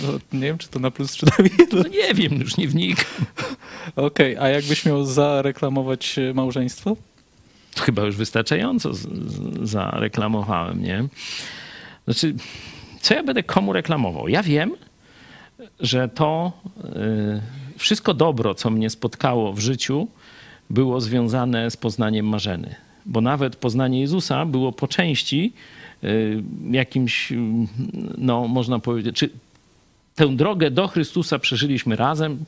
No, 0.00 0.08
nie 0.32 0.40
wiem, 0.40 0.58
czy 0.58 0.68
to 0.68 0.78
na 0.78 0.90
plus, 0.90 1.16
czy 1.16 1.26
na 1.26 1.32
minus. 1.38 1.72
No 1.72 1.82
nie 1.82 2.14
wiem, 2.14 2.40
już 2.40 2.56
nie 2.56 2.68
wnikam. 2.68 3.26
Okej, 3.96 4.36
a 4.36 4.48
jakbyś 4.48 4.84
miał 4.84 5.04
zareklamować 5.04 6.18
e, 6.18 6.34
małżeństwo? 6.34 6.96
To 7.74 7.82
chyba 7.82 8.02
już 8.02 8.16
wystarczająco 8.16 8.94
z, 8.94 8.98
z, 8.98 9.70
zareklamowałem, 9.70 10.82
nie? 10.82 11.04
Znaczy, 12.04 12.34
co 13.00 13.14
ja 13.14 13.22
będę 13.22 13.42
komu 13.42 13.72
reklamował? 13.72 14.28
Ja 14.28 14.42
wiem, 14.42 14.72
że 15.80 16.08
to 16.08 16.52
y, 17.76 17.78
wszystko 17.78 18.14
dobro, 18.14 18.54
co 18.54 18.70
mnie 18.70 18.90
spotkało 18.90 19.52
w 19.52 19.58
życiu, 19.58 20.08
było 20.70 21.00
związane 21.00 21.70
z 21.70 21.76
poznaniem 21.76 22.26
Marzeny. 22.26 22.74
Bo 23.06 23.20
nawet 23.20 23.56
poznanie 23.56 24.00
Jezusa 24.00 24.46
było 24.46 24.72
po 24.72 24.88
części 24.88 25.52
y, 26.04 26.42
jakimś, 26.70 27.32
y, 27.32 27.36
no 28.18 28.48
można 28.48 28.78
powiedzieć, 28.78 29.16
czy 29.16 29.30
tę 30.14 30.36
drogę 30.36 30.70
do 30.70 30.88
Chrystusa 30.88 31.38
przeżyliśmy 31.38 31.96
razem 31.96 32.44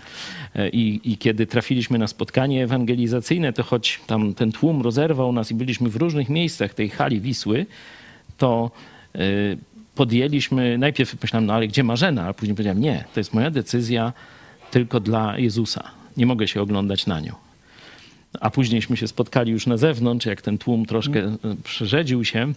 i, 0.73 1.01
i 1.05 1.19
kiedy 1.19 1.47
trafiliśmy 1.47 1.99
na 1.99 2.07
spotkanie 2.07 2.65
ewangelizacyjne, 2.65 3.53
to 3.53 3.63
choć 3.63 4.01
tam 4.07 4.35
ten 4.35 4.53
tłum 4.53 4.83
rozerwał 4.83 5.33
nas 5.33 5.51
i 5.51 5.55
byliśmy 5.55 5.89
w 5.89 5.97
różnych 5.97 6.29
miejscach 6.29 6.75
tej 6.75 6.89
hali 6.89 7.21
Wisły, 7.21 7.67
to 8.39 8.71
podjęliśmy, 9.95 10.79
najpierw 10.79 11.23
myślałem, 11.23 11.47
no 11.47 11.55
ale 11.55 11.69
gdzie 11.69 11.85
Marzena? 11.85 12.27
A 12.27 12.35
później 12.35 12.55
powiedziałem, 12.55 12.81
nie, 12.81 13.05
to 13.15 13.21
jest 13.21 13.35
moja 13.35 13.51
decyzja 13.51 14.13
tylko 14.71 15.01
dla 15.01 15.39
Jezusa. 15.39 15.91
Nie 16.17 16.27
mogę 16.27 16.49
się 16.49 16.63
oglądać 16.63 17.07
na 17.07 17.21
nią. 17.21 17.35
A 18.41 18.51
późniejśmy 18.51 18.97
się 18.97 19.09
spotkali 19.09 19.53
już 19.53 19.67
na 19.67 19.77
zewnątrz, 19.77 20.27
jak 20.27 20.43
ten 20.43 20.59
tłum 20.59 20.87
troszkę 20.87 21.21
e, 21.21 21.37
przerzedził 21.65 22.25
się 22.25 22.53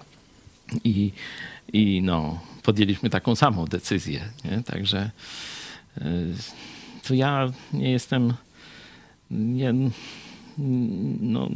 i, 0.84 1.12
i 1.74 2.02
no, 2.02 2.40
podjęliśmy 2.64 3.10
taką 3.10 3.36
samą 3.36 3.66
decyzję. 3.66 4.22
Nie? 4.46 4.64
Także 4.64 5.12
y, 5.98 6.02
to 7.08 7.14
ja 7.14 7.52
nie 7.74 7.92
jestem. 7.92 8.34
Nie, 9.32 9.74
no, 11.22 11.50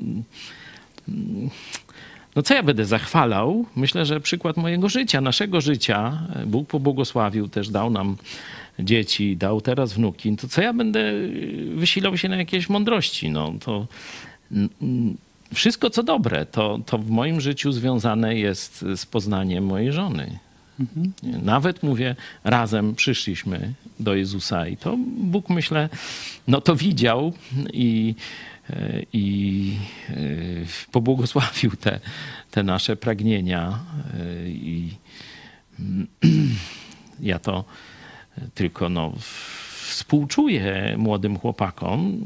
no 2.36 2.42
co 2.42 2.54
ja 2.54 2.64
będę 2.64 2.86
zachwalał? 2.86 3.66
Myślę, 3.76 4.06
że 4.06 4.20
przykład 4.20 4.58
mojego 4.58 4.90
życia, 4.90 5.22
naszego 5.22 5.62
życia, 5.62 6.28
Bóg 6.46 6.68
pobłogosławił, 6.68 7.48
też 7.48 7.70
dał 7.70 7.90
nam 7.90 8.18
dzieci, 8.80 9.38
dał 9.38 9.62
teraz 9.62 9.94
wnuki. 9.94 10.36
To 10.36 10.48
co 10.48 10.62
ja 10.62 10.74
będę 10.74 11.14
wysilał 11.76 12.18
się 12.18 12.30
na 12.30 12.36
jakieś 12.36 12.70
mądrości? 12.70 13.30
No 13.30 13.54
to 13.60 13.88
wszystko 15.54 15.90
co 15.90 16.04
dobre, 16.04 16.46
to, 16.46 16.80
to 16.86 16.98
w 16.98 17.10
moim 17.10 17.42
życiu 17.42 17.72
związane 17.72 18.36
jest 18.36 18.86
z 18.96 19.06
poznaniem 19.06 19.66
mojej 19.66 19.92
żony. 19.92 20.40
Mhm. 20.80 21.14
Nawet 21.44 21.84
mówię, 21.84 22.16
razem 22.44 22.96
przyszliśmy 22.96 23.74
do 24.00 24.16
Jezusa 24.16 24.68
i 24.68 24.78
to 24.78 24.98
Bóg, 25.18 25.50
myślę, 25.50 25.90
no 26.48 26.62
to 26.62 26.76
widział 26.76 27.34
i, 27.74 28.16
i 29.14 29.76
e, 30.10 30.14
pobłogosławił 30.92 31.72
te, 31.72 32.00
te 32.52 32.64
nasze 32.64 32.96
pragnienia. 32.96 33.80
E, 34.14 34.50
I 34.50 34.90
ja 37.20 37.40
to 37.40 37.66
tylko 38.54 38.90
no, 38.90 39.14
współczuję 39.92 40.96
młodym 40.98 41.38
chłopakom, 41.38 42.22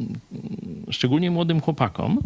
szczególnie 0.89 1.32
młodym 1.32 1.62
chłopakom, 1.62 2.20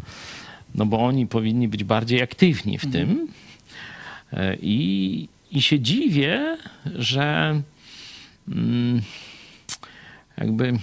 no 0.75 0.85
bo 0.85 0.99
oni 0.99 1.27
powinni 1.27 1.67
być 1.67 1.83
bardziej 1.83 2.21
aktywni 2.21 2.77
w 2.77 2.85
mhm. 2.85 3.07
tym. 3.07 3.27
E, 4.33 4.55
I, 4.61 5.27
I 5.51 5.61
się 5.61 5.79
dziwię, 5.79 6.57
że 6.95 7.61
mm, 8.47 9.01
jakby, 10.37 10.73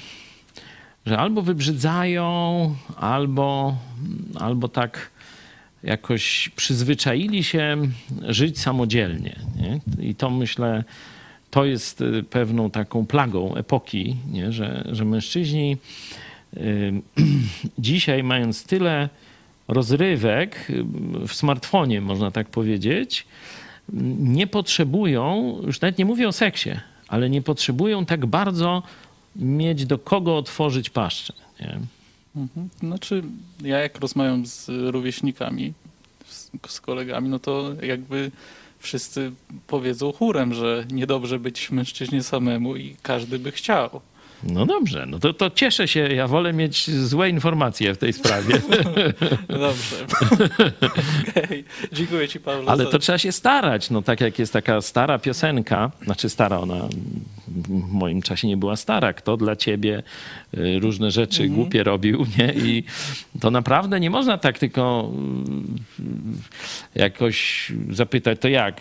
że 1.07 1.19
albo 1.19 1.43
wybrzydzają, 1.43 2.75
albo, 2.97 3.77
albo 4.41 4.69
tak 4.69 5.11
jakoś 5.83 6.49
przyzwyczaili 6.57 7.45
się 7.45 7.77
żyć 8.23 8.59
samodzielnie. 8.59 9.37
Nie? 9.57 9.81
I 10.09 10.15
to 10.15 10.31
myślę, 10.31 10.85
to 11.51 11.65
jest 11.65 12.01
y, 12.01 12.23
pewną 12.23 12.71
taką 12.71 13.07
plagą 13.07 13.55
epoki, 13.55 14.17
nie? 14.33 14.53
Że, 14.53 14.89
że 14.93 15.05
mężczyźni 15.05 15.77
y, 16.57 16.93
dzisiaj 17.79 18.23
mając 18.23 18.65
tyle 18.65 19.09
rozrywek 19.69 20.69
w 21.29 21.35
smartfonie, 21.35 22.01
można 22.01 22.31
tak 22.31 22.49
powiedzieć, 22.49 23.27
nie 24.19 24.47
potrzebują, 24.47 25.57
już 25.67 25.81
nawet 25.81 25.99
nie 25.99 26.05
mówię 26.05 26.29
o 26.29 26.33
seksie, 26.33 26.71
ale 27.09 27.31
nie 27.31 27.43
potrzebują 27.43 28.07
tak 28.07 28.27
bardzo 28.27 28.83
mieć 29.39 29.87
do 29.87 29.99
kogo 29.99 30.37
otworzyć 30.37 30.91
paszczę. 30.91 31.33
Nie? 31.61 31.81
Mhm. 32.37 32.69
Znaczy, 32.79 33.23
ja 33.63 33.79
jak 33.79 33.99
rozmawiam 34.01 34.47
z 34.47 34.69
rówieśnikami, 34.69 35.73
z, 36.27 36.51
z 36.69 36.81
kolegami, 36.81 37.29
no 37.29 37.39
to 37.39 37.75
jakby 37.83 38.31
wszyscy 38.79 39.33
powiedzą 39.67 40.13
chórem, 40.13 40.55
że 40.55 40.85
niedobrze 40.91 41.39
być 41.39 41.71
mężczyźnie 41.71 42.23
samemu 42.23 42.77
i 42.77 42.97
każdy 43.03 43.39
by 43.39 43.53
chciał. 43.53 44.01
No 44.43 44.67
dobrze, 44.67 45.07
no 45.07 45.19
to, 45.19 45.35
to 45.35 45.51
cieszę 45.51 45.89
się. 45.89 46.01
Ja 46.01 46.29
wolę 46.29 46.53
mieć 46.53 46.91
złe 46.91 47.31
informacje 47.31 47.95
w 47.95 47.99
tej 47.99 48.13
sprawie. 48.13 48.55
dobrze. 49.49 49.97
okay. 51.37 51.65
Dziękuję 51.93 52.29
ci, 52.29 52.41
Paweł. 52.41 52.65
Ale 52.67 52.87
to 52.87 52.99
trzeba 52.99 53.19
się 53.19 53.33
starać. 53.33 53.91
No 53.91 54.03
tak 54.03 54.21
jak 54.21 54.39
jest 54.39 54.53
taka 54.53 54.81
stara 54.81 55.19
piosenka, 55.19 55.91
znaczy 56.05 56.29
stara, 56.29 56.59
ona 56.59 56.89
w 57.49 57.93
moim 57.93 58.23
czasie 58.23 58.49
nie 58.49 58.57
była 58.57 58.77
stara. 58.77 59.13
Kto 59.13 59.37
dla 59.37 59.57
ciebie 59.57 60.03
y, 60.55 60.79
różne 60.79 61.11
rzeczy 61.11 61.43
-hmm. 61.43 61.55
głupie 61.55 61.83
robił, 61.83 62.27
nie? 62.39 62.55
I 62.55 62.85
to 63.41 63.51
naprawdę 63.51 64.01
nie 64.01 64.11
można 64.11 64.39
tak 64.39 64.59
tylko 64.59 65.13
y, 66.95 67.01
jakoś 67.01 67.73
zapytać, 67.91 68.41
to 68.41 68.49
jak? 68.49 68.81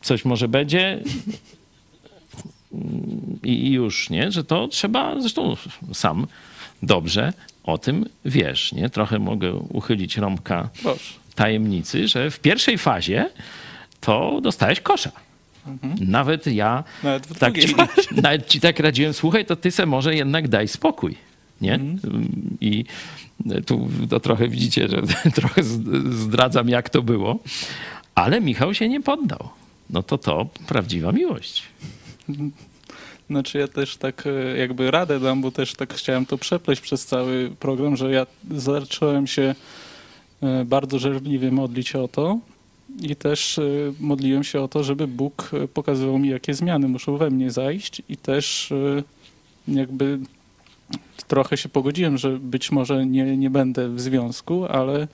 Coś 0.00 0.24
może 0.24 0.48
będzie? 0.48 1.02
I 3.42 3.70
już, 3.70 4.10
nie? 4.10 4.32
Że 4.32 4.44
to 4.44 4.68
trzeba, 4.68 5.20
zresztą 5.20 5.56
sam 5.92 6.26
dobrze 6.82 7.32
o 7.64 7.78
tym 7.78 8.06
wiesz, 8.24 8.72
nie? 8.72 8.90
Trochę 8.90 9.18
mogę 9.18 9.54
uchylić 9.54 10.16
rąbka 10.16 10.68
tajemnicy, 11.34 12.08
że 12.08 12.30
w 12.30 12.40
pierwszej 12.40 12.78
fazie 12.78 13.30
to 14.00 14.40
dostałeś 14.42 14.80
kosza. 14.80 15.12
Mhm. 15.66 16.10
Nawet 16.10 16.46
ja 16.46 16.84
nawet, 17.02 17.38
tak 17.38 17.58
ci, 17.58 17.74
nawet 18.22 18.46
ci 18.46 18.60
tak 18.60 18.80
radziłem, 18.80 19.12
słuchaj, 19.12 19.46
to 19.46 19.56
ty 19.56 19.70
se 19.70 19.86
może 19.86 20.14
jednak 20.14 20.48
daj 20.48 20.68
spokój. 20.68 21.16
Nie? 21.60 21.74
Mhm. 21.74 22.28
I 22.60 22.84
tu 23.66 23.88
to 24.10 24.20
trochę 24.20 24.48
widzicie, 24.48 24.88
że 24.88 25.02
trochę 25.40 25.62
zdradzam, 26.10 26.68
jak 26.68 26.90
to 26.90 27.02
było. 27.02 27.38
Ale 28.14 28.40
Michał 28.40 28.74
się 28.74 28.88
nie 28.88 29.00
poddał. 29.00 29.48
No 29.90 30.02
to 30.02 30.18
to 30.18 30.46
prawdziwa 30.66 31.12
miłość. 31.12 31.62
Znaczy 33.30 33.58
ja 33.58 33.68
też 33.68 33.96
tak 33.96 34.24
e, 34.26 34.58
jakby 34.58 34.90
radę 34.90 35.20
dam, 35.20 35.40
bo 35.40 35.50
też 35.50 35.74
tak 35.74 35.94
chciałem 35.94 36.26
to 36.26 36.38
przepleść 36.38 36.80
przez 36.80 37.06
cały 37.06 37.50
program, 37.60 37.96
że 37.96 38.10
ja 38.10 38.26
zacząłem 38.50 39.26
się 39.26 39.54
e, 40.42 40.64
bardzo 40.64 40.98
żerliwie 40.98 41.50
modlić 41.50 41.96
o 41.96 42.08
to 42.08 42.38
i 43.02 43.16
też 43.16 43.58
e, 43.58 43.62
modliłem 44.00 44.44
się 44.44 44.60
o 44.60 44.68
to, 44.68 44.84
żeby 44.84 45.06
Bóg 45.06 45.50
pokazywał 45.74 46.18
mi, 46.18 46.28
jakie 46.28 46.54
zmiany 46.54 46.88
muszą 46.88 47.16
we 47.16 47.30
mnie 47.30 47.50
zajść 47.50 48.02
i 48.08 48.16
też 48.16 48.72
jakby 49.68 50.18
trochę 51.26 51.56
się 51.56 51.68
pogodziłem, 51.68 52.18
że 52.18 52.38
być 52.38 52.72
może 52.72 53.06
nie, 53.06 53.36
nie 53.36 53.50
będę 53.50 53.88
w 53.88 54.00
związku, 54.00 54.66
ale 54.66 55.08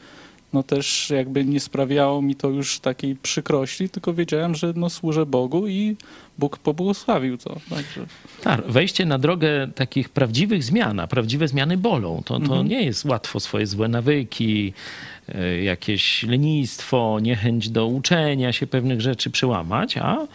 no 0.52 0.62
też 0.62 1.10
jakby 1.10 1.44
nie 1.44 1.60
sprawiało 1.60 2.22
mi 2.22 2.34
to 2.34 2.48
już 2.48 2.80
takiej 2.80 3.16
przykrości, 3.16 3.88
tylko 3.88 4.14
wiedziałem, 4.14 4.54
że 4.54 4.72
no 4.76 4.90
służę 4.90 5.26
Bogu 5.26 5.68
i 5.68 5.96
Bóg 6.39 6.59
pobłogosławił 6.59 7.39
to. 7.39 7.57
Także... 7.70 8.07
Tak, 8.43 8.66
wejście 8.66 9.07
na 9.07 9.18
drogę 9.18 9.68
takich 9.74 10.09
prawdziwych 10.09 10.64
zmian, 10.64 11.01
a 11.01 11.07
prawdziwe 11.07 11.49
zmiany 11.49 11.76
bolą. 11.76 12.22
To, 12.24 12.34
to 12.39 12.45
mhm. 12.45 12.68
nie 12.68 12.82
jest 12.82 13.05
łatwo 13.05 13.41
swoje 13.41 13.66
złe 13.66 13.89
nawyki, 13.89 14.72
e, 15.28 15.62
jakieś 15.62 16.22
lenistwo, 16.22 17.18
niechęć 17.22 17.68
do 17.68 17.87
uczenia 17.87 18.53
się 18.53 18.66
pewnych 18.66 19.01
rzeczy 19.01 19.30
przełamać, 19.30 19.97
a 19.97 20.26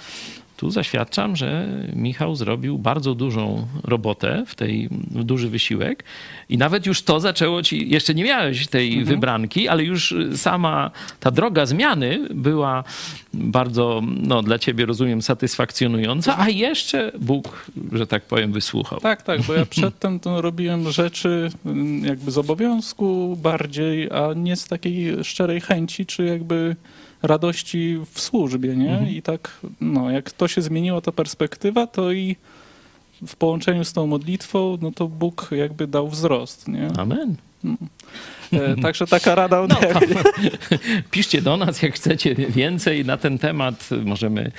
tu 0.61 0.71
zaświadczam, 0.71 1.35
że 1.35 1.67
Michał 1.95 2.35
zrobił 2.35 2.77
bardzo 2.77 3.15
dużą 3.15 3.67
robotę, 3.83 4.43
w 4.47 4.55
tej 4.55 4.89
duży 5.09 5.49
wysiłek 5.49 6.03
i 6.49 6.57
nawet 6.57 6.85
już 6.85 7.01
to 7.01 7.19
zaczęło 7.19 7.63
ci, 7.63 7.89
jeszcze 7.89 8.13
nie 8.13 8.23
miałeś 8.23 8.67
tej 8.67 8.87
mhm. 8.87 9.05
wybranki, 9.07 9.67
ale 9.67 9.83
już 9.83 10.15
sama 10.35 10.91
ta 11.19 11.31
droga 11.31 11.65
zmiany 11.65 12.27
była 12.33 12.83
bardzo, 13.33 14.01
no 14.03 14.43
dla 14.43 14.59
ciebie 14.59 14.85
rozumiem, 14.85 15.21
satysfakcjonująca, 15.21 16.39
a 16.39 16.49
jeszcze 16.49 17.11
Bóg, 17.19 17.65
że 17.91 18.07
tak 18.07 18.23
powiem, 18.23 18.51
wysłuchał. 18.51 18.99
Tak, 18.99 19.21
tak, 19.21 19.41
bo 19.41 19.53
ja 19.53 19.65
przedtem 19.79 20.19
to 20.19 20.41
robiłem 20.41 20.91
rzeczy 20.91 21.49
mm, 21.65 22.05
jakby 22.05 22.31
z 22.31 22.37
obowiązku 22.37 23.37
bardziej, 23.41 24.11
a 24.11 24.33
nie 24.33 24.55
z 24.55 24.67
takiej 24.67 25.23
szczerej 25.23 25.61
chęci, 25.61 26.05
czy 26.05 26.25
jakby 26.25 26.75
radości 27.23 27.97
w 28.13 28.21
służbie, 28.21 28.75
nie? 28.75 28.91
Mhm. 28.91 29.09
I 29.09 29.21
tak, 29.21 29.59
no, 29.81 30.11
jak 30.11 30.31
to 30.31 30.47
się 30.47 30.61
zmieniła 30.61 31.01
ta 31.01 31.11
perspektywa, 31.11 31.87
to 31.87 32.11
i 32.11 32.35
w 33.27 33.35
połączeniu 33.35 33.85
z 33.85 33.93
tą 33.93 34.07
modlitwą, 34.07 34.77
no 34.81 34.91
to 34.91 35.07
Bóg 35.07 35.49
jakby 35.51 35.87
dał 35.87 36.07
wzrost, 36.07 36.67
nie? 36.67 36.87
Amen. 36.97 37.35
No. 37.63 37.75
E, 38.53 38.75
także 38.81 39.07
taka 39.07 39.35
rada 39.35 39.59
ode 39.59 39.75
no, 39.93 40.21
Piszcie 41.11 41.41
do 41.41 41.57
nas, 41.57 41.81
jak 41.81 41.93
chcecie 41.93 42.35
więcej 42.35 43.05
na 43.05 43.17
ten 43.17 43.37
temat. 43.37 43.89
Możemy 44.05 44.51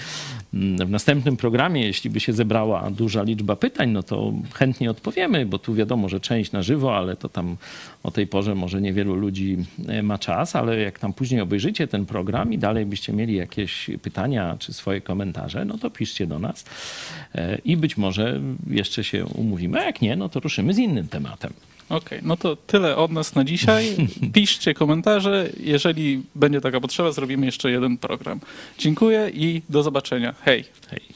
w 0.53 0.91
następnym 0.91 1.37
programie, 1.37 1.87
jeśli 1.87 2.11
by 2.11 2.21
się 2.21 2.33
zebrała 2.33 2.91
duża 2.91 3.23
liczba 3.23 3.57
pytań, 3.57 3.91
no 3.91 4.03
to 4.03 4.33
chętnie 4.55 4.91
odpowiemy, 4.91 5.47
bo 5.47 5.59
tu 5.59 5.75
wiadomo, 5.75 6.09
że 6.09 6.21
część 6.21 6.53
na 6.53 6.63
żywo, 6.63 6.97
ale 6.97 7.17
to 7.17 7.29
tam 7.29 7.57
o 8.03 8.11
tej 8.11 8.27
porze 8.27 8.55
może 8.55 8.81
niewielu 8.81 9.15
ludzi 9.15 9.57
e, 9.89 10.03
ma 10.03 10.19
czas, 10.19 10.57
ale 10.57 10.79
jak 10.81 10.99
tam 10.99 11.13
później 11.13 11.41
obejrzycie 11.41 11.89
ten 11.89 12.07
program 12.07 12.53
i 12.53 12.59
dalej 12.59 12.87
byście 12.87 13.13
mieli 13.13 13.35
jakieś 13.35 13.91
pytania 14.03 14.57
czy 14.59 14.73
swoje 14.73 15.01
komentarze, 15.01 15.65
no 15.65 15.79
to 15.79 15.91
piszcie 15.91 16.27
do 16.27 16.39
nas 16.39 16.65
e, 17.35 17.59
i 17.65 17.77
być 17.77 17.97
może 17.97 18.41
jeszcze 18.71 19.05
się 19.05 19.25
umówimy, 19.25 19.81
a 19.81 19.85
jak 19.85 20.03
nie, 20.03 20.17
no 20.17 20.29
to 20.29 20.41
ruszymy 20.41 20.75
z 20.75 20.79
innym 20.79 21.09
tematem. 21.09 21.53
Okej, 21.93 22.21
no 22.23 22.37
to 22.37 22.57
tyle 22.57 22.97
od 22.97 23.13
nas 23.13 23.35
na 23.35 23.45
dzisiaj. 23.45 23.97
Piszcie 24.35 24.75
komentarze. 24.75 25.51
Jeżeli 25.61 26.23
będzie 26.35 26.61
taka 26.61 26.81
potrzeba, 26.81 27.13
zrobimy 27.13 27.47
jeszcze 27.47 27.71
jeden 27.71 27.99
program. 27.99 28.41
Dziękuję 28.79 29.31
i 29.35 29.63
do 29.69 29.83
zobaczenia. 29.83 30.35
Hej. 30.45 30.65
Hej. 30.91 31.12